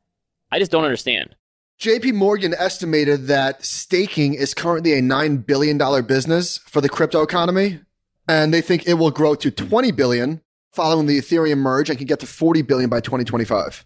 I 0.50 0.58
just 0.58 0.70
don't 0.70 0.84
understand. 0.84 1.34
JP 1.80 2.14
Morgan 2.14 2.54
estimated 2.54 3.26
that 3.28 3.64
staking 3.64 4.34
is 4.34 4.54
currently 4.54 4.92
a 4.92 5.00
$9 5.00 5.46
billion 5.46 5.78
business 6.04 6.58
for 6.58 6.80
the 6.80 6.88
crypto 6.88 7.22
economy, 7.22 7.80
and 8.28 8.52
they 8.52 8.60
think 8.60 8.86
it 8.86 8.94
will 8.94 9.10
grow 9.10 9.34
to 9.34 9.50
20 9.50 9.90
billion 9.92 10.42
following 10.72 11.06
the 11.06 11.18
Ethereum 11.18 11.58
merge 11.58 11.88
and 11.88 11.98
can 11.98 12.06
get 12.06 12.20
to 12.20 12.26
40 12.26 12.62
billion 12.62 12.90
by 12.90 13.00
2025. 13.00 13.84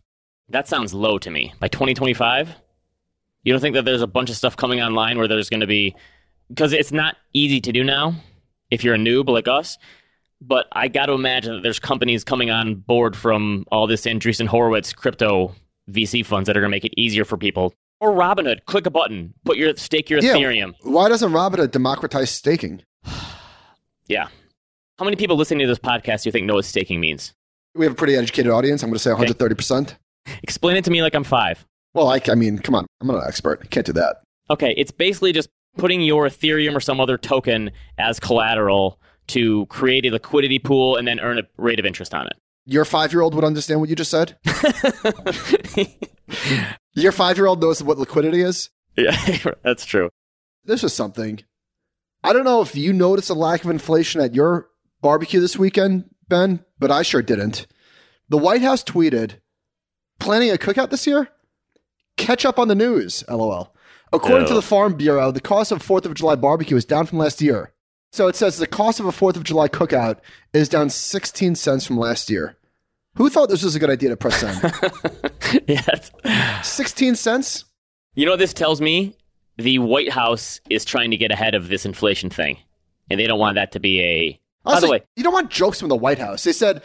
That 0.49 0.69
sounds 0.69 0.93
low 0.93 1.19
to 1.19 1.31
me. 1.31 1.55
By 1.61 1.69
2025, 1.69 2.55
you 3.45 3.53
don't 3.53 3.61
think 3.61 3.75
that 3.75 3.85
there's 3.85 4.03
a 4.03 4.07
bunch 4.07 4.29
of 4.29 4.37
stuff 4.37 4.57
coming 4.57 4.83
online 4.83 5.17
where 5.19 5.29
there's 5.29 5.49
going 5.49 5.61
to 5.61 5.67
be 5.67 5.95
because 6.49 6.73
it's 6.73 6.93
not 6.93 7.17
easy 7.33 7.61
to 7.61 7.73
do 7.73 7.85
now 7.85 8.15
if 8.71 8.83
you're 8.85 8.95
a 8.95 8.99
noob 8.99 9.29
like 9.29 9.49
us. 9.49 9.79
But 10.41 10.67
I 10.73 10.89
got 10.89 11.07
to 11.07 11.13
imagine 11.13 11.55
that 11.55 11.63
there's 11.63 11.79
companies 11.79 12.23
coming 12.25 12.51
on 12.51 12.75
board 12.75 13.17
from 13.17 13.65
all 13.71 13.87
this 13.87 14.03
Andreessen 14.05 14.47
Horowitz 14.47 14.93
crypto 14.93 15.55
VC 15.91 16.25
funds 16.25 16.47
that 16.47 16.57
are 16.57 16.61
going 16.61 16.71
to 16.71 16.75
make 16.75 16.85
it 16.85 16.93
easier 17.01 17.25
for 17.25 17.37
people. 17.39 17.73
Or 18.01 18.11
Robinhood, 18.11 18.65
click 18.67 18.85
a 18.87 18.91
button, 18.91 19.33
put 19.45 19.57
your 19.57 19.75
stake 19.77 20.11
your 20.11 20.21
Yeah. 20.21 20.35
Ethereum. 20.35 20.75
Why 20.83 21.09
doesn't 21.09 21.33
Robinhood 21.33 21.71
democratize 21.71 22.31
staking? 22.31 22.83
Yeah. 24.07 24.29
How 24.99 25.07
many 25.07 25.17
people 25.17 25.37
listening 25.37 25.61
to 25.61 25.67
this 25.67 25.79
podcast 25.79 26.23
do 26.25 26.29
you 26.29 26.33
think 26.33 26.45
know 26.47 26.57
what 26.57 26.67
staking 26.67 27.01
means? 27.01 27.33
We 27.75 27.87
have 27.87 27.93
a 27.95 27.97
pretty 27.97 28.17
educated 28.17 28.53
audience. 28.53 28.83
I'm 28.83 28.91
going 28.91 28.99
to 28.99 29.03
say 29.03 29.11
130%. 29.11 29.95
Explain 30.43 30.77
it 30.77 30.85
to 30.85 30.91
me 30.91 31.03
like 31.03 31.15
I'm 31.15 31.25
five. 31.25 31.65
Well, 31.95 32.09
I, 32.09 32.21
I 32.29 32.35
mean, 32.35 32.59
come 32.59 32.75
on. 32.75 32.87
I'm 33.01 33.07
not 33.07 33.17
an 33.17 33.23
expert. 33.27 33.61
I 33.63 33.67
can't 33.67 33.87
do 33.87 33.95
that. 33.95 34.17
Okay, 34.51 34.75
it's 34.77 34.91
basically 34.91 35.33
just 35.33 35.49
putting 35.77 36.01
your 36.01 36.27
Ethereum 36.27 36.75
or 36.75 36.81
some 36.81 37.01
other 37.01 37.19
token 37.19 37.71
as 37.99 38.21
collateral 38.21 39.01
to 39.29 39.67
create 39.67 40.05
a 40.07 40.11
liquidity 40.11 40.59
pool 40.59 40.97
and 40.97 41.07
then 41.09 41.21
earn 41.21 41.39
a 41.39 41.43
rate 41.57 41.79
of 41.79 41.87
interest 41.87 42.15
on 42.15 42.27
it. 42.27 42.35
Your 42.67 42.85
five 42.85 43.13
year 43.13 43.23
old 43.23 43.35
would 43.35 43.45
understand 43.45 43.81
what 43.81 43.89
you 43.89 43.97
just 43.97 44.11
said. 44.11 44.37
Your 46.95 47.13
five 47.13 47.37
year 47.37 47.47
old 47.47 47.61
knows 47.61 47.83
what 47.83 47.99
liquidity 47.99 48.41
is. 48.41 48.71
yeah, 48.97 49.17
that's 49.63 49.85
true. 49.85 50.09
This 50.65 50.85
is 50.85 50.95
something. 50.95 51.41
I 52.23 52.33
don't 52.33 52.45
know 52.45 52.63
if 52.63 52.75
you 52.75 52.93
noticed 52.93 53.29
a 53.31 53.35
lack 53.35 53.65
of 53.65 53.71
inflation 53.71 54.21
at 54.21 54.35
your 54.35 54.69
barbecue 55.03 55.41
this 55.41 55.59
weekend, 55.59 56.05
Ben, 56.29 56.65
but 56.79 56.91
I 56.91 57.03
sure 57.03 57.21
didn't. 57.21 57.67
The 58.31 58.39
White 58.39 58.63
House 58.63 58.83
tweeted, 58.83 59.41
planning 60.19 60.51
a 60.51 60.55
cookout 60.55 60.89
this 60.89 61.07
year? 61.07 61.29
Catch 62.17 62.47
up 62.47 62.59
on 62.59 62.69
the 62.69 62.75
news, 62.75 63.25
lol. 63.29 63.74
According 64.15 64.47
to 64.49 64.55
the 64.55 64.63
Farm 64.63 64.95
Bureau, 64.95 65.31
the 65.31 65.41
cost 65.41 65.73
of 65.73 65.79
a 65.81 65.85
4th 65.85 66.05
of 66.07 66.15
July 66.15 66.35
barbecue 66.37 66.77
is 66.77 66.85
down 66.85 67.07
from 67.07 67.19
last 67.19 67.41
year. 67.43 67.73
So 68.13 68.29
it 68.29 68.37
says 68.37 68.59
the 68.59 68.67
cost 68.67 69.01
of 69.01 69.07
a 69.07 69.11
4th 69.11 69.37
of 69.37 69.45
July 69.45 69.69
cookout 69.69 70.19
is 70.53 70.69
down 70.69 70.89
16 70.91 71.57
cents 71.57 71.85
from 71.87 71.99
last 71.99 72.31
year. 72.31 72.57
Who 73.17 73.29
thought 73.29 73.49
this 73.49 73.63
was 73.63 73.75
a 73.77 73.79
good 73.79 73.91
idea 73.91 74.11
to 74.11 74.17
press 74.17 74.37
send? 74.37 75.65
yeah, 75.69 76.61
16 76.63 77.17
cents? 77.17 77.65
you 78.15 78.25
know 78.25 78.33
what 78.33 78.39
this 78.39 78.53
tells 78.55 78.81
me? 78.81 79.17
The 79.57 79.79
White 79.79 80.11
House 80.11 80.61
is 80.71 80.85
trying 80.85 81.11
to 81.13 81.17
get 81.17 81.31
ahead 81.31 81.55
of 81.55 81.69
this 81.69 81.85
inflation 81.87 82.29
thing, 82.31 82.59
and 83.11 83.21
they 83.21 83.27
don't 83.27 83.39
want 83.39 83.55
that 83.55 83.73
to 83.73 83.81
be 83.81 84.01
a. 84.01 84.41
By 84.65 84.81
the 84.81 84.89
way, 84.89 85.03
you 85.15 85.23
don't 85.23 85.33
want 85.33 85.51
jokes 85.51 85.79
from 85.79 85.91
the 85.91 85.97
White 85.97 86.19
House. 86.19 86.43
They 86.43 86.53
said 86.53 86.83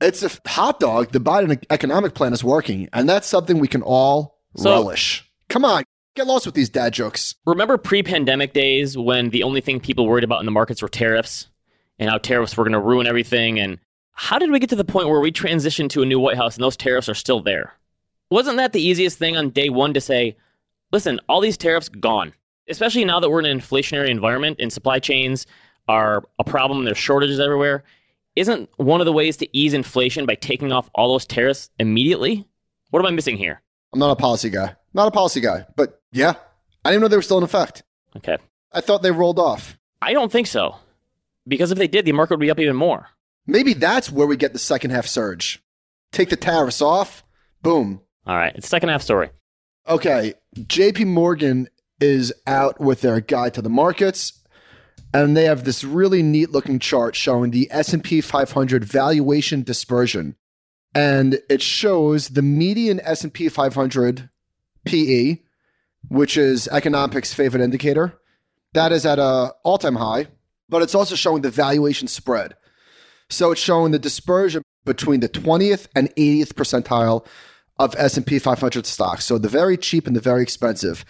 it's 0.00 0.22
a 0.24 0.30
hot 0.48 0.80
dog. 0.80 1.12
The 1.12 1.20
Biden 1.20 1.62
economic 1.70 2.14
plan 2.14 2.32
is 2.32 2.42
working, 2.42 2.88
and 2.92 3.08
that's 3.08 3.26
something 3.28 3.58
we 3.58 3.68
can 3.68 3.82
all 3.82 4.38
So- 4.56 4.70
relish. 4.70 5.24
Come 5.48 5.64
on, 5.64 5.84
get 6.18 6.26
lost 6.26 6.46
with 6.46 6.54
these 6.54 6.68
dad 6.68 6.92
jokes. 6.92 7.34
remember 7.46 7.78
pre-pandemic 7.78 8.52
days 8.52 8.96
when 8.98 9.30
the 9.30 9.42
only 9.42 9.60
thing 9.60 9.80
people 9.80 10.06
worried 10.06 10.24
about 10.24 10.40
in 10.40 10.46
the 10.46 10.52
markets 10.52 10.82
were 10.82 10.88
tariffs? 10.88 11.48
And 11.98 12.10
how 12.10 12.18
tariffs 12.18 12.56
were 12.56 12.64
going 12.64 12.72
to 12.72 12.80
ruin 12.80 13.06
everything? 13.06 13.58
And 13.58 13.78
how 14.12 14.38
did 14.38 14.50
we 14.50 14.60
get 14.60 14.70
to 14.70 14.76
the 14.76 14.84
point 14.84 15.08
where 15.08 15.20
we 15.20 15.32
transitioned 15.32 15.90
to 15.90 16.02
a 16.02 16.06
new 16.06 16.20
white 16.20 16.36
house 16.36 16.56
and 16.56 16.62
those 16.62 16.76
tariffs 16.76 17.08
are 17.08 17.14
still 17.14 17.40
there? 17.40 17.72
Wasn't 18.30 18.56
that 18.58 18.72
the 18.72 18.82
easiest 18.82 19.18
thing 19.18 19.36
on 19.36 19.50
day 19.50 19.68
one 19.68 19.94
to 19.94 20.00
say 20.00 20.36
listen 20.92 21.20
all 21.28 21.40
these 21.40 21.56
tariffs 21.56 21.88
gone. 21.88 22.32
Especially 22.68 23.04
now 23.04 23.20
that 23.20 23.30
we're 23.30 23.40
in 23.40 23.46
an 23.46 23.58
inflationary 23.58 24.10
environment 24.10 24.58
and 24.60 24.72
supply 24.72 24.98
chains 24.98 25.46
are 25.88 26.24
a 26.38 26.44
problem 26.44 26.78
and 26.78 26.86
there's 26.86 26.98
shortages 26.98 27.40
everywhere. 27.40 27.82
Isn't 28.36 28.68
one 28.76 29.00
of 29.00 29.06
the 29.06 29.12
ways 29.12 29.36
to 29.38 29.56
ease 29.56 29.72
inflation 29.72 30.26
by 30.26 30.34
taking 30.34 30.70
off 30.70 30.90
all 30.94 31.12
those 31.12 31.26
tariffs 31.26 31.70
immediately? 31.78 32.46
What 32.90 33.00
am 33.00 33.06
i 33.06 33.10
missing 33.10 33.36
here? 33.36 33.62
I'm 33.92 33.98
not 33.98 34.10
a 34.10 34.16
policy 34.16 34.50
guy. 34.50 34.76
Not 34.94 35.08
a 35.08 35.10
policy 35.10 35.40
guy, 35.40 35.66
but 35.76 36.00
yeah, 36.12 36.34
I 36.84 36.90
didn't 36.90 37.02
know 37.02 37.08
they 37.08 37.16
were 37.16 37.22
still 37.22 37.38
in 37.38 37.44
effect. 37.44 37.82
okay 38.16 38.38
I 38.72 38.80
thought 38.80 39.02
they 39.02 39.10
rolled 39.10 39.38
off. 39.38 39.78
i 40.02 40.12
don't 40.12 40.30
think 40.32 40.46
so 40.46 40.76
because 41.46 41.70
if 41.72 41.78
they 41.78 41.88
did 41.88 42.04
the 42.04 42.12
market 42.12 42.34
would 42.34 42.40
be 42.40 42.50
up 42.50 42.58
even 42.60 42.76
more 42.76 43.08
Maybe 43.50 43.72
that's 43.72 44.12
where 44.12 44.26
we 44.26 44.36
get 44.36 44.52
the 44.52 44.58
second 44.58 44.90
half 44.90 45.06
surge. 45.06 45.62
Take 46.12 46.28
the 46.28 46.36
tariffs 46.36 46.82
off, 46.82 47.24
Boom. 47.62 48.02
All 48.26 48.36
right, 48.36 48.54
it's 48.54 48.68
second 48.68 48.90
half 48.90 49.00
story. 49.02 49.30
Okay, 49.88 50.34
JP 50.54 51.06
Morgan 51.06 51.68
is 51.98 52.32
out 52.46 52.78
with 52.78 53.00
their 53.00 53.20
guide 53.22 53.54
to 53.54 53.62
the 53.62 53.70
markets 53.70 54.34
and 55.14 55.34
they 55.34 55.44
have 55.44 55.64
this 55.64 55.82
really 55.82 56.22
neat 56.22 56.50
looking 56.50 56.78
chart 56.78 57.16
showing 57.16 57.50
the 57.50 57.68
S&P 57.70 58.20
500 58.20 58.84
valuation 58.84 59.62
dispersion. 59.62 60.36
And 60.94 61.40
it 61.48 61.62
shows 61.62 62.28
the 62.28 62.42
median 62.42 63.00
S&P 63.00 63.48
500 63.48 64.28
PE, 64.88 65.42
which 66.08 66.36
is 66.36 66.68
economics 66.68 67.34
favorite 67.34 67.62
indicator. 67.62 68.18
That 68.72 68.92
is 68.92 69.04
at 69.06 69.18
a 69.18 69.54
all-time 69.64 69.96
high, 69.96 70.28
but 70.68 70.82
it's 70.82 70.94
also 70.94 71.14
showing 71.14 71.42
the 71.42 71.50
valuation 71.50 72.08
spread. 72.08 72.54
So 73.30 73.52
it's 73.52 73.60
showing 73.60 73.92
the 73.92 73.98
dispersion 73.98 74.62
between 74.84 75.20
the 75.20 75.28
20th 75.28 75.88
and 75.94 76.08
80th 76.16 76.54
percentile 76.54 77.26
of 77.78 77.94
S&P 77.98 78.38
500 78.38 78.86
stocks. 78.86 79.24
So 79.24 79.38
the 79.38 79.48
very 79.48 79.76
cheap 79.76 80.06
and 80.06 80.16
the 80.16 80.20
very 80.20 80.42
expensive. 80.42 81.04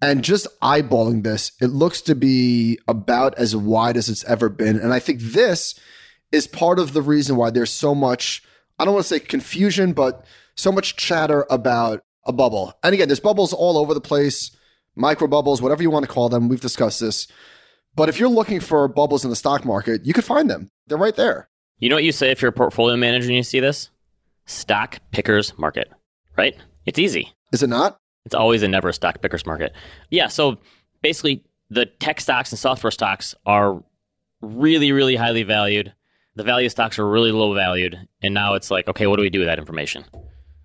And 0.00 0.24
just 0.24 0.48
eyeballing 0.60 1.22
this, 1.22 1.52
it 1.60 1.68
looks 1.68 2.00
to 2.02 2.16
be 2.16 2.78
about 2.88 3.38
as 3.38 3.54
wide 3.54 3.96
as 3.96 4.08
it's 4.08 4.24
ever 4.24 4.48
been. 4.48 4.78
And 4.78 4.92
I 4.92 4.98
think 4.98 5.20
this 5.20 5.78
is 6.32 6.48
part 6.48 6.80
of 6.80 6.92
the 6.92 7.02
reason 7.02 7.36
why 7.36 7.50
there's 7.50 7.70
so 7.70 7.94
much, 7.94 8.42
I 8.78 8.84
don't 8.84 8.94
want 8.94 9.06
to 9.06 9.14
say 9.14 9.20
confusion, 9.20 9.92
but 9.92 10.26
so 10.56 10.72
much 10.72 10.96
chatter 10.96 11.46
about 11.48 12.02
a 12.24 12.32
bubble. 12.32 12.72
And 12.82 12.94
again, 12.94 13.08
there's 13.08 13.20
bubbles 13.20 13.52
all 13.52 13.78
over 13.78 13.94
the 13.94 14.00
place, 14.00 14.50
micro 14.94 15.26
bubbles, 15.26 15.62
whatever 15.62 15.82
you 15.82 15.90
want 15.90 16.04
to 16.04 16.10
call 16.10 16.28
them. 16.28 16.48
We've 16.48 16.60
discussed 16.60 17.00
this. 17.00 17.26
But 17.94 18.08
if 18.08 18.18
you're 18.18 18.28
looking 18.28 18.60
for 18.60 18.88
bubbles 18.88 19.24
in 19.24 19.30
the 19.30 19.36
stock 19.36 19.64
market, 19.64 20.04
you 20.04 20.12
can 20.12 20.22
find 20.22 20.48
them. 20.48 20.70
They're 20.86 20.98
right 20.98 21.16
there. 21.16 21.48
You 21.78 21.88
know 21.88 21.96
what 21.96 22.04
you 22.04 22.12
say 22.12 22.30
if 22.30 22.40
you're 22.40 22.50
a 22.50 22.52
portfolio 22.52 22.96
manager 22.96 23.26
and 23.26 23.36
you 23.36 23.42
see 23.42 23.60
this? 23.60 23.90
Stock 24.46 24.98
pickers 25.10 25.56
market, 25.58 25.90
right? 26.36 26.54
It's 26.86 26.98
easy. 26.98 27.32
Is 27.52 27.62
it 27.62 27.68
not? 27.68 27.98
It's 28.24 28.34
always 28.34 28.62
a 28.62 28.68
never 28.68 28.88
a 28.88 28.94
stock 28.94 29.20
pickers 29.20 29.44
market. 29.44 29.72
Yeah. 30.10 30.28
So 30.28 30.58
basically, 31.02 31.44
the 31.70 31.86
tech 31.86 32.20
stocks 32.20 32.52
and 32.52 32.58
software 32.58 32.90
stocks 32.90 33.34
are 33.46 33.82
really, 34.40 34.92
really 34.92 35.16
highly 35.16 35.42
valued. 35.42 35.92
The 36.36 36.44
value 36.44 36.68
stocks 36.68 36.98
are 36.98 37.08
really 37.08 37.32
low 37.32 37.54
valued. 37.54 37.96
And 38.22 38.32
now 38.32 38.54
it's 38.54 38.70
like, 38.70 38.88
okay, 38.88 39.06
what 39.06 39.16
do 39.16 39.22
we 39.22 39.30
do 39.30 39.40
with 39.40 39.48
that 39.48 39.58
information? 39.58 40.04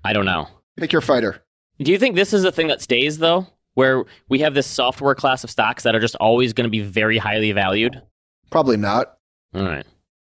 I 0.03 0.13
don't 0.13 0.25
know. 0.25 0.47
Pick 0.77 0.91
your 0.91 1.01
fighter. 1.01 1.43
Do 1.79 1.91
you 1.91 1.99
think 1.99 2.15
this 2.15 2.33
is 2.33 2.43
a 2.43 2.51
thing 2.51 2.67
that 2.67 2.81
stays, 2.81 3.17
though, 3.19 3.47
where 3.75 4.05
we 4.29 4.39
have 4.39 4.53
this 4.53 4.67
software 4.67 5.15
class 5.15 5.43
of 5.43 5.49
stocks 5.49 5.83
that 5.83 5.95
are 5.95 5.99
just 5.99 6.15
always 6.15 6.53
going 6.53 6.65
to 6.65 6.71
be 6.71 6.81
very 6.81 7.17
highly 7.17 7.51
valued? 7.51 8.01
Probably 8.49 8.77
not. 8.77 9.17
All 9.53 9.63
right. 9.63 9.85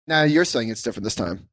Now 0.07 0.23
you're 0.23 0.45
saying 0.45 0.69
it's 0.69 0.81
different 0.81 1.03
this 1.03 1.15
time. 1.15 1.47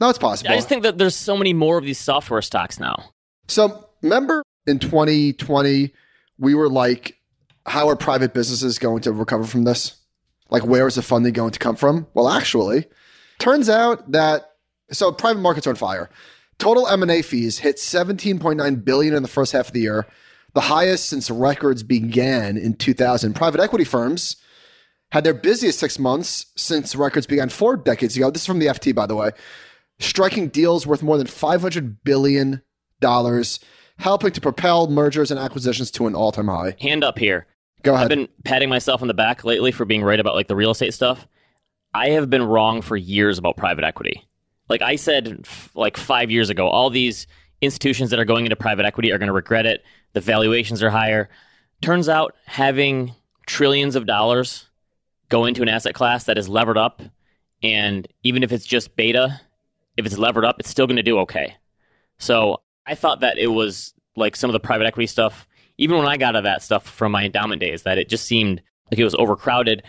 No, 0.00 0.08
it's 0.08 0.18
possible. 0.18 0.50
I 0.50 0.56
just 0.56 0.68
think 0.68 0.82
that 0.82 0.98
there's 0.98 1.16
so 1.16 1.36
many 1.36 1.52
more 1.52 1.78
of 1.78 1.84
these 1.84 1.98
software 1.98 2.42
stocks 2.42 2.78
now. 2.78 3.12
So 3.48 3.88
remember 4.02 4.42
in 4.66 4.78
2020, 4.78 5.92
we 6.38 6.54
were 6.54 6.68
like, 6.68 7.16
how 7.66 7.88
are 7.88 7.96
private 7.96 8.32
businesses 8.32 8.78
going 8.78 9.02
to 9.02 9.12
recover 9.12 9.44
from 9.44 9.64
this? 9.64 9.96
Like, 10.50 10.64
where 10.64 10.86
is 10.86 10.94
the 10.94 11.02
funding 11.02 11.32
going 11.32 11.50
to 11.50 11.58
come 11.58 11.76
from? 11.76 12.06
Well, 12.14 12.28
actually, 12.28 12.86
turns 13.38 13.68
out 13.68 14.12
that 14.12 14.52
so 14.90 15.12
private 15.12 15.40
markets 15.40 15.66
are 15.66 15.70
on 15.70 15.76
fire. 15.76 16.08
Total 16.58 16.86
M&A 16.88 17.22
fees 17.22 17.58
hit 17.58 17.76
17.9 17.76 18.84
billion 18.84 19.14
in 19.14 19.22
the 19.22 19.28
first 19.28 19.52
half 19.52 19.68
of 19.68 19.72
the 19.72 19.80
year, 19.80 20.06
the 20.54 20.62
highest 20.62 21.08
since 21.08 21.30
records 21.30 21.82
began 21.82 22.56
in 22.56 22.74
2000. 22.74 23.34
Private 23.34 23.60
equity 23.60 23.84
firms 23.84 24.36
had 25.12 25.24
their 25.24 25.34
busiest 25.34 25.78
six 25.78 25.98
months 25.98 26.46
since 26.56 26.96
records 26.96 27.26
began 27.26 27.48
four 27.48 27.76
decades 27.76 28.16
ago. 28.16 28.30
This 28.30 28.42
is 28.42 28.46
from 28.46 28.58
the 28.58 28.66
FT, 28.66 28.94
by 28.94 29.06
the 29.06 29.14
way, 29.14 29.30
striking 30.00 30.48
deals 30.48 30.86
worth 30.86 31.02
more 31.02 31.16
than 31.16 31.26
500 31.26 32.02
billion 32.02 32.62
dollars 33.00 33.60
helping 33.98 34.32
to 34.32 34.40
propel 34.40 34.88
mergers 34.88 35.30
and 35.30 35.38
acquisitions 35.38 35.90
to 35.92 36.06
an 36.06 36.14
all 36.14 36.32
time 36.32 36.48
high. 36.48 36.76
Hand 36.80 37.04
up 37.04 37.18
here. 37.18 37.46
Go 37.82 37.94
ahead. 37.94 38.04
I've 38.04 38.08
been 38.16 38.28
patting 38.44 38.68
myself 38.68 39.02
on 39.02 39.08
the 39.08 39.14
back 39.14 39.44
lately 39.44 39.70
for 39.72 39.84
being 39.84 40.02
right 40.02 40.18
about 40.18 40.34
like 40.34 40.48
the 40.48 40.56
real 40.56 40.70
estate 40.70 40.94
stuff. 40.94 41.26
I 41.94 42.10
have 42.10 42.28
been 42.28 42.42
wrong 42.42 42.82
for 42.82 42.96
years 42.96 43.38
about 43.38 43.56
private 43.56 43.84
equity. 43.84 44.27
Like 44.68 44.82
I 44.82 44.96
said, 44.96 45.40
f- 45.44 45.70
like 45.74 45.96
five 45.96 46.30
years 46.30 46.50
ago, 46.50 46.68
all 46.68 46.90
these 46.90 47.26
institutions 47.60 48.10
that 48.10 48.18
are 48.18 48.24
going 48.24 48.44
into 48.44 48.56
private 48.56 48.84
equity 48.84 49.12
are 49.12 49.18
going 49.18 49.28
to 49.28 49.32
regret 49.32 49.66
it. 49.66 49.82
The 50.12 50.20
valuations 50.20 50.82
are 50.82 50.90
higher. 50.90 51.28
Turns 51.80 52.08
out 52.08 52.34
having 52.44 53.14
trillions 53.46 53.96
of 53.96 54.06
dollars 54.06 54.68
go 55.28 55.44
into 55.44 55.62
an 55.62 55.68
asset 55.68 55.94
class 55.94 56.24
that 56.24 56.38
is 56.38 56.48
levered 56.48 56.78
up, 56.78 57.02
and 57.62 58.06
even 58.22 58.42
if 58.42 58.52
it's 58.52 58.66
just 58.66 58.96
beta, 58.96 59.40
if 59.96 60.06
it's 60.06 60.18
levered 60.18 60.44
up, 60.44 60.56
it's 60.58 60.70
still 60.70 60.86
going 60.86 60.96
to 60.96 61.02
do 61.02 61.18
okay. 61.20 61.54
So 62.18 62.62
I 62.86 62.94
thought 62.94 63.20
that 63.20 63.38
it 63.38 63.48
was 63.48 63.94
like 64.16 64.36
some 64.36 64.50
of 64.50 64.52
the 64.52 64.60
private 64.60 64.86
equity 64.86 65.06
stuff, 65.06 65.46
even 65.76 65.98
when 65.98 66.06
I 66.06 66.16
got 66.16 66.34
out 66.34 66.36
of 66.36 66.44
that 66.44 66.62
stuff 66.62 66.88
from 66.88 67.12
my 67.12 67.24
endowment 67.24 67.60
days, 67.60 67.82
that 67.82 67.98
it 67.98 68.08
just 68.08 68.26
seemed 68.26 68.62
like 68.90 68.98
it 68.98 69.04
was 69.04 69.14
overcrowded. 69.14 69.82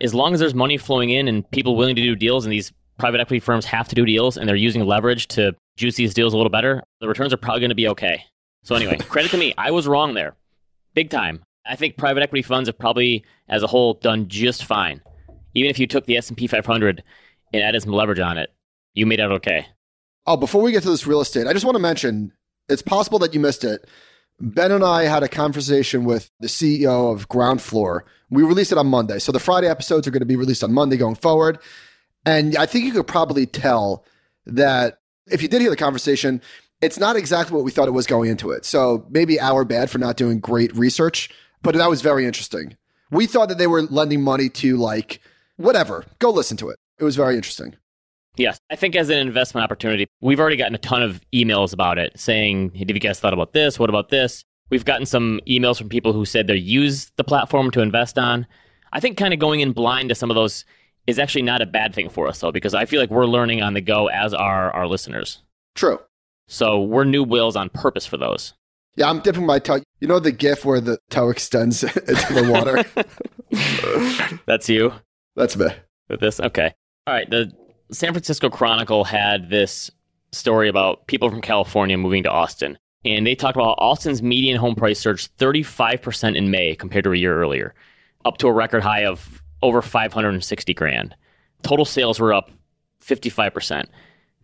As 0.00 0.14
long 0.14 0.34
as 0.34 0.40
there's 0.40 0.54
money 0.54 0.76
flowing 0.76 1.10
in 1.10 1.26
and 1.26 1.48
people 1.50 1.76
willing 1.76 1.96
to 1.96 2.02
do 2.02 2.14
deals, 2.14 2.44
and 2.44 2.52
these 2.52 2.72
private 2.98 3.20
equity 3.20 3.40
firms 3.40 3.64
have 3.66 3.88
to 3.88 3.94
do 3.94 4.04
deals 4.04 4.36
and 4.36 4.48
they're 4.48 4.56
using 4.56 4.84
leverage 4.84 5.28
to 5.28 5.54
juice 5.76 5.96
these 5.96 6.14
deals 6.14 6.32
a 6.32 6.36
little 6.36 6.50
better, 6.50 6.82
the 7.00 7.08
returns 7.08 7.32
are 7.32 7.36
probably 7.36 7.60
going 7.60 7.70
to 7.70 7.74
be 7.76 7.88
okay. 7.88 8.24
So 8.62 8.74
anyway, 8.74 8.96
credit 9.08 9.30
to 9.32 9.36
me. 9.36 9.54
I 9.58 9.70
was 9.70 9.86
wrong 9.86 10.14
there. 10.14 10.34
Big 10.94 11.10
time. 11.10 11.42
I 11.66 11.76
think 11.76 11.96
private 11.96 12.22
equity 12.22 12.42
funds 12.42 12.68
have 12.68 12.78
probably 12.78 13.24
as 13.48 13.62
a 13.62 13.66
whole 13.66 13.94
done 13.94 14.28
just 14.28 14.64
fine. 14.64 15.00
Even 15.54 15.70
if 15.70 15.78
you 15.78 15.86
took 15.86 16.06
the 16.06 16.16
S&P 16.16 16.46
500 16.46 17.02
and 17.52 17.62
added 17.62 17.82
some 17.82 17.92
leverage 17.92 18.20
on 18.20 18.38
it, 18.38 18.52
you 18.94 19.06
made 19.06 19.20
out 19.20 19.32
okay. 19.32 19.66
Oh, 20.26 20.36
before 20.36 20.62
we 20.62 20.72
get 20.72 20.82
to 20.82 20.90
this 20.90 21.06
real 21.06 21.20
estate, 21.20 21.46
I 21.46 21.52
just 21.52 21.64
want 21.64 21.76
to 21.76 21.82
mention 21.82 22.32
it's 22.68 22.82
possible 22.82 23.18
that 23.20 23.34
you 23.34 23.40
missed 23.40 23.64
it. 23.64 23.88
Ben 24.38 24.70
and 24.70 24.84
I 24.84 25.04
had 25.04 25.22
a 25.22 25.28
conversation 25.28 26.04
with 26.04 26.30
the 26.40 26.48
CEO 26.48 27.12
of 27.12 27.28
Groundfloor. 27.28 28.00
We 28.28 28.42
released 28.42 28.72
it 28.72 28.78
on 28.78 28.86
Monday. 28.88 29.18
So 29.18 29.32
the 29.32 29.40
Friday 29.40 29.68
episodes 29.68 30.06
are 30.06 30.10
going 30.10 30.20
to 30.20 30.26
be 30.26 30.36
released 30.36 30.62
on 30.62 30.72
Monday 30.72 30.96
going 30.96 31.14
forward. 31.14 31.58
And 32.26 32.56
I 32.56 32.66
think 32.66 32.84
you 32.84 32.92
could 32.92 33.06
probably 33.06 33.46
tell 33.46 34.04
that 34.44 34.98
if 35.28 35.40
you 35.40 35.48
did 35.48 35.60
hear 35.60 35.70
the 35.70 35.76
conversation, 35.76 36.42
it's 36.82 36.98
not 36.98 37.16
exactly 37.16 37.54
what 37.54 37.64
we 37.64 37.70
thought 37.70 37.88
it 37.88 37.92
was 37.92 38.06
going 38.06 38.28
into 38.28 38.50
it. 38.50 38.64
So 38.64 39.06
maybe 39.08 39.40
our 39.40 39.64
bad 39.64 39.90
for 39.90 39.98
not 39.98 40.16
doing 40.16 40.40
great 40.40 40.74
research, 40.76 41.30
but 41.62 41.74
that 41.74 41.88
was 41.88 42.02
very 42.02 42.26
interesting. 42.26 42.76
We 43.10 43.26
thought 43.26 43.48
that 43.48 43.58
they 43.58 43.68
were 43.68 43.82
lending 43.82 44.22
money 44.22 44.48
to 44.50 44.76
like 44.76 45.20
whatever. 45.56 46.04
Go 46.18 46.30
listen 46.30 46.56
to 46.58 46.68
it. 46.68 46.78
It 46.98 47.04
was 47.04 47.16
very 47.16 47.36
interesting. 47.36 47.76
Yes, 48.36 48.58
I 48.70 48.76
think 48.76 48.96
as 48.96 49.08
an 49.08 49.18
investment 49.18 49.64
opportunity, 49.64 50.06
we've 50.20 50.40
already 50.40 50.56
gotten 50.56 50.74
a 50.74 50.78
ton 50.78 51.02
of 51.02 51.22
emails 51.32 51.72
about 51.72 51.96
it 51.96 52.18
saying, 52.18 52.72
hey, 52.74 52.80
have 52.80 52.90
you 52.90 53.00
guys 53.00 53.18
thought 53.18 53.32
about 53.32 53.54
this? 53.54 53.78
What 53.78 53.88
about 53.88 54.10
this? 54.10 54.44
We've 54.68 54.84
gotten 54.84 55.06
some 55.06 55.40
emails 55.48 55.78
from 55.78 55.88
people 55.88 56.12
who 56.12 56.24
said 56.24 56.46
they 56.46 56.56
use 56.56 57.10
the 57.16 57.24
platform 57.24 57.70
to 57.70 57.80
invest 57.80 58.18
on. 58.18 58.46
I 58.92 59.00
think 59.00 59.16
kind 59.16 59.32
of 59.32 59.40
going 59.40 59.60
in 59.60 59.72
blind 59.72 60.10
to 60.10 60.14
some 60.14 60.30
of 60.30 60.34
those 60.34 60.64
is 61.06 61.18
actually 61.18 61.42
not 61.42 61.62
a 61.62 61.66
bad 61.66 61.94
thing 61.94 62.08
for 62.08 62.26
us, 62.28 62.40
though, 62.40 62.52
because 62.52 62.74
I 62.74 62.84
feel 62.86 63.00
like 63.00 63.10
we're 63.10 63.26
learning 63.26 63.62
on 63.62 63.74
the 63.74 63.80
go 63.80 64.08
as 64.08 64.34
are 64.34 64.70
our 64.72 64.86
listeners. 64.86 65.42
True. 65.74 66.00
So 66.48 66.80
we're 66.80 67.04
new 67.04 67.22
whales 67.24 67.56
on 67.56 67.68
purpose 67.70 68.06
for 68.06 68.16
those. 68.16 68.54
Yeah, 68.96 69.10
I'm 69.10 69.20
dipping 69.20 69.44
my 69.46 69.58
toe. 69.58 69.80
You 70.00 70.08
know 70.08 70.18
the 70.18 70.32
gif 70.32 70.64
where 70.64 70.80
the 70.80 70.98
toe 71.10 71.28
extends 71.28 71.82
into 71.84 72.32
the 72.32 72.50
water? 72.50 72.82
That's 74.46 74.68
you 74.68 74.92
That's 75.34 75.56
me. 75.56 75.66
with 76.08 76.20
this? 76.20 76.40
Okay. 76.40 76.72
All 77.06 77.14
right. 77.14 77.28
The 77.28 77.52
San 77.92 78.12
Francisco 78.12 78.48
Chronicle 78.48 79.04
had 79.04 79.50
this 79.50 79.90
story 80.32 80.68
about 80.68 81.06
people 81.06 81.30
from 81.30 81.40
California 81.40 81.96
moving 81.98 82.22
to 82.24 82.30
Austin. 82.30 82.78
And 83.04 83.26
they 83.26 83.34
talked 83.34 83.56
about 83.56 83.76
Austin's 83.78 84.22
median 84.22 84.56
home 84.56 84.74
price 84.74 84.98
surged 84.98 85.36
35% 85.38 86.36
in 86.36 86.50
May 86.50 86.74
compared 86.74 87.04
to 87.04 87.12
a 87.12 87.16
year 87.16 87.40
earlier, 87.40 87.74
up 88.24 88.38
to 88.38 88.48
a 88.48 88.52
record 88.52 88.82
high 88.82 89.04
of 89.04 89.42
over 89.66 89.82
560 89.82 90.74
grand. 90.74 91.14
Total 91.62 91.84
sales 91.84 92.20
were 92.20 92.32
up 92.32 92.50
55%. 93.04 93.86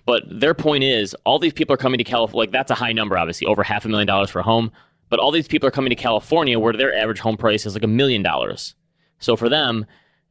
But 0.05 0.23
their 0.29 0.55
point 0.55 0.83
is, 0.83 1.15
all 1.25 1.39
these 1.39 1.53
people 1.53 1.75
are 1.75 1.79
coming 1.79 1.99
to 1.99 2.05
California. 2.05 2.39
Like, 2.39 2.51
that's 2.51 2.71
a 2.73 2.75
high 2.75 2.93
number, 2.93 3.17
obviously, 3.17 3.47
over 3.47 3.63
half 3.63 3.85
a 3.85 3.89
million 3.89 4.07
dollars 4.07 4.31
for 4.31 4.41
a 4.41 4.45
home. 4.45 4.73
But 5.09 5.21
all 5.21 5.31
these 5.31 5.47
people 5.47 5.69
are 5.69 5.73
coming 5.73 5.91
to 5.91 5.97
California 5.97 6.59
where 6.59 6.73
their 6.73 6.95
average 6.95 7.21
home 7.21 7.37
price 7.37 7.67
is 7.67 7.75
like 7.75 7.85
a 7.85 7.89
million 7.89 8.23
dollars. 8.23 8.75
So 9.19 9.37
for 9.37 9.49
them, 9.49 9.87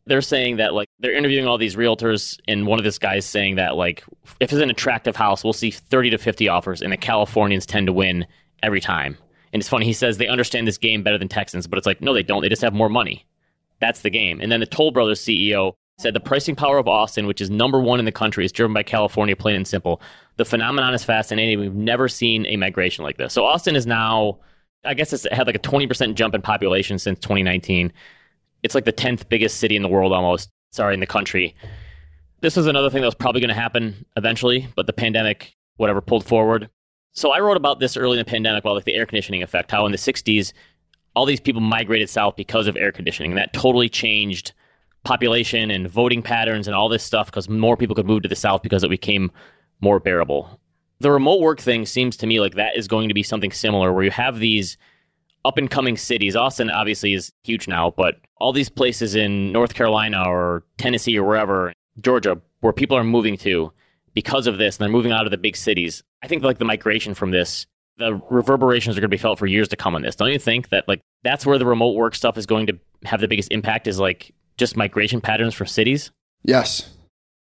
they're 0.05 0.21
saying 0.21 0.57
that 0.57 0.73
like 0.73 0.89
they're 0.99 1.15
interviewing 1.15 1.47
all 1.47 1.57
these 1.57 1.75
realtors 1.75 2.39
and 2.47 2.65
one 2.65 2.79
of 2.79 2.83
this 2.83 2.97
guy's 2.97 3.25
saying 3.25 3.55
that 3.55 3.75
like 3.75 4.03
if 4.39 4.51
it's 4.51 4.61
an 4.61 4.69
attractive 4.69 5.15
house 5.15 5.43
we'll 5.43 5.53
see 5.53 5.71
30 5.71 6.11
to 6.11 6.17
50 6.17 6.47
offers 6.47 6.81
and 6.81 6.91
the 6.91 6.97
californians 6.97 7.65
tend 7.65 7.87
to 7.87 7.93
win 7.93 8.25
every 8.63 8.81
time 8.81 9.17
and 9.53 9.61
it's 9.61 9.69
funny 9.69 9.85
he 9.85 9.93
says 9.93 10.17
they 10.17 10.27
understand 10.27 10.67
this 10.67 10.77
game 10.77 11.03
better 11.03 11.17
than 11.17 11.27
texans 11.27 11.67
but 11.67 11.77
it's 11.77 11.85
like 11.85 12.01
no 12.01 12.13
they 12.13 12.23
don't 12.23 12.41
they 12.41 12.49
just 12.49 12.61
have 12.61 12.73
more 12.73 12.89
money 12.89 13.25
that's 13.81 14.01
the 14.01 14.09
game 14.09 14.39
and 14.39 14.51
then 14.51 14.59
the 14.59 14.65
toll 14.65 14.91
brothers 14.91 15.19
ceo 15.19 15.73
said 15.99 16.13
the 16.13 16.19
pricing 16.19 16.55
power 16.55 16.77
of 16.77 16.87
austin 16.87 17.27
which 17.27 17.41
is 17.41 17.49
number 17.49 17.79
one 17.79 17.99
in 17.99 18.05
the 18.05 18.11
country 18.11 18.45
is 18.45 18.51
driven 18.51 18.73
by 18.73 18.83
california 18.83 19.35
plain 19.35 19.55
and 19.55 19.67
simple 19.67 20.01
the 20.37 20.45
phenomenon 20.45 20.93
is 20.93 21.03
fascinating 21.03 21.59
we've 21.59 21.75
never 21.75 22.07
seen 22.07 22.45
a 22.45 22.55
migration 22.55 23.03
like 23.03 23.17
this 23.17 23.33
so 23.33 23.45
austin 23.45 23.75
is 23.75 23.85
now 23.85 24.39
i 24.85 24.93
guess 24.93 25.11
it's 25.11 25.27
had 25.31 25.45
like 25.45 25.55
a 25.55 25.59
20% 25.59 26.15
jump 26.15 26.33
in 26.33 26.41
population 26.41 26.97
since 26.97 27.19
2019 27.19 27.91
it's 28.63 28.75
like 28.75 28.85
the 28.85 28.93
10th 28.93 29.27
biggest 29.29 29.57
city 29.57 29.75
in 29.75 29.81
the 29.81 29.87
world 29.87 30.13
almost. 30.13 30.49
Sorry, 30.71 30.93
in 30.93 30.99
the 30.99 31.07
country. 31.07 31.55
This 32.41 32.57
is 32.57 32.67
another 32.67 32.89
thing 32.89 33.01
that 33.01 33.07
was 33.07 33.15
probably 33.15 33.41
going 33.41 33.49
to 33.49 33.59
happen 33.59 34.05
eventually, 34.15 34.67
but 34.75 34.87
the 34.87 34.93
pandemic, 34.93 35.53
whatever, 35.77 36.01
pulled 36.01 36.25
forward. 36.25 36.69
So 37.13 37.31
I 37.31 37.39
wrote 37.39 37.57
about 37.57 37.79
this 37.79 37.97
early 37.97 38.17
in 38.17 38.25
the 38.25 38.29
pandemic 38.29 38.63
about 38.63 38.75
like 38.75 38.85
the 38.85 38.95
air 38.95 39.05
conditioning 39.05 39.43
effect, 39.43 39.69
how 39.69 39.85
in 39.85 39.91
the 39.91 39.97
60s, 39.97 40.53
all 41.15 41.25
these 41.25 41.39
people 41.39 41.61
migrated 41.61 42.09
south 42.09 42.35
because 42.35 42.67
of 42.67 42.77
air 42.77 42.91
conditioning. 42.91 43.31
And 43.31 43.37
that 43.37 43.53
totally 43.53 43.89
changed 43.89 44.53
population 45.03 45.71
and 45.71 45.89
voting 45.89 46.21
patterns 46.21 46.67
and 46.67 46.75
all 46.75 46.89
this 46.89 47.03
stuff 47.03 47.27
because 47.27 47.49
more 47.49 47.75
people 47.75 47.95
could 47.95 48.05
move 48.05 48.23
to 48.23 48.29
the 48.29 48.35
south 48.35 48.61
because 48.61 48.83
it 48.83 48.89
became 48.89 49.31
more 49.81 49.99
bearable. 49.99 50.59
The 50.99 51.11
remote 51.11 51.41
work 51.41 51.59
thing 51.59 51.85
seems 51.85 52.15
to 52.17 52.27
me 52.27 52.39
like 52.39 52.55
that 52.55 52.77
is 52.77 52.87
going 52.87 53.07
to 53.07 53.13
be 53.13 53.23
something 53.23 53.51
similar 53.51 53.91
where 53.91 54.03
you 54.03 54.11
have 54.11 54.37
these 54.39 54.77
up 55.43 55.57
and 55.57 55.69
coming 55.69 55.97
cities. 55.97 56.35
Austin 56.35 56.69
obviously 56.69 57.13
is 57.13 57.31
huge 57.43 57.67
now, 57.67 57.91
but 57.97 58.17
all 58.37 58.53
these 58.53 58.69
places 58.69 59.15
in 59.15 59.51
North 59.51 59.73
Carolina 59.73 60.23
or 60.27 60.63
Tennessee 60.77 61.17
or 61.17 61.23
wherever, 61.23 61.73
Georgia, 61.99 62.39
where 62.59 62.73
people 62.73 62.95
are 62.95 63.03
moving 63.03 63.37
to 63.37 63.71
because 64.13 64.45
of 64.45 64.59
this 64.59 64.77
and 64.77 64.83
they're 64.83 64.91
moving 64.91 65.11
out 65.11 65.25
of 65.25 65.31
the 65.31 65.37
big 65.37 65.55
cities. 65.55 66.03
I 66.21 66.27
think 66.27 66.43
like 66.43 66.59
the 66.59 66.65
migration 66.65 67.15
from 67.15 67.31
this, 67.31 67.65
the 68.01 68.21
reverberations 68.29 68.97
are 68.97 69.01
going 69.01 69.09
to 69.09 69.15
be 69.15 69.21
felt 69.21 69.39
for 69.39 69.47
years 69.47 69.67
to 69.69 69.75
come 69.75 69.95
on 69.95 70.01
this. 70.01 70.15
Don't 70.15 70.31
you 70.31 70.39
think 70.39 70.69
that 70.69 70.87
like 70.87 71.01
that's 71.23 71.45
where 71.45 71.57
the 71.57 71.65
remote 71.65 71.93
work 71.93 72.15
stuff 72.15 72.37
is 72.37 72.45
going 72.45 72.67
to 72.67 72.79
have 73.05 73.21
the 73.21 73.27
biggest 73.27 73.51
impact 73.51 73.87
is 73.87 73.99
like 73.99 74.33
just 74.57 74.75
migration 74.75 75.21
patterns 75.21 75.53
from 75.53 75.67
cities? 75.67 76.11
Yes. 76.43 76.89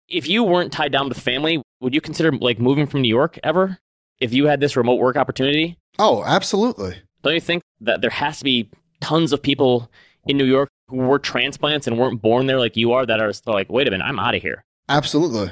If 0.08 0.28
you 0.28 0.42
weren't 0.44 0.72
tied 0.72 0.92
down 0.92 1.08
with 1.08 1.18
family, 1.18 1.62
would 1.80 1.94
you 1.94 2.00
consider 2.00 2.32
like 2.32 2.58
moving 2.58 2.86
from 2.86 3.02
New 3.02 3.08
York 3.08 3.38
ever? 3.42 3.78
If 4.20 4.32
you 4.32 4.46
had 4.46 4.60
this 4.60 4.76
remote 4.76 4.96
work 4.96 5.16
opportunity? 5.16 5.78
Oh, 5.98 6.24
absolutely. 6.24 6.96
Don't 7.22 7.34
you 7.34 7.40
think 7.40 7.62
that 7.80 8.00
there 8.00 8.10
has 8.10 8.38
to 8.38 8.44
be 8.44 8.70
tons 9.00 9.32
of 9.32 9.42
people 9.42 9.90
in 10.26 10.36
New 10.36 10.44
York 10.44 10.68
who 10.88 10.96
were 10.96 11.18
transplants 11.18 11.86
and 11.86 11.98
weren't 11.98 12.22
born 12.22 12.46
there 12.46 12.58
like 12.58 12.76
you 12.76 12.92
are 12.92 13.06
that 13.06 13.20
are 13.20 13.32
still 13.32 13.52
like, 13.52 13.70
wait 13.70 13.86
a 13.86 13.90
minute, 13.90 14.04
I'm 14.04 14.18
out 14.18 14.34
of 14.34 14.42
here. 14.42 14.64
Absolutely. 14.88 15.50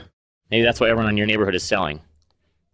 Maybe 0.50 0.64
that's 0.64 0.80
why 0.80 0.88
everyone 0.88 1.11
in 1.11 1.16
your 1.16 1.26
neighborhood 1.26 1.54
is 1.54 1.62
selling. 1.62 2.00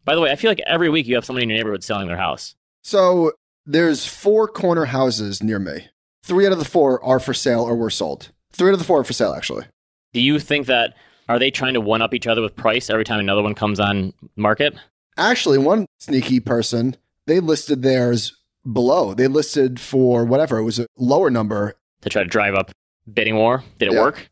By 0.05 0.15
the 0.15 0.21
way, 0.21 0.31
I 0.31 0.37
feel 0.37 0.51
like 0.51 0.61
every 0.67 0.89
week 0.89 1.07
you 1.07 1.15
have 1.15 1.25
somebody 1.25 1.45
in 1.45 1.51
your 1.51 1.59
neighborhood 1.59 1.85
selling 1.85 2.09
their 2.09 2.17
house. 2.17 2.55
So 2.83 3.33
there's 3.67 4.07
four 4.07 4.49
corner 4.49 4.87
houses 4.87 5.43
near 5.43 5.59
me. 5.59 5.89
Three 6.25 6.47
out 6.47 6.53
of 6.53 6.59
the 6.59 6.65
four 6.65 7.03
are 7.05 7.21
for 7.21 7.35
sale 7.35 7.63
or 7.63 7.75
were 7.77 7.91
sold. 7.91 8.31
Three 8.53 8.69
out 8.71 8.75
of 8.75 8.79
the 8.79 8.85
four 8.85 9.01
are 9.01 9.05
for 9.05 9.13
sale, 9.13 9.33
actually. 9.35 9.65
Do 10.13 10.21
you 10.21 10.39
think 10.39 10.67
that 10.67 10.95
are 11.29 11.39
they 11.39 11.51
trying 11.51 11.75
to 11.75 11.81
one 11.81 12.03
up 12.03 12.15
each 12.15 12.27
other 12.27 12.43
with 12.43 12.57
price 12.57 12.91
every 12.91 13.05
time 13.05 13.21
another 13.21 13.43
one 13.43 13.55
comes 13.55 13.81
on 13.81 14.13
market? 14.37 14.75
Actually, 15.17 15.59
one 15.59 15.87
sneaky 16.01 16.41
person, 16.41 16.97
they 17.27 17.39
listed 17.41 17.83
theirs 17.83 18.37
below. 18.71 19.15
They 19.15 19.29
listed 19.29 19.79
for 19.81 20.25
whatever, 20.25 20.59
it 20.59 20.65
was 20.65 20.79
a 20.79 20.87
lower 20.97 21.31
number. 21.31 21.75
To 22.03 22.09
try 22.09 22.23
to 22.25 22.29
drive 22.29 22.55
up 22.55 22.73
bidding 23.13 23.37
war? 23.37 23.63
Did 23.79 23.89
it 23.89 23.95
Yeah. 23.95 24.01
work? 24.01 24.31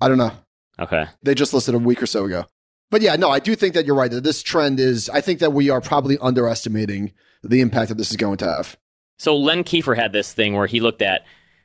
I 0.00 0.08
don't 0.08 0.18
know. 0.18 0.32
Okay. 0.80 1.06
They 1.22 1.34
just 1.34 1.54
listed 1.54 1.74
a 1.74 1.78
week 1.78 2.02
or 2.02 2.06
so 2.06 2.24
ago. 2.24 2.46
But 2.92 3.00
yeah, 3.00 3.16
no, 3.16 3.30
I 3.30 3.38
do 3.38 3.56
think 3.56 3.72
that 3.72 3.86
you're 3.86 3.96
right. 3.96 4.10
That 4.10 4.22
this 4.22 4.42
trend 4.42 4.78
is, 4.78 5.08
I 5.08 5.22
think 5.22 5.40
that 5.40 5.54
we 5.54 5.70
are 5.70 5.80
probably 5.80 6.18
underestimating 6.18 7.12
the 7.42 7.62
impact 7.62 7.88
that 7.88 7.96
this 7.96 8.10
is 8.10 8.18
going 8.18 8.36
to 8.36 8.44
have. 8.44 8.76
So 9.18 9.34
Len 9.34 9.64
Kiefer 9.64 9.96
had 9.96 10.12
this 10.12 10.34
thing 10.34 10.54
where 10.54 10.66
he 10.66 10.78
looked 10.78 11.00
at 11.00 11.22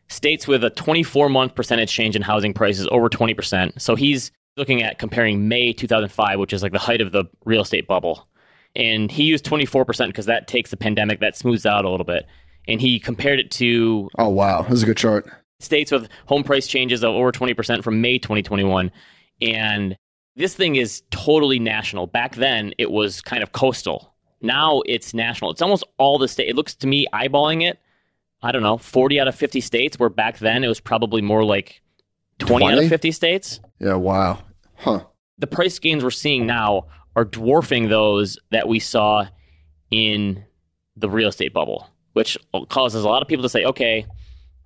states 0.08 0.48
with 0.48 0.64
a 0.64 0.70
24 0.70 1.28
month 1.28 1.54
percentage 1.54 1.92
change 1.92 2.16
in 2.16 2.22
housing 2.22 2.54
prices 2.54 2.88
over 2.92 3.10
20%. 3.10 3.82
So 3.82 3.96
he's 3.96 4.32
looking 4.56 4.82
at 4.82 5.00
comparing 5.00 5.50
May 5.50 5.74
2005, 5.74 6.40
which 6.40 6.54
is 6.54 6.64
like 6.64 6.72
the 6.72 6.80
height 6.80 7.02
of 7.02 7.12
the 7.12 7.26
real 7.44 7.62
estate 7.62 7.88
bubble. 7.90 8.26
And 8.74 9.12
he 9.12 9.24
used 9.24 9.44
24% 9.46 10.08
because 10.08 10.28
that 10.28 10.48
takes 10.48 10.70
the 10.72 10.78
pandemic, 10.78 11.20
that 11.20 11.36
smooths 11.36 11.66
out 11.66 11.84
a 11.84 11.90
little 11.90 12.06
bit. 12.06 12.26
And 12.70 12.80
he 12.80 13.02
compared 13.02 13.40
it 13.40 13.52
to 13.52 14.10
Oh, 14.18 14.30
wow. 14.30 14.62
This 14.62 14.76
is 14.76 14.84
a 14.84 14.86
good 14.86 14.98
chart. 14.98 15.30
states 15.60 15.92
with 15.92 16.08
home 16.28 16.46
price 16.46 16.68
changes 16.68 17.04
of 17.04 17.16
over 17.16 17.34
20% 17.34 17.84
from 17.84 18.00
May 18.00 18.18
2021. 18.18 18.92
And 19.42 19.98
this 20.38 20.56
thing 20.56 20.76
is 20.76 21.02
totally 21.10 21.60
national. 21.60 22.08
Back 22.08 22.36
then, 22.36 22.74
it 22.78 22.92
was 22.92 23.22
kind 23.22 23.44
of 23.44 23.52
coastal. 23.52 24.14
Now 24.40 24.82
it's 24.86 25.14
national. 25.14 25.52
It's 25.52 25.62
almost 25.62 25.84
all 25.98 26.20
the 26.20 26.28
state. 26.28 26.48
It 26.48 26.56
looks 26.56 26.76
to 26.76 26.88
me, 26.88 27.08
eyeballing 27.12 27.68
it, 27.68 27.80
I 28.44 28.52
don't 28.52 28.62
know, 28.62 28.78
40 28.78 29.20
out 29.20 29.28
of 29.28 29.36
50 29.36 29.62
states, 29.62 29.98
where 29.98 30.10
back 30.10 30.38
then 30.38 30.64
it 30.64 30.68
was 30.68 30.80
probably 30.80 31.24
more 31.24 31.44
like 31.44 31.82
20, 32.38 32.66
out 32.66 32.78
of 32.78 32.88
50 32.88 33.12
states. 33.12 33.60
Yeah, 33.80 33.96
wow. 33.96 34.40
Huh. 34.76 35.06
The 35.40 35.48
price 35.48 35.80
gains 35.80 36.04
we're 36.04 36.12
seeing 36.12 36.46
now 36.46 36.86
are 37.16 37.26
dwarfing 37.26 37.90
those 37.90 38.38
that 38.52 38.68
we 38.68 38.80
saw 38.80 39.26
in 39.90 40.46
the 40.96 41.10
real 41.10 41.30
estate 41.30 41.52
bubble, 41.52 41.90
which 42.14 42.38
causes 42.70 43.04
a 43.04 43.10
lot 43.10 43.24
of 43.24 43.28
people 43.28 43.44
to 43.44 43.50
say, 43.50 43.66
okay, 43.66 44.06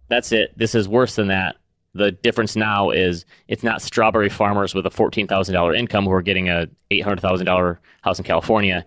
that's 0.10 0.34
it. 0.34 0.52
This 0.58 0.76
is 0.76 0.88
worse 0.88 1.16
than 1.16 1.30
that. 1.30 1.56
The 1.94 2.12
difference 2.12 2.56
now 2.56 2.90
is 2.90 3.26
it's 3.48 3.64
not 3.64 3.82
strawberry 3.82 4.30
farmers 4.30 4.74
with 4.74 4.86
a 4.86 4.90
$14,000 4.90 5.78
income 5.78 6.06
who 6.06 6.12
are 6.12 6.22
getting 6.22 6.50
a 6.50 6.68
$800,000 6.92 7.78
house 8.02 8.18
in 8.18 8.24
California. 8.24 8.86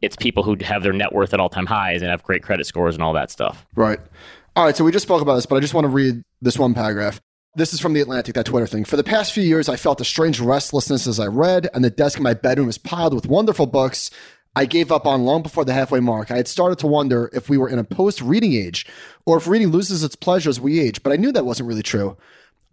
It's 0.00 0.16
people 0.16 0.42
who 0.42 0.56
have 0.62 0.82
their 0.82 0.92
net 0.92 1.12
worth 1.12 1.34
at 1.34 1.40
all 1.40 1.48
time 1.48 1.66
highs 1.66 2.02
and 2.02 2.10
have 2.10 2.22
great 2.22 2.42
credit 2.42 2.66
scores 2.66 2.94
and 2.94 3.02
all 3.02 3.12
that 3.12 3.30
stuff. 3.30 3.66
Right. 3.74 3.98
All 4.54 4.64
right. 4.64 4.76
So 4.76 4.84
we 4.84 4.92
just 4.92 5.04
spoke 5.04 5.22
about 5.22 5.34
this, 5.34 5.46
but 5.46 5.56
I 5.56 5.60
just 5.60 5.74
want 5.74 5.84
to 5.84 5.90
read 5.90 6.22
this 6.40 6.58
one 6.58 6.74
paragraph. 6.74 7.20
This 7.54 7.72
is 7.72 7.80
from 7.80 7.94
The 7.94 8.02
Atlantic, 8.02 8.34
that 8.34 8.44
Twitter 8.44 8.66
thing. 8.66 8.84
For 8.84 8.96
the 8.96 9.04
past 9.04 9.32
few 9.32 9.42
years, 9.42 9.68
I 9.70 9.76
felt 9.76 10.00
a 10.02 10.04
strange 10.04 10.40
restlessness 10.40 11.06
as 11.06 11.18
I 11.18 11.26
read, 11.26 11.70
and 11.72 11.82
the 11.82 11.88
desk 11.88 12.18
in 12.18 12.22
my 12.22 12.34
bedroom 12.34 12.66
was 12.66 12.76
piled 12.76 13.14
with 13.14 13.26
wonderful 13.26 13.64
books 13.64 14.10
I 14.54 14.64
gave 14.64 14.90
up 14.90 15.06
on 15.06 15.24
long 15.24 15.42
before 15.42 15.66
the 15.66 15.74
halfway 15.74 16.00
mark. 16.00 16.30
I 16.30 16.36
had 16.36 16.48
started 16.48 16.78
to 16.78 16.86
wonder 16.86 17.30
if 17.34 17.50
we 17.50 17.58
were 17.58 17.68
in 17.68 17.78
a 17.78 17.84
post 17.84 18.22
reading 18.22 18.54
age 18.54 18.86
or 19.26 19.36
if 19.36 19.46
reading 19.46 19.68
loses 19.68 20.02
its 20.02 20.16
pleasure 20.16 20.48
as 20.48 20.58
we 20.58 20.80
age, 20.80 21.02
but 21.02 21.12
I 21.12 21.16
knew 21.16 21.30
that 21.32 21.44
wasn't 21.44 21.68
really 21.68 21.82
true. 21.82 22.16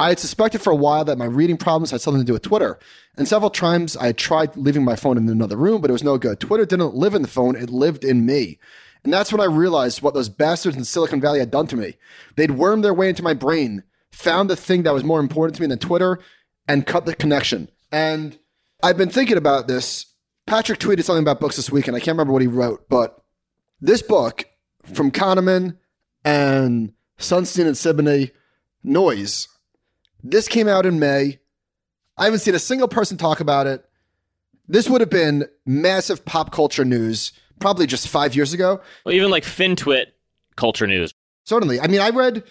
I 0.03 0.09
had 0.09 0.19
suspected 0.19 0.61
for 0.61 0.73
a 0.73 0.75
while 0.75 1.05
that 1.05 1.17
my 1.17 1.23
reading 1.23 1.55
problems 1.55 1.91
had 1.91 2.01
something 2.01 2.19
to 2.19 2.25
do 2.25 2.33
with 2.33 2.41
Twitter. 2.41 2.77
And 3.15 3.25
several 3.25 3.49
times 3.49 3.95
I 3.95 4.11
tried 4.11 4.57
leaving 4.57 4.83
my 4.83 4.97
phone 4.97 5.15
in 5.15 5.29
another 5.29 5.55
room, 5.55 5.79
but 5.79 5.89
it 5.89 5.93
was 5.93 6.03
no 6.03 6.17
good. 6.17 6.41
Twitter 6.41 6.65
didn't 6.65 6.93
live 6.93 7.15
in 7.15 7.21
the 7.21 7.27
phone, 7.29 7.55
it 7.55 7.69
lived 7.69 8.03
in 8.03 8.25
me. 8.25 8.59
And 9.05 9.13
that's 9.13 9.31
when 9.31 9.39
I 9.39 9.45
realized 9.45 10.01
what 10.01 10.13
those 10.13 10.27
bastards 10.27 10.75
in 10.75 10.83
Silicon 10.83 11.21
Valley 11.21 11.39
had 11.39 11.51
done 11.51 11.67
to 11.67 11.77
me. 11.77 11.95
They'd 12.35 12.51
wormed 12.51 12.83
their 12.83 12.93
way 12.93 13.07
into 13.07 13.23
my 13.23 13.33
brain, 13.33 13.83
found 14.11 14.49
the 14.49 14.57
thing 14.57 14.83
that 14.83 14.93
was 14.93 15.05
more 15.05 15.21
important 15.21 15.55
to 15.55 15.61
me 15.61 15.69
than 15.69 15.79
Twitter, 15.79 16.19
and 16.67 16.85
cut 16.85 17.05
the 17.05 17.15
connection. 17.15 17.69
And 17.89 18.37
I've 18.83 18.97
been 18.97 19.09
thinking 19.09 19.37
about 19.37 19.69
this. 19.69 20.07
Patrick 20.45 20.79
tweeted 20.79 21.05
something 21.05 21.23
about 21.23 21.39
books 21.39 21.55
this 21.55 21.71
week, 21.71 21.87
and 21.87 21.95
I 21.95 22.01
can't 22.01 22.17
remember 22.17 22.33
what 22.33 22.41
he 22.41 22.47
wrote, 22.49 22.89
but 22.89 23.23
this 23.79 24.01
book 24.01 24.49
from 24.83 25.11
Kahneman 25.11 25.77
and 26.25 26.91
Sunstein 27.17 27.67
and 27.67 27.77
Sibony, 27.77 28.31
Noise, 28.83 29.47
this 30.23 30.47
came 30.47 30.67
out 30.67 30.85
in 30.85 30.99
May. 30.99 31.39
I 32.17 32.25
haven't 32.25 32.39
seen 32.39 32.55
a 32.55 32.59
single 32.59 32.87
person 32.87 33.17
talk 33.17 33.39
about 33.39 33.67
it. 33.67 33.83
This 34.67 34.89
would 34.89 35.01
have 35.01 35.09
been 35.09 35.45
massive 35.65 36.23
pop 36.23 36.51
culture 36.51 36.85
news 36.85 37.33
probably 37.59 37.85
just 37.85 38.07
five 38.07 38.35
years 38.35 38.53
ago. 38.53 38.81
Well, 39.05 39.13
even 39.13 39.29
like 39.29 39.43
FinTwit 39.43 40.07
culture 40.55 40.87
news. 40.87 41.13
Certainly. 41.43 41.79
I 41.81 41.87
mean, 41.87 41.99
I 41.99 42.09
read, 42.09 42.43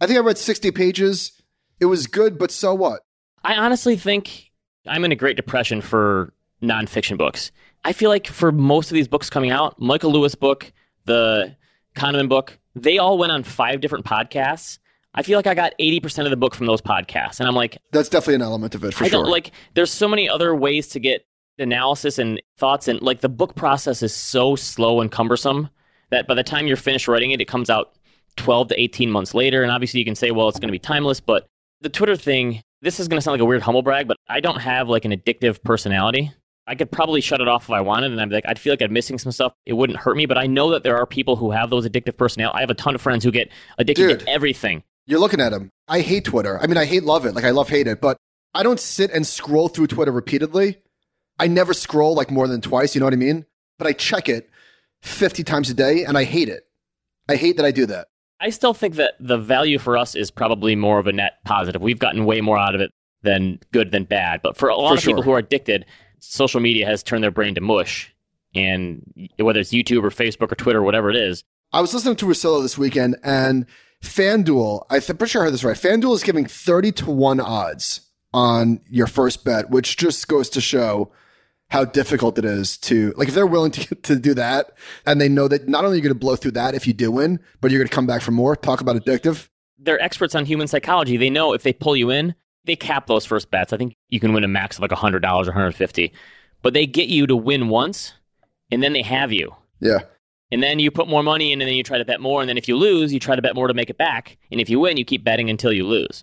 I 0.00 0.06
think 0.06 0.18
I 0.18 0.22
read 0.22 0.38
60 0.38 0.70
pages. 0.72 1.32
It 1.80 1.86
was 1.86 2.06
good, 2.06 2.38
but 2.38 2.50
so 2.50 2.74
what? 2.74 3.00
I 3.42 3.54
honestly 3.54 3.96
think 3.96 4.50
I'm 4.86 5.04
in 5.04 5.12
a 5.12 5.16
great 5.16 5.36
depression 5.36 5.80
for 5.80 6.32
nonfiction 6.62 7.16
books. 7.16 7.50
I 7.84 7.92
feel 7.92 8.10
like 8.10 8.26
for 8.26 8.52
most 8.52 8.90
of 8.90 8.94
these 8.94 9.08
books 9.08 9.30
coming 9.30 9.50
out, 9.50 9.80
Michael 9.80 10.12
Lewis 10.12 10.34
book, 10.34 10.72
the 11.04 11.56
Kahneman 11.94 12.28
book, 12.28 12.58
they 12.74 12.98
all 12.98 13.18
went 13.18 13.32
on 13.32 13.42
five 13.42 13.80
different 13.80 14.04
podcasts. 14.04 14.78
I 15.14 15.22
feel 15.22 15.38
like 15.38 15.46
I 15.46 15.54
got 15.54 15.72
80% 15.80 16.24
of 16.24 16.30
the 16.30 16.36
book 16.36 16.54
from 16.54 16.66
those 16.66 16.80
podcasts. 16.80 17.38
And 17.38 17.48
I'm 17.48 17.54
like, 17.54 17.78
That's 17.92 18.08
definitely 18.08 18.36
an 18.36 18.42
element 18.42 18.74
of 18.74 18.84
it 18.84 18.94
for 18.94 19.04
I 19.04 19.08
sure. 19.08 19.22
don't 19.22 19.30
like, 19.30 19.52
there's 19.74 19.90
so 19.90 20.08
many 20.08 20.28
other 20.28 20.54
ways 20.54 20.88
to 20.88 21.00
get 21.00 21.24
analysis 21.58 22.18
and 22.18 22.40
thoughts. 22.58 22.88
And 22.88 23.00
like 23.00 23.20
the 23.20 23.28
book 23.28 23.54
process 23.54 24.02
is 24.02 24.14
so 24.14 24.56
slow 24.56 25.00
and 25.00 25.10
cumbersome 25.10 25.68
that 26.10 26.26
by 26.26 26.34
the 26.34 26.42
time 26.42 26.66
you're 26.66 26.76
finished 26.76 27.06
writing 27.08 27.30
it, 27.30 27.40
it 27.40 27.46
comes 27.46 27.70
out 27.70 27.94
12 28.36 28.68
to 28.68 28.80
18 28.80 29.10
months 29.10 29.34
later. 29.34 29.62
And 29.62 29.70
obviously 29.70 30.00
you 30.00 30.04
can 30.04 30.16
say, 30.16 30.32
well, 30.32 30.48
it's 30.48 30.58
going 30.58 30.68
to 30.68 30.72
be 30.72 30.78
timeless. 30.80 31.20
But 31.20 31.46
the 31.80 31.88
Twitter 31.88 32.16
thing, 32.16 32.60
this 32.82 32.98
is 32.98 33.06
going 33.06 33.18
to 33.18 33.22
sound 33.22 33.34
like 33.34 33.40
a 33.40 33.44
weird 33.44 33.62
humble 33.62 33.82
brag, 33.82 34.08
but 34.08 34.16
I 34.28 34.40
don't 34.40 34.60
have 34.60 34.88
like 34.88 35.04
an 35.04 35.12
addictive 35.12 35.62
personality. 35.62 36.32
I 36.66 36.74
could 36.74 36.90
probably 36.90 37.20
shut 37.20 37.40
it 37.42 37.48
off 37.48 37.64
if 37.64 37.70
I 37.70 37.82
wanted, 37.82 38.10
and 38.12 38.20
I'd 38.20 38.30
be 38.30 38.34
like, 38.36 38.46
I'd 38.48 38.58
feel 38.58 38.72
like 38.72 38.80
I'm 38.80 38.92
missing 38.92 39.18
some 39.18 39.32
stuff. 39.32 39.52
It 39.66 39.74
wouldn't 39.74 39.98
hurt 39.98 40.16
me, 40.16 40.24
but 40.24 40.38
I 40.38 40.46
know 40.46 40.70
that 40.70 40.82
there 40.82 40.96
are 40.96 41.04
people 41.04 41.36
who 41.36 41.50
have 41.50 41.68
those 41.68 41.86
addictive 41.86 42.16
personality. 42.16 42.56
I 42.56 42.60
have 42.60 42.70
a 42.70 42.74
ton 42.74 42.94
of 42.94 43.02
friends 43.02 43.22
who 43.22 43.30
get 43.30 43.50
addicted 43.76 44.08
Dude. 44.08 44.20
to 44.20 44.28
everything. 44.30 44.82
You're 45.06 45.20
looking 45.20 45.40
at 45.40 45.52
him. 45.52 45.70
I 45.86 46.00
hate 46.00 46.24
Twitter. 46.24 46.58
I 46.60 46.66
mean, 46.66 46.76
I 46.76 46.84
hate 46.84 47.04
love 47.04 47.26
it. 47.26 47.34
Like 47.34 47.44
I 47.44 47.50
love 47.50 47.68
hate 47.68 47.86
it, 47.86 48.00
but 48.00 48.16
I 48.54 48.62
don't 48.62 48.80
sit 48.80 49.10
and 49.10 49.26
scroll 49.26 49.68
through 49.68 49.88
Twitter 49.88 50.12
repeatedly. 50.12 50.78
I 51.38 51.48
never 51.48 51.74
scroll 51.74 52.14
like 52.14 52.30
more 52.30 52.48
than 52.48 52.60
twice. 52.60 52.94
You 52.94 53.00
know 53.00 53.06
what 53.06 53.12
I 53.12 53.16
mean? 53.16 53.44
But 53.78 53.88
I 53.88 53.92
check 53.92 54.28
it 54.28 54.48
50 55.02 55.42
times 55.44 55.68
a 55.68 55.74
day, 55.74 56.04
and 56.04 56.16
I 56.16 56.24
hate 56.24 56.48
it. 56.48 56.66
I 57.28 57.36
hate 57.36 57.56
that 57.56 57.66
I 57.66 57.70
do 57.70 57.86
that. 57.86 58.08
I 58.40 58.50
still 58.50 58.74
think 58.74 58.94
that 58.96 59.14
the 59.20 59.38
value 59.38 59.78
for 59.78 59.96
us 59.96 60.14
is 60.14 60.30
probably 60.30 60.76
more 60.76 60.98
of 60.98 61.06
a 61.06 61.12
net 61.12 61.38
positive. 61.44 61.82
We've 61.82 61.98
gotten 61.98 62.24
way 62.24 62.40
more 62.40 62.58
out 62.58 62.74
of 62.74 62.80
it 62.80 62.90
than 63.22 63.58
good 63.72 63.90
than 63.90 64.04
bad. 64.04 64.40
But 64.42 64.56
for 64.56 64.68
a 64.68 64.76
lot 64.76 64.90
For 64.90 64.98
of 64.98 65.04
people 65.04 65.22
who 65.22 65.32
are 65.32 65.38
addicted, 65.38 65.86
social 66.20 66.60
media 66.60 66.86
has 66.86 67.02
turned 67.02 67.24
their 67.24 67.30
brain 67.30 67.54
to 67.54 67.60
mush. 67.60 68.14
And 68.54 69.02
whether 69.38 69.60
it's 69.60 69.72
YouTube 69.72 70.04
or 70.04 70.10
Facebook 70.10 70.52
or 70.52 70.54
Twitter 70.54 70.80
or 70.80 70.82
whatever 70.82 71.10
it 71.10 71.16
is, 71.16 71.42
I 71.72 71.80
was 71.80 71.92
listening 71.92 72.16
to 72.16 72.26
Russillo 72.26 72.62
this 72.62 72.78
weekend, 72.78 73.16
and 73.24 73.66
FanDuel, 74.04 74.86
I'm 74.90 75.00
pretty 75.00 75.26
sure 75.26 75.42
I 75.42 75.44
heard 75.46 75.54
this 75.54 75.64
right. 75.64 75.76
FanDuel 75.76 76.14
is 76.14 76.22
giving 76.22 76.46
30 76.46 76.92
to 76.92 77.10
1 77.10 77.40
odds 77.40 78.02
on 78.32 78.80
your 78.90 79.06
first 79.06 79.44
bet, 79.44 79.70
which 79.70 79.96
just 79.96 80.28
goes 80.28 80.48
to 80.50 80.60
show 80.60 81.12
how 81.70 81.84
difficult 81.84 82.38
it 82.38 82.44
is 82.44 82.76
to 82.76 83.12
like 83.16 83.26
if 83.26 83.34
they're 83.34 83.46
willing 83.46 83.70
to 83.72 83.94
to 84.02 84.16
do 84.16 84.34
that 84.34 84.72
and 85.06 85.20
they 85.20 85.28
know 85.28 85.48
that 85.48 85.66
not 85.66 85.84
only 85.84 85.94
are 85.94 85.96
you 85.96 86.02
going 86.02 86.14
to 86.14 86.18
blow 86.18 86.36
through 86.36 86.52
that 86.52 86.74
if 86.74 86.86
you 86.86 86.92
do 86.92 87.10
win, 87.10 87.40
but 87.60 87.70
you're 87.70 87.80
going 87.80 87.88
to 87.88 87.94
come 87.94 88.06
back 88.06 88.22
for 88.22 88.32
more. 88.32 88.54
Talk 88.54 88.80
about 88.80 88.96
addictive. 88.96 89.48
They're 89.78 90.00
experts 90.00 90.34
on 90.34 90.44
human 90.44 90.68
psychology. 90.68 91.16
They 91.16 91.30
know 91.30 91.52
if 91.52 91.62
they 91.62 91.72
pull 91.72 91.96
you 91.96 92.10
in, 92.10 92.34
they 92.64 92.76
cap 92.76 93.06
those 93.06 93.26
first 93.26 93.50
bets. 93.50 93.72
I 93.72 93.76
think 93.76 93.96
you 94.08 94.20
can 94.20 94.32
win 94.32 94.44
a 94.44 94.48
max 94.48 94.76
of 94.76 94.82
like 94.82 94.90
$100 94.90 95.22
or 95.22 95.36
150 95.46 96.12
but 96.64 96.72
they 96.72 96.86
get 96.86 97.08
you 97.08 97.26
to 97.28 97.36
win 97.36 97.68
once 97.68 98.14
and 98.72 98.82
then 98.82 98.94
they 98.94 99.02
have 99.02 99.30
you. 99.30 99.54
Yeah. 99.80 100.00
And 100.50 100.62
then 100.62 100.78
you 100.78 100.90
put 100.90 101.08
more 101.08 101.22
money 101.22 101.52
in 101.52 101.60
and 101.60 101.68
then 101.68 101.76
you 101.76 101.82
try 101.82 101.98
to 101.98 102.04
bet 102.04 102.20
more. 102.20 102.40
And 102.40 102.48
then 102.48 102.58
if 102.58 102.68
you 102.68 102.76
lose, 102.76 103.12
you 103.12 103.18
try 103.18 103.34
to 103.34 103.42
bet 103.42 103.54
more 103.54 103.66
to 103.66 103.74
make 103.74 103.90
it 103.90 103.98
back. 103.98 104.36
And 104.50 104.60
if 104.60 104.68
you 104.68 104.78
win, 104.78 104.96
you 104.96 105.04
keep 105.04 105.24
betting 105.24 105.50
until 105.50 105.72
you 105.72 105.86
lose. 105.86 106.22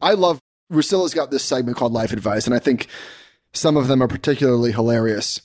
I 0.00 0.12
love 0.12 0.38
Russillo's 0.72 1.14
got 1.14 1.30
this 1.30 1.44
segment 1.44 1.76
called 1.76 1.92
Life 1.92 2.12
Advice, 2.12 2.46
and 2.46 2.54
I 2.54 2.58
think 2.58 2.88
some 3.52 3.76
of 3.76 3.88
them 3.88 4.02
are 4.02 4.08
particularly 4.08 4.72
hilarious. 4.72 5.40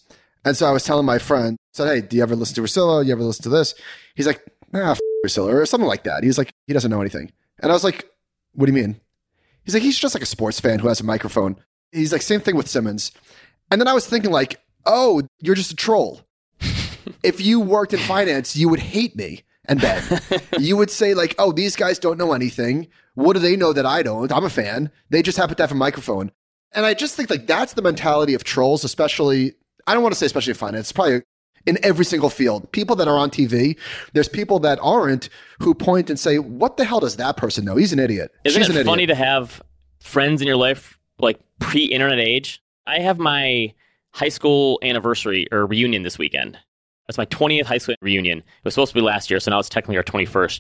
And 0.46 0.56
so 0.56 0.66
I 0.66 0.72
was 0.72 0.84
telling 0.84 1.06
my 1.06 1.18
friend, 1.18 1.58
said, 1.74 1.88
Hey, 1.88 2.02
do 2.02 2.18
you 2.18 2.24
ever 2.24 2.36
listen 2.36 2.56
to 2.56 2.62
Russillo? 2.62 3.06
You 3.06 3.12
ever 3.12 3.24
listen 3.24 3.44
to 3.44 3.50
this? 3.50 3.74
He's 4.16 4.28
like, 4.28 4.42
Ah, 4.74 4.92
f- 4.92 5.00
or 5.38 5.66
something 5.66 5.88
like 5.88 6.04
that. 6.04 6.24
He's 6.24 6.38
like, 6.38 6.52
he 6.68 6.74
doesn't 6.74 6.90
know 6.90 7.02
anything. 7.02 7.32
And 7.60 7.72
I 7.72 7.76
was 7.76 7.84
like, 7.84 8.10
What 8.54 8.66
do 8.66 8.72
you 8.72 8.82
mean? 8.82 9.00
He's 9.64 9.74
like, 9.74 9.84
he's 9.84 10.00
just 10.00 10.16
like 10.16 10.24
a 10.24 10.28
sports 10.28 10.60
fan 10.60 10.80
who 10.80 10.88
has 10.88 11.00
a 11.00 11.04
microphone. 11.04 11.58
He's 11.92 12.12
like, 12.12 12.22
same 12.22 12.40
thing 12.40 12.56
with 12.56 12.68
Simmons. 12.68 13.12
And 13.70 13.80
then 13.80 13.88
I 13.88 13.94
was 13.94 14.08
thinking, 14.08 14.32
like, 14.32 14.60
oh, 14.86 15.22
you're 15.42 15.54
just 15.54 15.72
a 15.72 15.76
troll. 15.76 16.22
If 17.24 17.42
you 17.42 17.60
worked 17.60 17.94
in 17.94 18.00
finance, 18.00 18.56
you 18.56 18.70
would 18.70 18.80
hate 18.80 19.16
me 19.16 19.44
and 19.66 19.80
Ben. 19.80 20.04
you 20.60 20.78
would 20.78 20.90
say, 20.90 21.14
like, 21.14 21.36
oh, 21.38 21.52
these 21.52 21.76
guys 21.76 22.00
don't 22.00 22.18
know 22.18 22.34
anything. 22.34 22.88
What 23.16 23.34
do 23.34 23.40
they 23.40 23.56
know 23.56 23.74
that 23.74 23.86
I 23.86 24.04
don't? 24.04 24.32
I'm 24.32 24.46
a 24.46 24.50
fan. 24.50 24.92
They 25.10 25.22
just 25.22 25.38
happen 25.38 25.56
to 25.56 25.64
have 25.64 25.72
a 25.72 25.76
microphone. 25.76 26.32
And 26.72 26.86
I 26.86 26.94
just 26.94 27.16
think 27.16 27.30
like 27.30 27.48
that's 27.48 27.74
the 27.74 27.82
mentality 27.82 28.34
of 28.34 28.44
trolls, 28.44 28.84
especially 28.84 29.54
I 29.88 29.94
don't 29.94 30.04
want 30.04 30.14
to 30.14 30.20
say 30.20 30.28
especially 30.28 30.52
in 30.52 30.58
finance, 30.58 30.82
it's 30.86 30.92
probably 30.92 31.24
in 31.66 31.78
every 31.84 32.06
single 32.06 32.30
field. 32.30 32.72
People 32.72 32.96
that 32.98 33.08
are 33.08 33.18
on 33.18 33.30
TV, 33.30 33.78
there's 34.14 34.30
people 34.30 34.60
that 34.60 34.80
aren't 34.82 35.30
who 35.60 35.74
point 35.74 36.10
and 36.10 36.20
say, 36.20 36.38
What 36.40 36.78
the 36.78 36.86
hell 36.86 37.00
does 37.00 37.16
that 37.18 37.38
person 37.38 37.66
know? 37.66 37.76
He's 37.76 37.92
an 37.92 38.00
idiot. 38.00 38.32
Isn't 38.44 38.64
She's 38.64 38.76
it 38.76 38.86
funny 38.86 39.04
idiot. 39.04 39.18
to 39.18 39.24
have 39.26 39.62
friends 40.00 40.42
in 40.42 40.48
your 40.48 40.58
life 40.58 40.98
like 41.20 41.40
pre 41.60 41.86
internet 41.86 42.20
age? 42.20 42.62
I 42.86 43.00
have 43.00 43.20
my 43.20 43.74
high 44.12 44.30
school 44.30 44.80
anniversary 44.82 45.48
or 45.52 45.66
reunion 45.66 46.04
this 46.04 46.18
weekend. 46.18 46.58
That's 47.10 47.18
my 47.18 47.26
20th 47.26 47.66
high 47.66 47.80
school 47.80 47.96
reunion. 48.04 48.38
It 48.38 48.46
was 48.64 48.76
supposed 48.76 48.92
to 48.92 48.96
be 48.96 49.02
last 49.02 49.32
year, 49.32 49.40
so 49.40 49.50
now 49.50 49.58
it's 49.58 49.68
technically 49.68 49.98
our 49.98 50.04
21st. 50.04 50.60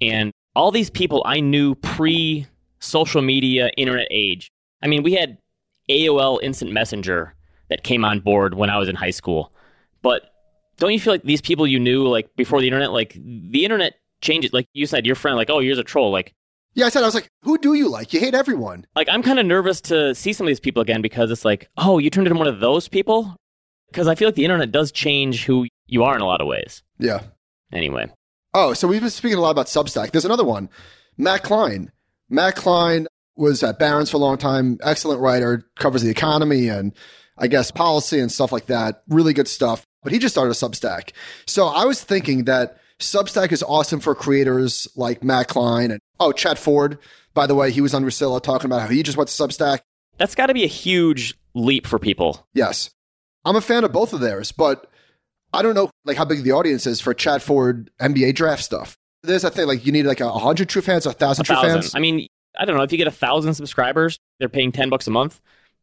And 0.00 0.30
all 0.54 0.70
these 0.70 0.90
people 0.90 1.24
I 1.26 1.40
knew 1.40 1.74
pre 1.74 2.46
social 2.78 3.20
media, 3.20 3.68
internet 3.76 4.06
age. 4.08 4.48
I 4.80 4.86
mean, 4.86 5.02
we 5.02 5.14
had 5.14 5.38
AOL 5.90 6.40
Instant 6.40 6.70
Messenger 6.70 7.34
that 7.68 7.82
came 7.82 8.04
on 8.04 8.20
board 8.20 8.54
when 8.54 8.70
I 8.70 8.78
was 8.78 8.88
in 8.88 8.94
high 8.94 9.10
school. 9.10 9.52
But 10.02 10.30
don't 10.76 10.92
you 10.92 11.00
feel 11.00 11.14
like 11.14 11.24
these 11.24 11.40
people 11.40 11.66
you 11.66 11.80
knew 11.80 12.06
like 12.06 12.32
before 12.36 12.60
the 12.60 12.68
internet, 12.68 12.92
like 12.92 13.14
the 13.14 13.64
internet 13.64 13.94
changes? 14.20 14.52
Like 14.52 14.68
you 14.74 14.86
said, 14.86 15.04
your 15.04 15.16
friend, 15.16 15.36
like, 15.36 15.50
oh, 15.50 15.58
you're 15.58 15.76
a 15.76 15.82
troll. 15.82 16.12
Like, 16.12 16.32
Yeah, 16.74 16.86
I 16.86 16.90
said 16.90 17.02
I 17.02 17.06
was 17.06 17.14
like, 17.16 17.28
Who 17.42 17.58
do 17.58 17.74
you 17.74 17.88
like? 17.88 18.12
You 18.12 18.20
hate 18.20 18.34
everyone. 18.34 18.86
like 18.94 19.08
I'm 19.10 19.24
kind 19.24 19.40
of 19.40 19.46
nervous 19.46 19.80
to 19.82 20.14
see 20.14 20.32
some 20.32 20.46
of 20.46 20.48
these 20.48 20.60
people 20.60 20.80
again 20.80 21.02
because 21.02 21.32
it's 21.32 21.44
like, 21.44 21.68
oh, 21.76 21.98
you 21.98 22.08
turned 22.08 22.28
into 22.28 22.38
one 22.38 22.46
of 22.46 22.60
those 22.60 22.86
people. 22.86 23.34
Because 23.88 24.08
I 24.08 24.14
feel 24.14 24.28
like 24.28 24.36
the 24.36 24.44
internet 24.44 24.72
does 24.72 24.90
change 24.90 25.44
who 25.44 25.66
you 25.92 26.04
are 26.04 26.14
in 26.16 26.22
a 26.22 26.26
lot 26.26 26.40
of 26.40 26.46
ways. 26.46 26.82
Yeah. 26.98 27.20
Anyway, 27.72 28.06
Oh, 28.54 28.74
so 28.74 28.86
we've 28.86 29.00
been 29.00 29.10
speaking 29.10 29.38
a 29.38 29.40
lot 29.40 29.50
about 29.50 29.66
Substack. 29.66 30.10
There's 30.10 30.24
another 30.26 30.44
one. 30.44 30.68
Matt 31.16 31.42
Klein. 31.42 31.90
Matt 32.28 32.56
Klein 32.56 33.06
was 33.34 33.62
at 33.62 33.78
Barron's 33.78 34.10
for 34.10 34.18
a 34.18 34.20
long 34.20 34.36
time. 34.36 34.78
Excellent 34.82 35.20
writer, 35.20 35.64
covers 35.76 36.02
the 36.02 36.10
economy 36.10 36.68
and 36.68 36.92
I 37.38 37.46
guess 37.46 37.70
policy 37.70 38.20
and 38.20 38.30
stuff 38.30 38.52
like 38.52 38.66
that. 38.66 39.02
Really 39.08 39.32
good 39.32 39.48
stuff. 39.48 39.86
But 40.02 40.12
he 40.12 40.18
just 40.18 40.34
started 40.34 40.50
a 40.50 40.54
Substack. 40.54 41.12
So 41.46 41.66
I 41.66 41.84
was 41.86 42.02
thinking 42.04 42.44
that 42.44 42.78
Substack 42.98 43.52
is 43.52 43.62
awesome 43.62 44.00
for 44.00 44.14
creators 44.14 44.86
like 44.96 45.24
Matt 45.24 45.48
Klein 45.48 45.90
and 45.90 46.00
oh, 46.20 46.32
Chad 46.32 46.58
Ford. 46.58 46.98
By 47.32 47.46
the 47.46 47.54
way, 47.54 47.70
he 47.70 47.80
was 47.80 47.94
on 47.94 48.04
Russillo 48.04 48.42
talking 48.42 48.66
about 48.66 48.82
how 48.82 48.88
he 48.88 49.02
just 49.02 49.16
went 49.16 49.28
to 49.30 49.42
Substack. 49.42 49.78
that's 50.18 50.34
got 50.34 50.46
to 50.46 50.54
be 50.54 50.64
a 50.64 50.68
huge 50.68 51.34
leap 51.54 51.86
for 51.86 51.98
people. 51.98 52.46
Yes. 52.52 52.90
I'm 53.46 53.56
a 53.56 53.62
fan 53.62 53.84
of 53.84 53.92
both 53.92 54.12
of 54.12 54.20
theirs, 54.20 54.52
but 54.52 54.91
I 55.52 55.62
don't 55.62 55.74
know 55.74 55.90
like 56.04 56.16
how 56.16 56.24
big 56.24 56.42
the 56.42 56.52
audience 56.52 56.86
is 56.86 57.00
for 57.00 57.14
Chad 57.14 57.42
Ford 57.42 57.90
NBA 58.00 58.34
draft 58.34 58.62
stuff. 58.62 58.96
There's 59.22 59.44
a 59.44 59.50
thing 59.50 59.66
like 59.66 59.86
you 59.86 59.92
need 59.92 60.06
like 60.06 60.20
a 60.20 60.30
hundred 60.30 60.68
true 60.68 60.82
fans, 60.82 61.06
a 61.06 61.12
thousand 61.12 61.44
true 61.44 61.56
fans. 61.56 61.94
I 61.94 61.98
mean, 61.98 62.26
I 62.58 62.64
don't 62.64 62.76
know 62.76 62.82
if 62.82 62.92
you 62.92 62.98
get 62.98 63.06
a 63.06 63.12
thousand 63.12 63.54
subscribers, 63.54 64.18
they're 64.38 64.48
paying 64.48 64.72
ten 64.72 64.88
bucks 64.88 65.06
a 65.06 65.10
month. 65.10 65.40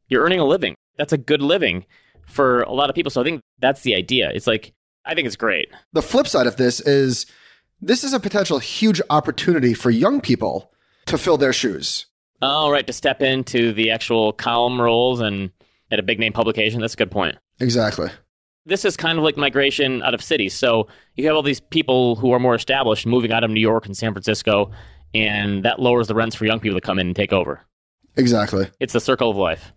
You're 0.08 0.24
earning 0.24 0.40
a 0.40 0.46
living. 0.46 0.76
That's 0.98 1.14
a 1.14 1.18
good 1.18 1.42
living 1.42 1.86
for 2.26 2.62
a 2.62 2.72
lot 2.74 2.90
of 2.90 2.96
people. 2.96 3.12
So 3.12 3.22
I 3.22 3.24
think 3.24 3.42
that's 3.60 3.82
the 3.82 3.96
idea. 3.96 4.32
It's 4.34 4.48
like 4.48 4.74
I 5.06 5.16
think 5.16 5.28
it's 5.28 5.36
great. 5.36 5.70
The 5.94 6.02
flip 6.02 6.28
side 6.28 6.48
of 6.48 6.58
this 6.58 6.80
is 6.82 7.26
this 7.82 8.04
is 8.04 8.14
a 8.14 8.20
potential 8.20 8.60
huge 8.60 9.02
opportunity 9.10 9.74
for 9.74 9.90
young 9.90 10.20
people 10.20 10.72
to 11.06 11.18
fill 11.18 11.38
their 11.38 11.54
shoes. 11.54 12.08
All 12.42 12.72
right, 12.72 12.86
to 12.88 12.94
step 12.94 13.22
into 13.22 13.74
the 13.74 13.92
actual 13.92 14.32
column 14.32 14.80
roles 14.80 15.20
and 15.20 15.52
at 15.92 16.00
a 16.00 16.04
big 16.04 16.20
name 16.20 16.34
publication. 16.34 16.82
That's 16.82 16.94
a 16.94 16.98
good 16.98 17.12
point. 17.12 17.38
Exactly. 17.60 18.10
This 18.70 18.86
is 18.86 18.96
kind 18.96 19.18
of 19.18 19.24
like 19.24 19.36
migration 19.36 20.02
out 20.04 20.14
of 20.14 20.24
cities. 20.24 20.54
So 20.54 20.88
you 21.16 21.26
have 21.28 21.36
all 21.36 21.44
these 21.44 21.60
people 21.60 22.16
who 22.16 22.32
are 22.32 22.40
more 22.40 22.56
established 22.56 23.06
moving 23.06 23.32
out 23.32 23.44
of 23.44 23.52
New 23.52 23.60
York 23.60 23.86
and 23.86 23.98
San 23.98 24.14
Francisco, 24.14 24.72
and 25.14 25.66
that 25.66 25.80
lowers 25.80 26.08
the 26.08 26.16
rents 26.16 26.36
for 26.36 26.46
young 26.46 26.60
people 26.60 26.80
to 26.80 26.86
come 26.86 27.00
in 27.00 27.08
and 27.08 27.16
take 27.16 27.34
over. 27.34 27.62
Exactly. 28.16 28.70
It's 28.80 28.94
the 28.94 29.00
circle 29.00 29.30
of 29.30 29.38
life. 29.38 29.74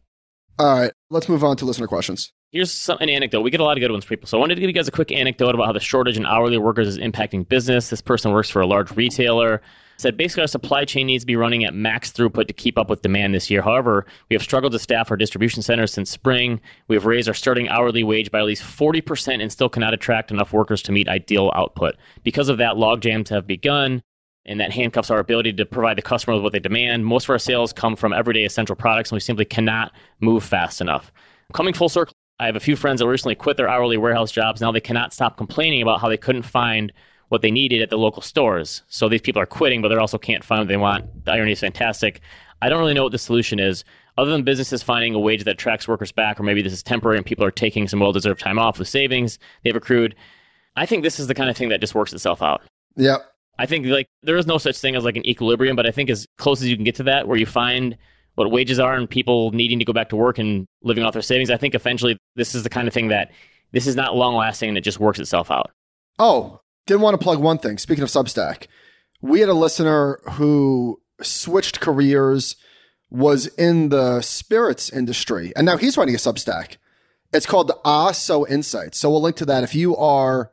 All 0.59 0.79
right, 0.79 0.93
let's 1.11 1.29
move 1.29 1.43
on 1.43 1.57
to 1.57 1.65
listener 1.65 1.87
questions. 1.87 2.33
Here's 2.51 2.71
some, 2.71 2.99
an 3.01 3.09
anecdote. 3.09 3.41
We 3.41 3.51
get 3.51 3.61
a 3.61 3.65
lot 3.65 3.79
of 3.79 3.81
good 3.81 3.91
ones, 3.91 4.05
people. 4.05 4.29
So 4.29 4.37
I 4.37 4.41
wanted 4.41 4.57
to 4.57 4.61
give 4.61 4.69
you 4.69 4.75
guys 4.75 4.87
a 4.87 4.93
quick 4.93 5.11
anecdote 5.11 5.55
about 5.55 5.65
how 5.65 5.73
the 5.73 5.81
shortage 5.81 6.19
in 6.19 6.27
hourly 6.27 6.59
workers 6.59 6.87
is 6.87 6.99
impacting 6.99 7.49
business. 7.49 7.89
This 7.89 8.03
person 8.03 8.31
works 8.31 8.51
for 8.51 8.61
a 8.61 8.67
large 8.67 8.91
retailer. 8.95 9.63
Said 9.97 10.17
basically 10.17 10.43
our 10.43 10.49
supply 10.49 10.85
chain 10.85 11.07
needs 11.07 11.23
to 11.23 11.27
be 11.27 11.37
running 11.37 11.65
at 11.65 11.75
max 11.75 12.11
throughput 12.13 12.47
to 12.47 12.53
keep 12.53 12.79
up 12.79 12.91
with 12.91 13.03
demand 13.03 13.35
this 13.35 13.51
year. 13.51 13.63
However, 13.63 14.07
we 14.29 14.35
have 14.35 14.43
struggled 14.43 14.73
to 14.73 14.79
staff 14.79 15.11
our 15.11 15.17
distribution 15.17 15.63
centers 15.63 15.93
since 15.93 16.11
spring. 16.11 16.61
We 16.89 16.97
have 16.97 17.07
raised 17.07 17.29
our 17.29 17.35
starting 17.35 17.69
hourly 17.69 18.03
wage 18.03 18.31
by 18.31 18.41
at 18.41 18.47
least 18.47 18.63
40% 18.63 19.41
and 19.41 19.53
still 19.53 19.69
cannot 19.69 19.95
attract 19.95 20.31
enough 20.31 20.53
workers 20.53 20.83
to 20.83 20.93
meet 20.93 21.09
ideal 21.09 21.53
output. 21.55 21.97
Because 22.23 22.49
of 22.49 22.59
that, 22.59 22.77
log 22.77 23.01
jams 23.01 23.31
have 23.31 23.47
begun 23.47 24.03
and 24.45 24.59
that 24.61 24.73
handcuffs 24.73 25.11
our 25.11 25.19
ability 25.19 25.53
to 25.53 25.65
provide 25.65 25.97
the 25.97 26.03
customer 26.03 26.35
with 26.35 26.43
what 26.43 26.53
they 26.53 26.59
demand. 26.59 27.07
Most 27.07 27.25
of 27.25 27.31
our 27.31 27.39
sales 27.39 27.73
come 27.73 27.95
from 27.95 28.13
everyday 28.13 28.45
essential 28.45 28.75
products, 28.75 29.11
and 29.11 29.17
we 29.17 29.21
simply 29.21 29.45
cannot 29.45 29.93
move 30.21 30.43
fast 30.43 30.81
enough. 30.81 31.13
Coming 31.53 31.75
full 31.75 31.89
circle, 31.89 32.15
I 32.41 32.47
have 32.47 32.57
a 32.57 32.61
few 32.61 32.75
friends 32.75 33.01
that 33.01 33.07
recently 33.07 33.37
quit 33.37 33.57
their 33.57 33.69
hourly 33.69 33.97
warehouse 33.97 34.33
jobs. 34.33 34.61
Now 34.61 34.73
they 34.73 34.81
cannot 34.81 35.13
stop 35.13 35.37
complaining 35.37 35.83
about 35.83 36.01
how 36.01 36.09
they 36.09 36.17
couldn't 36.17 36.43
find 36.43 36.93
what 37.33 37.41
they 37.41 37.51
needed 37.51 37.81
at 37.81 37.89
the 37.89 37.97
local 37.97 38.21
stores. 38.21 38.83
So 38.89 39.09
these 39.09 39.23
people 39.23 39.41
are 39.41 39.47
quitting, 39.47 39.81
but 39.81 39.89
they 39.89 39.97
also 39.97 40.19
can't 40.19 40.45
find 40.45 40.61
what 40.61 40.69
they 40.69 40.77
want. 40.77 41.25
The 41.25 41.33
irony 41.33 41.53
is 41.53 41.61
fantastic. 41.61 42.21
I 42.61 42.69
don't 42.69 42.79
really 42.79 42.93
know 42.93 43.05
what 43.05 43.13
the 43.13 43.19
solution 43.19 43.59
is, 43.59 43.85
other 44.19 44.31
than 44.31 44.43
businesses 44.43 44.83
finding 44.83 45.15
a 45.15 45.19
wage 45.19 45.45
that 45.45 45.57
tracks 45.57 45.89
workers 45.89 46.13
back, 46.13 46.39
or 46.39 46.43
maybe 46.43 46.61
this 46.61 46.75
is 46.75 46.83
temporary 46.83 47.17
and 47.17 47.25
people 47.25 47.43
are 47.43 47.51
taking 47.51 47.89
some 47.89 48.01
well 48.01 48.13
deserved 48.13 48.39
time 48.39 48.59
off 48.59 48.79
with 48.79 48.87
savings 48.87 49.39
they've 49.65 49.75
accrued. 49.75 50.15
I 50.77 50.85
think 50.85 51.05
this 51.05 51.19
is 51.19 51.27
the 51.27 51.35
kind 51.35 51.49
of 51.49 51.57
thing 51.57 51.71
that 51.71 51.81
just 51.81 51.95
works 51.95 52.13
itself 52.13 52.43
out. 52.43 52.61
Yep. 52.97 53.25
I 53.59 53.65
think 53.65 53.87
like 53.87 54.09
there 54.23 54.37
is 54.37 54.47
no 54.47 54.59
such 54.59 54.77
thing 54.77 54.95
as 54.95 55.03
like 55.03 55.17
an 55.17 55.27
equilibrium, 55.27 55.75
but 55.75 55.87
I 55.87 55.91
think 55.91 56.11
as 56.11 56.27
close 56.37 56.61
as 56.61 56.69
you 56.69 56.77
can 56.77 56.85
get 56.85 56.97
to 56.97 57.05
that, 57.05 57.29
where 57.29 57.39
you 57.39 57.47
find 57.47 57.97
what 58.35 58.51
wages 58.51 58.79
are 58.79 58.95
and 58.95 59.09
people 59.09 59.53
needing 59.53 59.79
to 59.79 59.87
go 59.87 59.95
back 59.95 60.11
to 60.11 60.17
work 60.17 60.39
and 60.39 60.67
living 60.83 61.03
off 61.03 61.15
their 61.15 61.23
savings, 61.23 61.49
I 61.49 61.57
think 61.57 61.75
eventually 61.75 62.19
this 62.37 62.55
is 62.55 62.63
the 62.63 62.69
kind 62.69 62.89
of 62.89 62.93
thing 62.93 63.09
that 63.09 63.31
this 63.71 63.87
is 63.87 63.97
not 63.97 64.15
long 64.15 64.37
lasting 64.37 64.69
and 64.69 64.77
it 64.77 64.83
just 64.83 65.01
works 65.01 65.19
itself 65.19 65.51
out. 65.51 65.71
Oh, 66.19 66.61
didn't 66.87 67.03
want 67.03 67.19
to 67.19 67.23
plug 67.23 67.39
one 67.39 67.59
thing. 67.59 67.79
Speaking 67.79 68.03
of 68.03 68.11
Substack, 68.11 68.67
we 69.21 69.41
had 69.41 69.49
a 69.49 69.55
listener 69.55 70.21
who 70.33 71.01
switched 71.21 71.81
careers, 71.81 72.57
was 73.11 73.47
in 73.47 73.91
the 73.91 74.21
spirits 74.21 74.91
industry, 74.91 75.53
and 75.55 75.67
now 75.67 75.77
he's 75.77 75.97
writing 75.97 76.15
a 76.15 76.19
Substack. 76.19 76.77
It's 77.33 77.47
called 77.47 77.73
Ah 77.85 78.13
So 78.13 78.47
Insights. 78.47 78.99
So 78.99 79.11
we'll 79.11 79.23
link 79.23 79.37
to 79.37 79.47
that 79.47 79.65
if 79.65 79.75
you 79.75 79.97
are. 79.97 80.53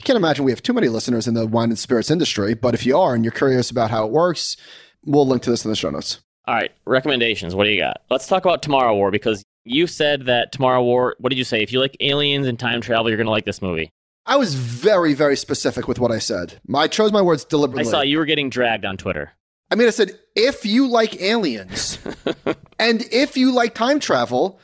I 0.00 0.04
can't 0.04 0.16
imagine 0.16 0.44
we 0.44 0.52
have 0.52 0.62
too 0.62 0.72
many 0.72 0.88
listeners 0.88 1.26
in 1.26 1.34
the 1.34 1.46
wine 1.46 1.70
and 1.70 1.78
spirits 1.78 2.10
industry, 2.10 2.54
but 2.54 2.74
if 2.74 2.86
you 2.86 2.96
are 2.96 3.14
and 3.14 3.24
you're 3.24 3.32
curious 3.32 3.70
about 3.70 3.90
how 3.90 4.04
it 4.04 4.12
works, 4.12 4.56
we'll 5.04 5.26
link 5.26 5.42
to 5.42 5.50
this 5.50 5.64
in 5.64 5.70
the 5.70 5.76
show 5.76 5.90
notes. 5.90 6.20
All 6.46 6.54
right, 6.54 6.70
recommendations. 6.86 7.54
What 7.54 7.64
do 7.64 7.70
you 7.70 7.80
got? 7.80 8.02
Let's 8.10 8.26
talk 8.26 8.44
about 8.44 8.62
Tomorrow 8.62 8.94
War 8.94 9.10
because 9.10 9.42
you 9.64 9.86
said 9.86 10.26
that 10.26 10.52
Tomorrow 10.52 10.82
War. 10.82 11.16
What 11.18 11.30
did 11.30 11.38
you 11.38 11.44
say? 11.44 11.62
If 11.62 11.72
you 11.72 11.80
like 11.80 11.96
aliens 12.00 12.46
and 12.46 12.58
time 12.58 12.80
travel, 12.80 13.10
you're 13.10 13.16
going 13.16 13.26
to 13.26 13.30
like 13.30 13.44
this 13.44 13.60
movie. 13.60 13.90
I 14.28 14.36
was 14.36 14.54
very, 14.54 15.14
very 15.14 15.36
specific 15.36 15.88
with 15.88 15.98
what 15.98 16.12
I 16.12 16.18
said. 16.18 16.60
I 16.72 16.86
chose 16.86 17.12
my 17.12 17.22
words 17.22 17.46
deliberately. 17.46 17.88
I 17.88 17.90
saw 17.90 18.00
you 18.02 18.18
were 18.18 18.26
getting 18.26 18.50
dragged 18.50 18.84
on 18.84 18.98
Twitter. 18.98 19.32
I 19.70 19.74
mean, 19.74 19.86
I 19.88 19.90
said, 19.90 20.18
if 20.36 20.66
you 20.66 20.86
like 20.86 21.20
aliens 21.20 21.98
and 22.78 23.06
if 23.10 23.38
you 23.38 23.52
like 23.52 23.74
time 23.74 24.00
travel, 24.00 24.60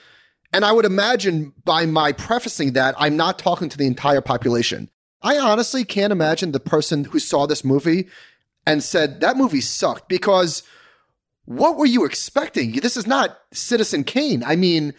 and 0.52 0.66
I 0.66 0.72
would 0.72 0.84
imagine 0.84 1.54
by 1.64 1.86
my 1.86 2.12
prefacing 2.12 2.74
that, 2.74 2.94
I'm 2.98 3.16
not 3.16 3.38
talking 3.38 3.70
to 3.70 3.78
the 3.78 3.86
entire 3.86 4.20
population. 4.20 4.90
I 5.22 5.38
honestly 5.38 5.82
can't 5.82 6.12
imagine 6.12 6.52
the 6.52 6.60
person 6.60 7.04
who 7.04 7.18
saw 7.18 7.46
this 7.46 7.64
movie 7.64 8.08
and 8.66 8.82
said, 8.82 9.20
that 9.20 9.38
movie 9.38 9.62
sucked 9.62 10.10
because 10.10 10.62
what 11.46 11.78
were 11.78 11.86
you 11.86 12.04
expecting? 12.04 12.72
This 12.72 12.98
is 12.98 13.06
not 13.06 13.38
Citizen 13.52 14.04
Kane. 14.04 14.44
I 14.44 14.56
mean, 14.56 14.92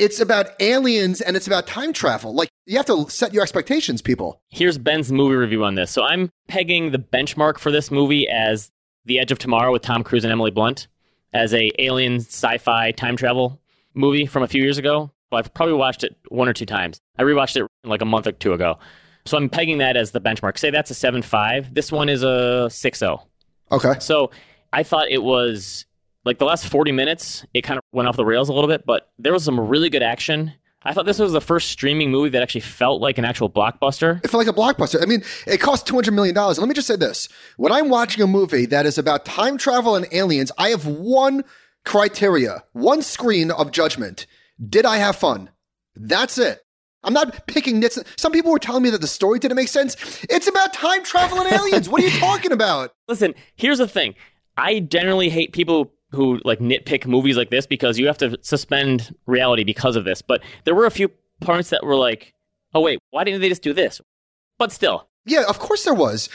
it's 0.00 0.18
about 0.18 0.60
aliens 0.60 1.20
and 1.20 1.36
it's 1.36 1.46
about 1.46 1.68
time 1.68 1.92
travel. 1.92 2.34
Like 2.34 2.48
you 2.66 2.76
have 2.76 2.86
to 2.86 3.08
set 3.08 3.34
your 3.34 3.42
expectations, 3.42 4.02
people. 4.02 4.40
Here's 4.48 4.78
Ben's 4.78 5.10
movie 5.10 5.34
review 5.34 5.64
on 5.64 5.74
this. 5.74 5.90
So 5.90 6.02
I'm 6.02 6.30
pegging 6.48 6.92
the 6.92 6.98
benchmark 6.98 7.58
for 7.58 7.70
this 7.70 7.90
movie 7.90 8.28
as 8.28 8.70
The 9.04 9.18
Edge 9.18 9.32
of 9.32 9.38
Tomorrow 9.38 9.72
with 9.72 9.82
Tom 9.82 10.04
Cruise 10.04 10.24
and 10.24 10.32
Emily 10.32 10.50
Blunt 10.50 10.88
as 11.32 11.54
a 11.54 11.70
alien 11.78 12.16
sci-fi 12.16 12.92
time 12.92 13.16
travel 13.16 13.60
movie 13.94 14.26
from 14.26 14.42
a 14.42 14.48
few 14.48 14.62
years 14.62 14.78
ago. 14.78 15.10
Well, 15.30 15.38
I've 15.38 15.52
probably 15.54 15.74
watched 15.74 16.04
it 16.04 16.16
one 16.28 16.48
or 16.48 16.52
two 16.52 16.66
times. 16.66 17.00
I 17.18 17.22
rewatched 17.22 17.56
it 17.56 17.66
like 17.84 18.02
a 18.02 18.06
month 18.06 18.26
or 18.26 18.32
two 18.32 18.52
ago. 18.52 18.78
So 19.24 19.36
I'm 19.36 19.48
pegging 19.48 19.78
that 19.78 19.96
as 19.96 20.10
the 20.10 20.20
benchmark. 20.20 20.58
Say 20.58 20.70
that's 20.70 20.90
a 20.90 20.94
7.5. 20.94 21.74
This 21.74 21.90
one 21.90 22.08
is 22.08 22.22
a 22.22 22.68
6.0. 22.68 23.20
Okay. 23.70 23.94
So 24.00 24.30
I 24.72 24.82
thought 24.82 25.10
it 25.10 25.22
was 25.22 25.86
like 26.24 26.38
the 26.38 26.44
last 26.44 26.66
40 26.66 26.92
minutes, 26.92 27.44
it 27.54 27.62
kind 27.62 27.78
of 27.78 27.84
went 27.92 28.08
off 28.08 28.16
the 28.16 28.24
rails 28.24 28.48
a 28.48 28.52
little 28.52 28.68
bit, 28.68 28.84
but 28.86 29.10
there 29.18 29.32
was 29.32 29.44
some 29.44 29.58
really 29.58 29.90
good 29.90 30.02
action. 30.02 30.52
I 30.84 30.92
thought 30.92 31.06
this 31.06 31.18
was 31.18 31.32
the 31.32 31.40
first 31.40 31.70
streaming 31.70 32.10
movie 32.10 32.30
that 32.30 32.42
actually 32.42 32.62
felt 32.62 33.00
like 33.00 33.18
an 33.18 33.24
actual 33.24 33.48
blockbuster. 33.48 34.22
It 34.24 34.28
felt 34.28 34.46
like 34.46 34.54
a 34.54 34.58
blockbuster. 34.58 35.02
I 35.02 35.06
mean, 35.06 35.22
it 35.46 35.58
cost 35.58 35.86
$200 35.86 36.12
million. 36.12 36.34
Let 36.34 36.58
me 36.60 36.74
just 36.74 36.86
say 36.86 36.96
this. 36.96 37.28
When 37.56 37.72
I'm 37.72 37.88
watching 37.88 38.22
a 38.22 38.26
movie 38.26 38.66
that 38.66 38.86
is 38.86 38.98
about 38.98 39.24
time 39.24 39.58
travel 39.58 39.94
and 39.94 40.06
aliens, 40.12 40.50
I 40.58 40.70
have 40.70 40.86
one 40.86 41.44
criteria, 41.84 42.64
one 42.72 43.02
screen 43.02 43.50
of 43.50 43.70
judgment. 43.70 44.26
Did 44.68 44.86
I 44.86 44.98
have 44.98 45.16
fun? 45.16 45.50
That's 45.94 46.38
it. 46.38 46.60
I'm 47.04 47.12
not 47.12 47.46
picking 47.46 47.80
nits. 47.80 47.98
Some 48.16 48.32
people 48.32 48.52
were 48.52 48.58
telling 48.58 48.82
me 48.82 48.90
that 48.90 49.00
the 49.00 49.08
story 49.08 49.38
didn't 49.38 49.56
make 49.56 49.68
sense. 49.68 50.24
It's 50.30 50.46
about 50.46 50.72
time 50.72 51.02
travel 51.04 51.40
and 51.40 51.52
aliens. 51.52 51.88
what 51.88 52.00
are 52.00 52.06
you 52.06 52.18
talking 52.18 52.52
about? 52.52 52.92
Listen, 53.08 53.34
here's 53.56 53.78
the 53.78 53.88
thing. 53.88 54.14
I 54.56 54.80
generally 54.80 55.28
hate 55.28 55.52
people 55.52 55.92
who 56.12 56.40
like 56.44 56.58
nitpick 56.60 57.06
movies 57.06 57.36
like 57.36 57.50
this 57.50 57.66
because 57.66 57.98
you 57.98 58.06
have 58.06 58.18
to 58.18 58.38
suspend 58.42 59.14
reality 59.26 59.64
because 59.64 59.96
of 59.96 60.04
this. 60.04 60.22
But 60.22 60.42
there 60.64 60.74
were 60.74 60.86
a 60.86 60.90
few 60.90 61.10
parts 61.40 61.70
that 61.70 61.84
were 61.84 61.96
like, 61.96 62.34
oh 62.74 62.80
wait, 62.80 62.98
why 63.10 63.24
didn't 63.24 63.40
they 63.40 63.48
just 63.48 63.62
do 63.62 63.72
this? 63.72 64.00
But 64.58 64.72
still, 64.72 65.08
Yeah, 65.24 65.44
of 65.48 65.58
course 65.58 65.84
there 65.84 65.94
was. 65.94 66.28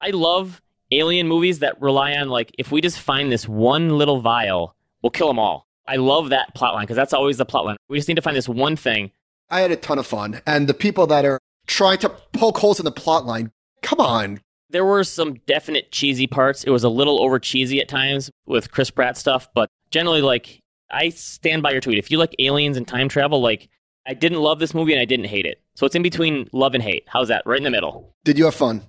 I 0.00 0.10
love 0.10 0.62
alien 0.90 1.26
movies 1.28 1.58
that 1.60 1.80
rely 1.80 2.12
on 2.14 2.28
like 2.28 2.54
if 2.58 2.70
we 2.70 2.80
just 2.80 2.98
find 3.00 3.30
this 3.30 3.48
one 3.48 3.98
little 3.98 4.20
vial, 4.20 4.74
we'll 5.02 5.10
kill 5.10 5.28
them 5.28 5.38
all. 5.38 5.66
I 5.86 5.96
love 5.96 6.30
that 6.30 6.54
plotline 6.54 6.82
because 6.82 6.96
that's 6.96 7.12
always 7.12 7.36
the 7.36 7.46
plotline. 7.46 7.76
We 7.88 7.98
just 7.98 8.08
need 8.08 8.14
to 8.14 8.22
find 8.22 8.36
this 8.36 8.48
one 8.48 8.76
thing. 8.76 9.10
I 9.50 9.60
had 9.60 9.70
a 9.70 9.76
ton 9.76 9.98
of 9.98 10.06
fun. 10.06 10.40
And 10.46 10.66
the 10.66 10.74
people 10.74 11.06
that 11.08 11.24
are 11.24 11.38
trying 11.66 11.98
to 11.98 12.08
poke 12.32 12.58
holes 12.58 12.78
in 12.78 12.84
the 12.84 12.92
plotline, 12.92 13.50
come 13.82 14.00
on. 14.00 14.40
There 14.70 14.84
were 14.84 15.04
some 15.04 15.34
definite 15.46 15.92
cheesy 15.92 16.26
parts. 16.26 16.64
It 16.64 16.70
was 16.70 16.84
a 16.84 16.88
little 16.88 17.22
over 17.22 17.38
cheesy 17.38 17.80
at 17.80 17.88
times 17.88 18.30
with 18.46 18.70
Chris 18.70 18.90
Pratt 18.90 19.16
stuff, 19.16 19.48
but 19.54 19.68
generally, 19.90 20.22
like, 20.22 20.60
I 20.90 21.10
stand 21.10 21.62
by 21.62 21.72
your 21.72 21.80
tweet. 21.80 21.98
If 21.98 22.10
you 22.10 22.18
like 22.18 22.34
aliens 22.38 22.76
and 22.76 22.86
time 22.86 23.08
travel, 23.08 23.40
like, 23.40 23.68
I 24.06 24.14
didn't 24.14 24.40
love 24.40 24.58
this 24.58 24.74
movie 24.74 24.92
and 24.92 25.00
I 25.00 25.04
didn't 25.04 25.26
hate 25.26 25.46
it. 25.46 25.62
So 25.76 25.86
it's 25.86 25.94
in 25.94 26.02
between 26.02 26.48
love 26.52 26.74
and 26.74 26.82
hate. 26.82 27.04
How's 27.06 27.28
that? 27.28 27.42
Right 27.46 27.58
in 27.58 27.64
the 27.64 27.70
middle. 27.70 28.14
Did 28.24 28.38
you 28.38 28.44
have 28.44 28.54
fun? 28.54 28.82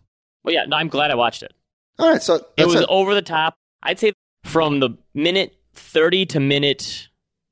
Well, 0.43 0.53
yeah, 0.53 0.65
no, 0.65 0.77
I'm 0.77 0.87
glad 0.89 1.11
I 1.11 1.15
watched 1.15 1.43
it. 1.43 1.53
All 1.97 2.09
right, 2.09 2.21
so 2.21 2.45
it 2.57 2.65
was 2.65 2.81
it. 2.81 2.85
over 2.89 3.13
the 3.15 3.21
top. 3.21 3.55
I'd 3.81 3.99
say 3.99 4.13
from 4.43 4.79
the 4.79 4.97
minute 5.13 5.55
30 5.73 6.25
to 6.27 6.39
minute 6.39 7.07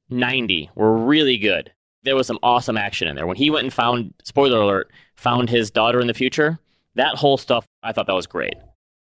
90 0.10 0.70
were 0.76 0.96
really 0.98 1.38
good. 1.38 1.72
There 2.04 2.16
was 2.16 2.28
some 2.28 2.40
awesome 2.44 2.78
action 2.78 3.08
in 3.08 3.16
there. 3.16 3.26
When 3.26 3.38
he 3.38 3.50
went 3.50 3.64
and 3.64 3.74
found, 3.74 4.14
spoiler 4.24 4.60
alert, 4.60 4.92
found 5.16 5.50
his 5.50 5.72
daughter 5.72 6.02
in 6.02 6.08
the 6.08 6.14
future, 6.14 6.60
that 6.96 7.16
whole 7.16 7.38
stuff, 7.38 7.66
I 7.82 7.92
thought 7.92 8.08
that 8.08 8.14
was 8.16 8.28
great. 8.28 8.54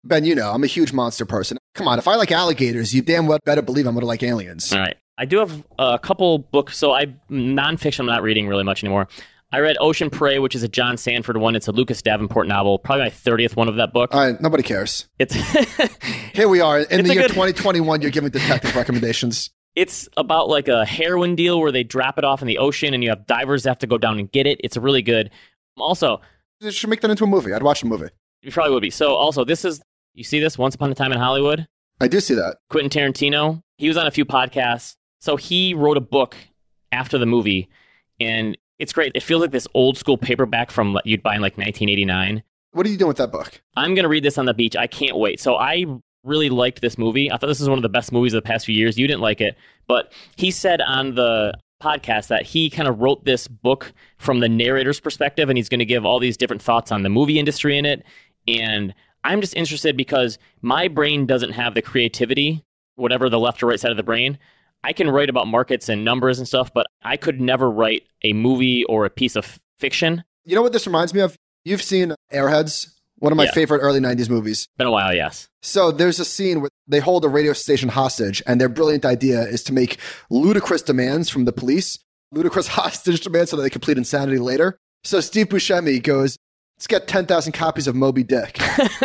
Ben, 0.05 0.24
you 0.24 0.35
know, 0.35 0.51
I'm 0.53 0.64
a 0.64 0.68
huge 0.68 0.93
monster 0.93 1.26
person. 1.26 1.59
Come 1.74 1.89
on, 1.89 1.99
if 1.99 2.09
I 2.09 2.14
like 2.16 2.33
alligators, 2.33 2.95
you 2.95 3.03
damn 3.03 3.26
well 3.26 3.39
better 3.45 3.62
believe 3.62 3.87
I'm 3.87 3.95
going 3.95 4.03
to 4.03 4.07
like 4.07 4.22
aliens. 4.22 4.72
All 4.72 4.79
right. 4.79 4.97
I 5.18 5.24
do 5.24 5.39
have 5.39 5.64
a 5.79 5.99
couple 5.99 6.39
books. 6.39 6.79
So 6.79 6.93
I 6.93 7.07
nonfiction. 7.31 8.01
I'm 8.01 8.07
not 8.07 8.22
reading 8.22 8.47
really 8.47 8.62
much 8.64 8.85
anymore. 8.85 9.09
I 9.51 9.61
read 9.61 9.76
Ocean 9.81 10.11
Prey, 10.11 10.39
which 10.39 10.55
is 10.55 10.62
a 10.62 10.68
John 10.68 10.97
Sandford 10.97 11.39
one. 11.39 11.57
It's 11.57 11.66
a 11.68 11.72
Lucas 11.72 12.03
Davenport 12.03 12.47
novel. 12.47 12.79
Probably 12.79 13.07
my 13.07 13.11
thirtieth 13.11 13.57
one 13.57 13.66
of 13.68 13.76
that 13.76 13.93
book. 13.93 14.14
All 14.14 14.20
right, 14.20 14.41
nobody 14.41 14.62
cares. 14.62 15.09
It's 15.18 15.35
Here 16.35 16.49
we 16.49 16.61
are 16.61 16.81
in 16.81 17.05
the 17.05 17.12
year 17.14 17.22
good- 17.22 17.31
2021. 17.31 18.03
You're 18.03 18.11
giving 18.11 18.31
detective 18.31 18.76
recommendations. 18.76 19.51
it's 19.74 20.09
about 20.16 20.49
like 20.49 20.68
a 20.68 20.85
heroin 20.85 21.35
deal 21.35 21.61
where 21.61 21.72
they 21.72 21.83
drop 21.83 22.18
it 22.18 22.24
off 22.24 22.43
in 22.43 22.47
the 22.47 22.59
ocean, 22.59 22.95
and 22.95 23.03
you 23.03 23.09
have 23.11 23.26
divers 23.26 23.62
that 23.64 23.70
have 23.70 23.79
to 23.79 23.87
go 23.87 23.99
down 23.99 24.18
and 24.18 24.31
get 24.31 24.47
it. 24.47 24.61
It's 24.62 24.76
really 24.76 25.03
good. 25.03 25.31
Also, 25.79 26.20
They 26.61 26.70
should 26.70 26.90
make 26.90 27.00
that 27.02 27.11
into 27.11 27.24
a 27.24 27.28
movie. 27.28 27.52
I'd 27.52 27.62
watch 27.62 27.80
the 27.82 27.86
movie. 27.86 28.09
you 28.42 28.50
probably 28.50 28.74
would 28.74 28.82
be. 28.82 28.90
So 28.90 29.14
also, 29.14 29.44
this 29.44 29.64
is 29.64 29.80
you 30.14 30.24
see 30.24 30.40
this 30.40 30.59
Once 30.59 30.74
Upon 30.74 30.90
a 30.90 30.94
Time 30.94 31.12
in 31.12 31.18
Hollywood. 31.18 31.66
I 32.00 32.09
do 32.09 32.20
see 32.20 32.34
that. 32.34 32.56
Quentin 32.70 32.90
Tarantino. 32.90 33.62
He 33.76 33.88
was 33.88 33.96
on 33.96 34.06
a 34.06 34.11
few 34.11 34.24
podcasts. 34.24 34.96
So 35.20 35.36
he 35.36 35.74
wrote 35.74 35.96
a 35.96 36.00
book 36.00 36.36
after 36.92 37.18
the 37.18 37.26
movie, 37.26 37.68
and 38.20 38.56
it's 38.78 38.92
great. 38.92 39.12
It 39.14 39.22
feels 39.22 39.40
like 39.40 39.50
this 39.50 39.66
old 39.74 39.96
school 39.98 40.16
paperback 40.16 40.70
from 40.70 40.98
you'd 41.04 41.22
buy 41.22 41.34
in 41.36 41.40
like 41.40 41.56
1989. 41.59 42.42
What 42.72 42.86
are 42.86 42.88
you 42.88 42.96
doing 42.96 43.09
with 43.09 43.16
that 43.16 43.32
book? 43.32 43.61
I'm 43.76 43.94
going 43.94 44.04
to 44.04 44.09
read 44.09 44.22
this 44.24 44.38
on 44.38 44.46
the 44.46 44.54
beach. 44.54 44.76
I 44.76 44.86
can't 44.86 45.16
wait. 45.16 45.40
So 45.40 45.56
I 45.56 45.84
really 46.24 46.48
liked 46.50 46.80
this 46.80 46.98
movie. 46.98 47.30
I 47.32 47.36
thought 47.36 47.46
this 47.46 47.61
was 47.61 47.68
one 47.68 47.78
of 47.78 47.82
the 47.82 47.88
best 47.88 48.12
movies 48.12 48.34
of 48.34 48.42
the 48.42 48.46
past 48.46 48.66
few 48.66 48.74
years. 48.74 48.98
You 48.98 49.06
didn't 49.06 49.22
like 49.22 49.40
it, 49.40 49.56
but 49.86 50.12
he 50.36 50.50
said 50.50 50.80
on 50.82 51.14
the 51.14 51.54
podcast 51.83 52.29
that 52.29 52.43
he 52.43 52.70
kind 52.70 52.89
of 52.89 53.01
wrote 53.01 53.24
this 53.24 53.49
book 53.49 53.93
from 54.16 54.41
the 54.41 54.49
narrator's 54.49 55.01
perspective 55.01 55.49
and 55.49 55.57
he's 55.57 55.68
going 55.68 55.79
to 55.79 55.85
give 55.85 56.05
all 56.05 56.18
these 56.18 56.37
different 56.37 56.62
thoughts 56.62 56.91
on 56.91 57.03
the 57.03 57.09
movie 57.09 57.39
industry 57.39 57.79
in 57.79 57.85
it. 57.87 58.05
And 58.47 58.95
I'm 59.24 59.41
just 59.41 59.55
interested 59.55 59.97
because 59.97 60.39
my 60.62 60.89
brain 60.89 61.26
doesn't 61.26 61.53
have 61.53 61.74
the 61.74 61.83
creativity, 61.83 62.64
whatever 62.97 63.29
the 63.29 63.39
left 63.39 63.62
or 63.62 63.66
right 63.66 63.81
side 63.81 63.91
of 63.91 63.97
the 63.97 64.03
brain. 64.03 64.39
I 64.85 64.93
can 64.93 65.11
write 65.11 65.29
about 65.29 65.47
markets 65.47 65.89
and 65.89 66.05
numbers 66.05 66.39
and 66.39 66.47
stuff, 66.47 66.72
but 66.72 66.87
I 67.03 67.16
could 67.16 67.41
never 67.41 67.70
write 67.70 68.05
a 68.22 68.33
movie 68.33 68.85
or 68.85 69.05
a 69.05 69.11
piece 69.11 69.37
of 69.37 69.59
fiction. 69.79 70.24
You 70.45 70.55
know 70.55 70.62
what 70.62 70.72
this 70.72 70.87
reminds 70.87 71.12
me 71.12 71.20
of? 71.20 71.37
You've 71.64 71.83
seen 71.83 72.14
Airheads, 72.33 72.95
one 73.19 73.33
of 73.33 73.37
my 73.37 73.45
Yeah. 73.45 73.53
favorite 73.53 73.81
early 73.81 74.01
90s 74.01 74.29
movies. 74.29 74.69
Been 74.79 74.87
a 74.87 74.91
while, 74.91 75.14
yes. 75.14 75.49
So 75.62 75.91
there's 75.91 76.19
a 76.21 76.25
scene 76.25 76.61
where 76.61 76.71
they 76.87 77.01
hold 77.01 77.25
a 77.25 77.29
radio 77.29 77.53
station 77.53 77.89
hostage, 77.91 78.43
and 78.47 78.61
their 78.61 78.69
brilliant 78.69 79.05
idea 79.05 79.43
is 79.43 79.62
to 79.64 79.73
make 79.73 79.99
ludicrous 80.31 80.83
demands 80.83 81.29
from 81.29 81.45
the 81.45 81.53
police, 81.53 81.99
ludicrous 82.33 82.66
hostage 82.79 83.21
demands 83.21 83.51
so 83.51 83.57
that 83.57 83.62
they 83.62 83.71
complete 83.71 83.99
insanity 83.99 84.39
later. 84.39 84.79
So 85.05 85.21
Steve 85.21 85.49
Buscemi 85.49 86.03
goes, 86.03 86.37
let's 86.77 86.87
get 86.87 87.09
10,000 87.09 87.53
copies 87.53 87.87
of 87.87 87.95
Moby 87.95 88.23
Dick. 88.25 88.59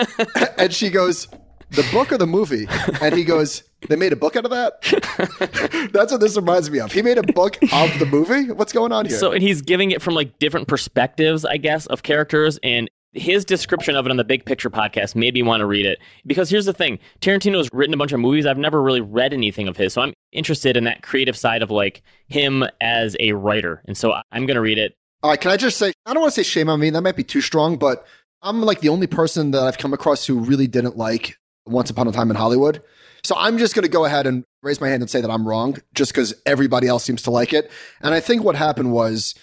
and 0.57 0.74
she 0.74 0.89
goes, 0.89 1.28
the 1.72 1.88
book 1.91 2.11
or 2.11 2.18
the 2.18 2.28
movie? 2.28 2.68
And 3.01 3.16
he 3.16 3.24
goes, 3.24 3.64
they 3.89 3.95
made 3.95 4.14
a 4.14 4.16
book 4.16 4.36
out 4.36 4.45
of 4.45 4.51
that? 4.51 5.89
That's 5.91 6.11
what 6.11 6.22
this 6.22 6.36
reminds 6.36 6.70
me 6.70 6.80
of. 6.80 6.91
He 6.91 7.01
made 7.01 7.18
a 7.18 7.24
book 7.24 7.57
of 7.72 7.99
the 7.99 8.05
movie? 8.05 8.51
What's 8.51 8.74
going 8.74 8.91
on 8.91 9.05
here? 9.05 9.18
So, 9.18 9.32
and 9.32 9.41
he's 9.41 9.61
giving 9.61 9.91
it 9.91 10.01
from 10.01 10.14
like 10.14 10.38
different 10.39 10.68
perspectives, 10.68 11.45
I 11.45 11.57
guess, 11.57 11.86
of 11.88 12.03
characters. 12.03 12.59
And 12.64 12.89
his 13.14 13.45
description 13.45 13.95
of 13.95 14.05
it 14.05 14.09
on 14.09 14.18
the 14.18 14.24
Big 14.24 14.45
Picture 14.45 14.70
podcast 14.70 15.16
made 15.16 15.34
me 15.34 15.43
want 15.43 15.61
to 15.61 15.66
read 15.66 15.86
it. 15.86 15.99
Because 16.26 16.49
here's 16.49 16.66
the 16.66 16.74
thing 16.74 16.99
Tarantino's 17.22 17.70
written 17.72 17.93
a 17.93 17.97
bunch 17.97 18.11
of 18.11 18.20
movies. 18.20 18.45
I've 18.45 18.57
never 18.57 18.82
really 18.82 19.01
read 19.01 19.34
anything 19.34 19.68
of 19.68 19.78
his. 19.78 19.93
So 19.93 20.01
I'm 20.01 20.14
interested 20.32 20.76
in 20.76 20.84
that 20.86 21.03
creative 21.03 21.38
side 21.38 21.61
of 21.61 21.72
like 21.72 22.01
him 22.28 22.64
as 22.82 23.16
a 23.20 23.34
writer. 23.34 23.82
And 23.86 23.97
so 23.97 24.14
I'm 24.32 24.45
going 24.45 24.55
to 24.55 24.61
read 24.61 24.78
it. 24.78 24.95
All 25.22 25.30
right, 25.30 25.39
can 25.39 25.51
I 25.51 25.57
just 25.57 25.78
say, 25.78 25.93
I 26.05 26.14
don't 26.14 26.22
want 26.22 26.34
to 26.34 26.43
say 26.43 26.47
shame 26.47 26.70
on 26.70 26.80
me. 26.80 26.89
That 26.89 27.01
might 27.01 27.16
be 27.16 27.24
too 27.24 27.39
strong, 27.39 27.78
but 27.78 28.05
I'm 28.41 28.61
like 28.61 28.82
the 28.82 28.89
only 28.89 29.07
person 29.07 29.51
that 29.51 29.64
I've 29.64 29.78
come 29.78 29.93
across 29.93 30.26
who 30.26 30.39
really 30.39 30.68
didn't 30.68 30.97
like 30.97 31.38
Once 31.66 31.89
Upon 31.89 32.07
a 32.09 32.11
Time 32.11 32.30
in 32.30 32.36
Hollywood. 32.36 32.82
So 33.24 33.36
I'm 33.38 33.57
just 33.57 33.74
going 33.74 33.84
to 33.84 33.89
go 33.89 34.03
ahead 34.03 34.28
and 34.28 34.43
raise 34.64 34.82
my 34.82 34.89
hand 34.89 35.01
and 35.01 35.09
say 35.09 35.22
that 35.22 35.32
I'm 35.32 35.47
wrong 35.47 35.78
just 35.93 36.11
because 36.11 36.34
everybody 36.45 36.88
else 36.88 37.05
seems 37.05 37.22
to 37.22 37.32
like 37.32 37.53
it. 37.53 37.72
And 38.01 38.14
I 38.14 38.20
think 38.20 38.43
what 38.43 38.57
happened 38.57 38.91
was 38.91 39.34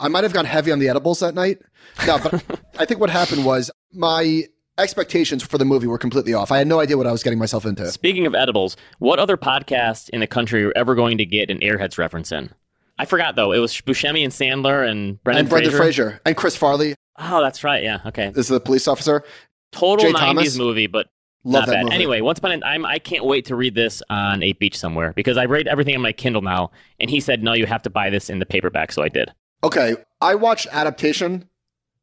I 0.00 0.08
might 0.08 0.24
have 0.24 0.32
gone 0.32 0.44
heavy 0.44 0.72
on 0.72 0.78
the 0.78 0.88
edibles 0.88 1.20
that 1.20 1.34
night. 1.34 1.58
No, 2.06 2.18
but 2.18 2.42
I 2.78 2.84
think 2.84 3.00
what 3.00 3.10
happened 3.10 3.44
was 3.44 3.70
my 3.92 4.44
expectations 4.78 5.42
for 5.42 5.58
the 5.58 5.64
movie 5.64 5.86
were 5.86 5.98
completely 5.98 6.34
off. 6.34 6.52
I 6.52 6.58
had 6.58 6.66
no 6.66 6.80
idea 6.80 6.96
what 6.96 7.06
I 7.06 7.12
was 7.12 7.22
getting 7.22 7.38
myself 7.38 7.64
into. 7.66 7.90
Speaking 7.90 8.26
of 8.26 8.34
edibles, 8.34 8.76
what 8.98 9.18
other 9.18 9.36
podcast 9.36 10.08
in 10.10 10.20
the 10.20 10.26
country 10.26 10.64
are 10.64 10.72
ever 10.76 10.94
going 10.94 11.18
to 11.18 11.26
get 11.26 11.50
an 11.50 11.58
Airheads 11.60 11.98
reference 11.98 12.30
in? 12.32 12.50
I 12.98 13.04
forgot 13.04 13.36
though. 13.36 13.52
It 13.52 13.58
was 13.58 13.72
Buscemi 13.72 14.24
and 14.24 14.32
Sandler 14.32 14.88
and 14.88 15.22
Brendan, 15.22 15.40
and 15.40 15.48
Brendan 15.50 15.70
Fraser. 15.72 15.82
Fraser 16.10 16.20
and 16.24 16.36
Chris 16.36 16.56
Farley 16.56 16.94
Oh, 17.18 17.42
that's 17.42 17.64
right. 17.64 17.82
Yeah. 17.82 18.00
Okay. 18.06 18.28
This 18.28 18.46
is 18.46 18.50
the 18.50 18.60
police 18.60 18.86
officer. 18.86 19.24
Total 19.72 20.06
Jay 20.06 20.12
90s 20.12 20.18
Thomas? 20.18 20.58
movie, 20.58 20.86
but 20.86 21.08
Love 21.44 21.62
not 21.62 21.66
that 21.66 21.72
bad. 21.72 21.84
movie. 21.84 21.94
Anyway, 21.94 22.20
once 22.20 22.38
upon 22.38 22.52
a 22.52 22.60
time, 22.60 22.86
I 22.86 22.98
can't 22.98 23.24
wait 23.24 23.46
to 23.46 23.56
read 23.56 23.74
this 23.74 24.02
on 24.08 24.42
a 24.42 24.52
beach 24.54 24.78
somewhere 24.78 25.12
because 25.14 25.36
I 25.36 25.44
read 25.46 25.66
everything 25.66 25.94
on 25.94 26.00
my 26.00 26.12
Kindle 26.12 26.42
now, 26.42 26.70
and 27.00 27.10
he 27.10 27.20
said 27.20 27.42
no, 27.42 27.52
you 27.52 27.66
have 27.66 27.82
to 27.82 27.90
buy 27.90 28.10
this 28.10 28.30
in 28.30 28.38
the 28.38 28.46
paperback, 28.46 28.92
so 28.92 29.02
I 29.02 29.08
did. 29.08 29.32
Okay, 29.62 29.96
I 30.20 30.34
watched 30.34 30.66
adaptation. 30.70 31.48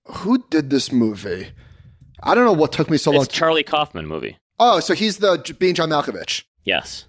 Who 0.05 0.43
did 0.49 0.69
this 0.69 0.91
movie? 0.91 1.49
I 2.21 2.35
don't 2.35 2.45
know 2.45 2.53
what 2.53 2.71
took 2.71 2.89
me 2.89 2.97
so 2.97 3.11
long. 3.11 3.23
It's 3.23 3.33
Charlie 3.33 3.63
Kaufman 3.63 4.07
movie. 4.07 4.37
oh, 4.59 4.79
so 4.79 4.93
he's 4.93 5.17
the 5.17 5.55
being 5.59 5.75
John 5.75 5.89
Malkovich. 5.89 6.43
Yes, 6.63 7.05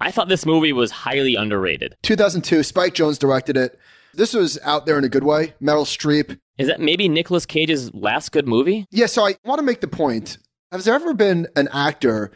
I 0.00 0.10
thought 0.10 0.28
this 0.28 0.46
movie 0.46 0.72
was 0.72 0.90
highly 0.90 1.34
underrated. 1.34 1.96
2002. 2.02 2.62
Spike 2.62 2.94
Jonze 2.94 3.18
directed 3.18 3.56
it. 3.56 3.78
This 4.14 4.34
was 4.34 4.58
out 4.62 4.86
there 4.86 4.98
in 4.98 5.04
a 5.04 5.08
good 5.08 5.24
way. 5.24 5.54
Meryl 5.60 5.84
Streep. 5.84 6.38
Is 6.58 6.68
that 6.68 6.80
maybe 6.80 7.08
Nicolas 7.08 7.44
Cage's 7.44 7.92
last 7.92 8.32
good 8.32 8.48
movie? 8.48 8.86
Yeah. 8.90 9.06
So 9.06 9.26
I 9.26 9.36
want 9.44 9.58
to 9.58 9.64
make 9.64 9.80
the 9.80 9.88
point. 9.88 10.38
Has 10.72 10.84
there 10.84 10.94
ever 10.94 11.14
been 11.14 11.46
an 11.54 11.68
actor 11.72 12.32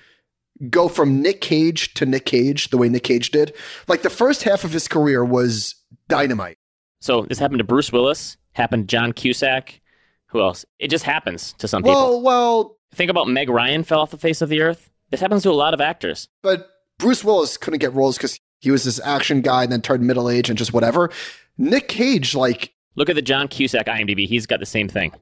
go 0.69 0.89
from 0.89 1.23
Nick 1.23 1.41
Cage 1.41 1.95
to 1.95 2.05
Nick 2.05 2.27
Cage 2.27 2.69
the 2.69 2.77
way 2.77 2.89
Nick 2.89 3.05
Cage 3.05 3.31
did. 3.31 3.55
Like 3.89 4.03
the 4.03 4.11
first 4.11 4.43
half 4.43 4.65
of 4.65 4.73
his 4.73 4.89
career 4.89 5.25
was 5.25 5.75
dynamite. 6.09 6.59
So 7.01 7.23
this 7.23 7.39
happened 7.39 7.59
to 7.59 7.65
Bruce 7.65 7.93
Willis, 7.93 8.37
happened 8.53 8.89
to 8.89 8.93
John 8.97 9.13
Cusack. 9.13 9.81
Who 10.27 10.41
else? 10.41 10.65
It 10.79 10.89
just 10.89 11.05
happens 11.05 11.55
to 11.55 11.67
some 11.69 11.83
people. 11.83 12.23
Well, 12.23 12.23
well, 12.23 12.77
Think 12.93 13.11
about 13.11 13.29
Meg 13.29 13.49
Ryan 13.49 13.85
fell 13.85 14.01
off 14.01 14.11
the 14.11 14.17
face 14.19 14.43
of 14.43 14.49
the 14.49 14.61
earth. 14.63 14.91
This 15.11 15.21
happens 15.21 15.45
to 15.45 15.51
a 15.51 15.53
lot 15.53 15.75
of 15.75 15.81
actors. 15.81 16.29
but 16.43 16.69
Bruce 16.99 17.23
Willis 17.25 17.57
couldn't 17.57 17.79
get 17.81 17.95
roles 17.95 18.17
because 18.17 18.39
he 18.61 18.71
was 18.71 18.85
this 18.85 19.01
action 19.01 19.41
guy 19.41 19.63
and 19.63 19.73
then 19.73 19.81
turned 19.81 20.03
middle 20.07 20.29
age 20.29 20.51
and 20.51 20.59
just 20.59 20.73
whatever. 20.73 21.11
Nick 21.57 21.89
Cage, 21.89 22.35
like, 22.35 22.75
Look 22.97 23.09
at 23.09 23.15
the 23.15 23.23
John 23.23 23.47
Cusack 23.49 23.87
IMDb. 23.87 24.27
He's 24.27 24.45
got 24.47 24.59
the 24.61 24.67
same 24.67 24.89
thing. 24.89 25.13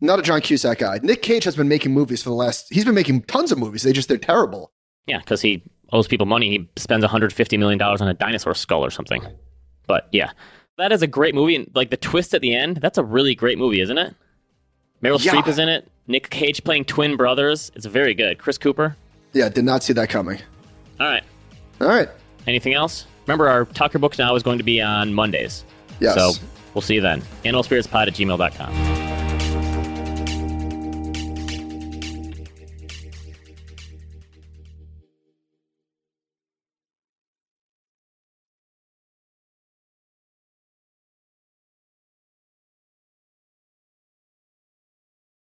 not 0.00 0.18
a 0.18 0.22
John 0.22 0.40
Cusack 0.40 0.78
guy. 0.78 0.98
Nick 1.02 1.20
Cage 1.20 1.44
has 1.44 1.56
been 1.56 1.68
making 1.68 1.92
movies 1.92 2.22
for 2.22 2.30
the 2.30 2.34
last. 2.36 2.66
He's 2.72 2.84
been 2.84 2.94
making 2.94 3.22
tons 3.22 3.50
of 3.52 3.58
movies. 3.58 3.82
They 3.82 3.92
just 3.92 4.08
they're 4.08 4.16
terrible. 4.18 4.72
Yeah, 5.06 5.18
because 5.18 5.42
he 5.42 5.62
owes 5.92 6.06
people 6.08 6.26
money. 6.26 6.50
He 6.50 6.68
spends 6.76 7.04
$150 7.04 7.58
million 7.58 7.82
on 7.82 8.08
a 8.08 8.14
dinosaur 8.14 8.54
skull 8.54 8.84
or 8.84 8.90
something. 8.90 9.22
But 9.88 10.08
yeah, 10.12 10.30
that 10.80 10.92
is 10.92 11.02
a 11.02 11.06
great 11.06 11.34
movie. 11.34 11.56
And 11.56 11.70
like 11.74 11.90
the 11.90 11.96
twist 11.96 12.34
at 12.34 12.40
the 12.40 12.54
end, 12.54 12.78
that's 12.78 12.98
a 12.98 13.04
really 13.04 13.34
great 13.34 13.58
movie, 13.58 13.80
isn't 13.80 13.96
it? 13.98 14.14
Meryl 15.02 15.22
Yeah. 15.24 15.32
Streep 15.32 15.48
is 15.48 15.58
in 15.58 15.68
it. 15.68 15.88
Nick 16.06 16.28
Cage 16.30 16.62
playing 16.64 16.84
twin 16.86 17.16
brothers. 17.16 17.70
It's 17.74 17.86
very 17.86 18.14
good. 18.14 18.38
Chris 18.38 18.58
Cooper. 18.58 18.96
Yeah, 19.32 19.48
did 19.48 19.64
not 19.64 19.82
see 19.82 19.92
that 19.92 20.08
coming. 20.08 20.38
All 20.98 21.06
right. 21.06 21.22
All 21.80 21.86
right. 21.88 22.08
Anything 22.46 22.74
else? 22.74 23.06
Remember, 23.26 23.48
our 23.48 23.64
Talk 23.64 23.94
Your 23.94 24.00
Books 24.00 24.18
now 24.18 24.34
is 24.34 24.42
going 24.42 24.58
to 24.58 24.64
be 24.64 24.80
on 24.80 25.14
Mondays. 25.14 25.64
Yes. 26.00 26.14
So 26.16 26.32
we'll 26.74 26.82
see 26.82 26.94
you 26.94 27.00
then. 27.00 27.22
AnimalSpiritspod 27.44 28.08
at 28.08 28.14
gmail.com. 28.14 28.99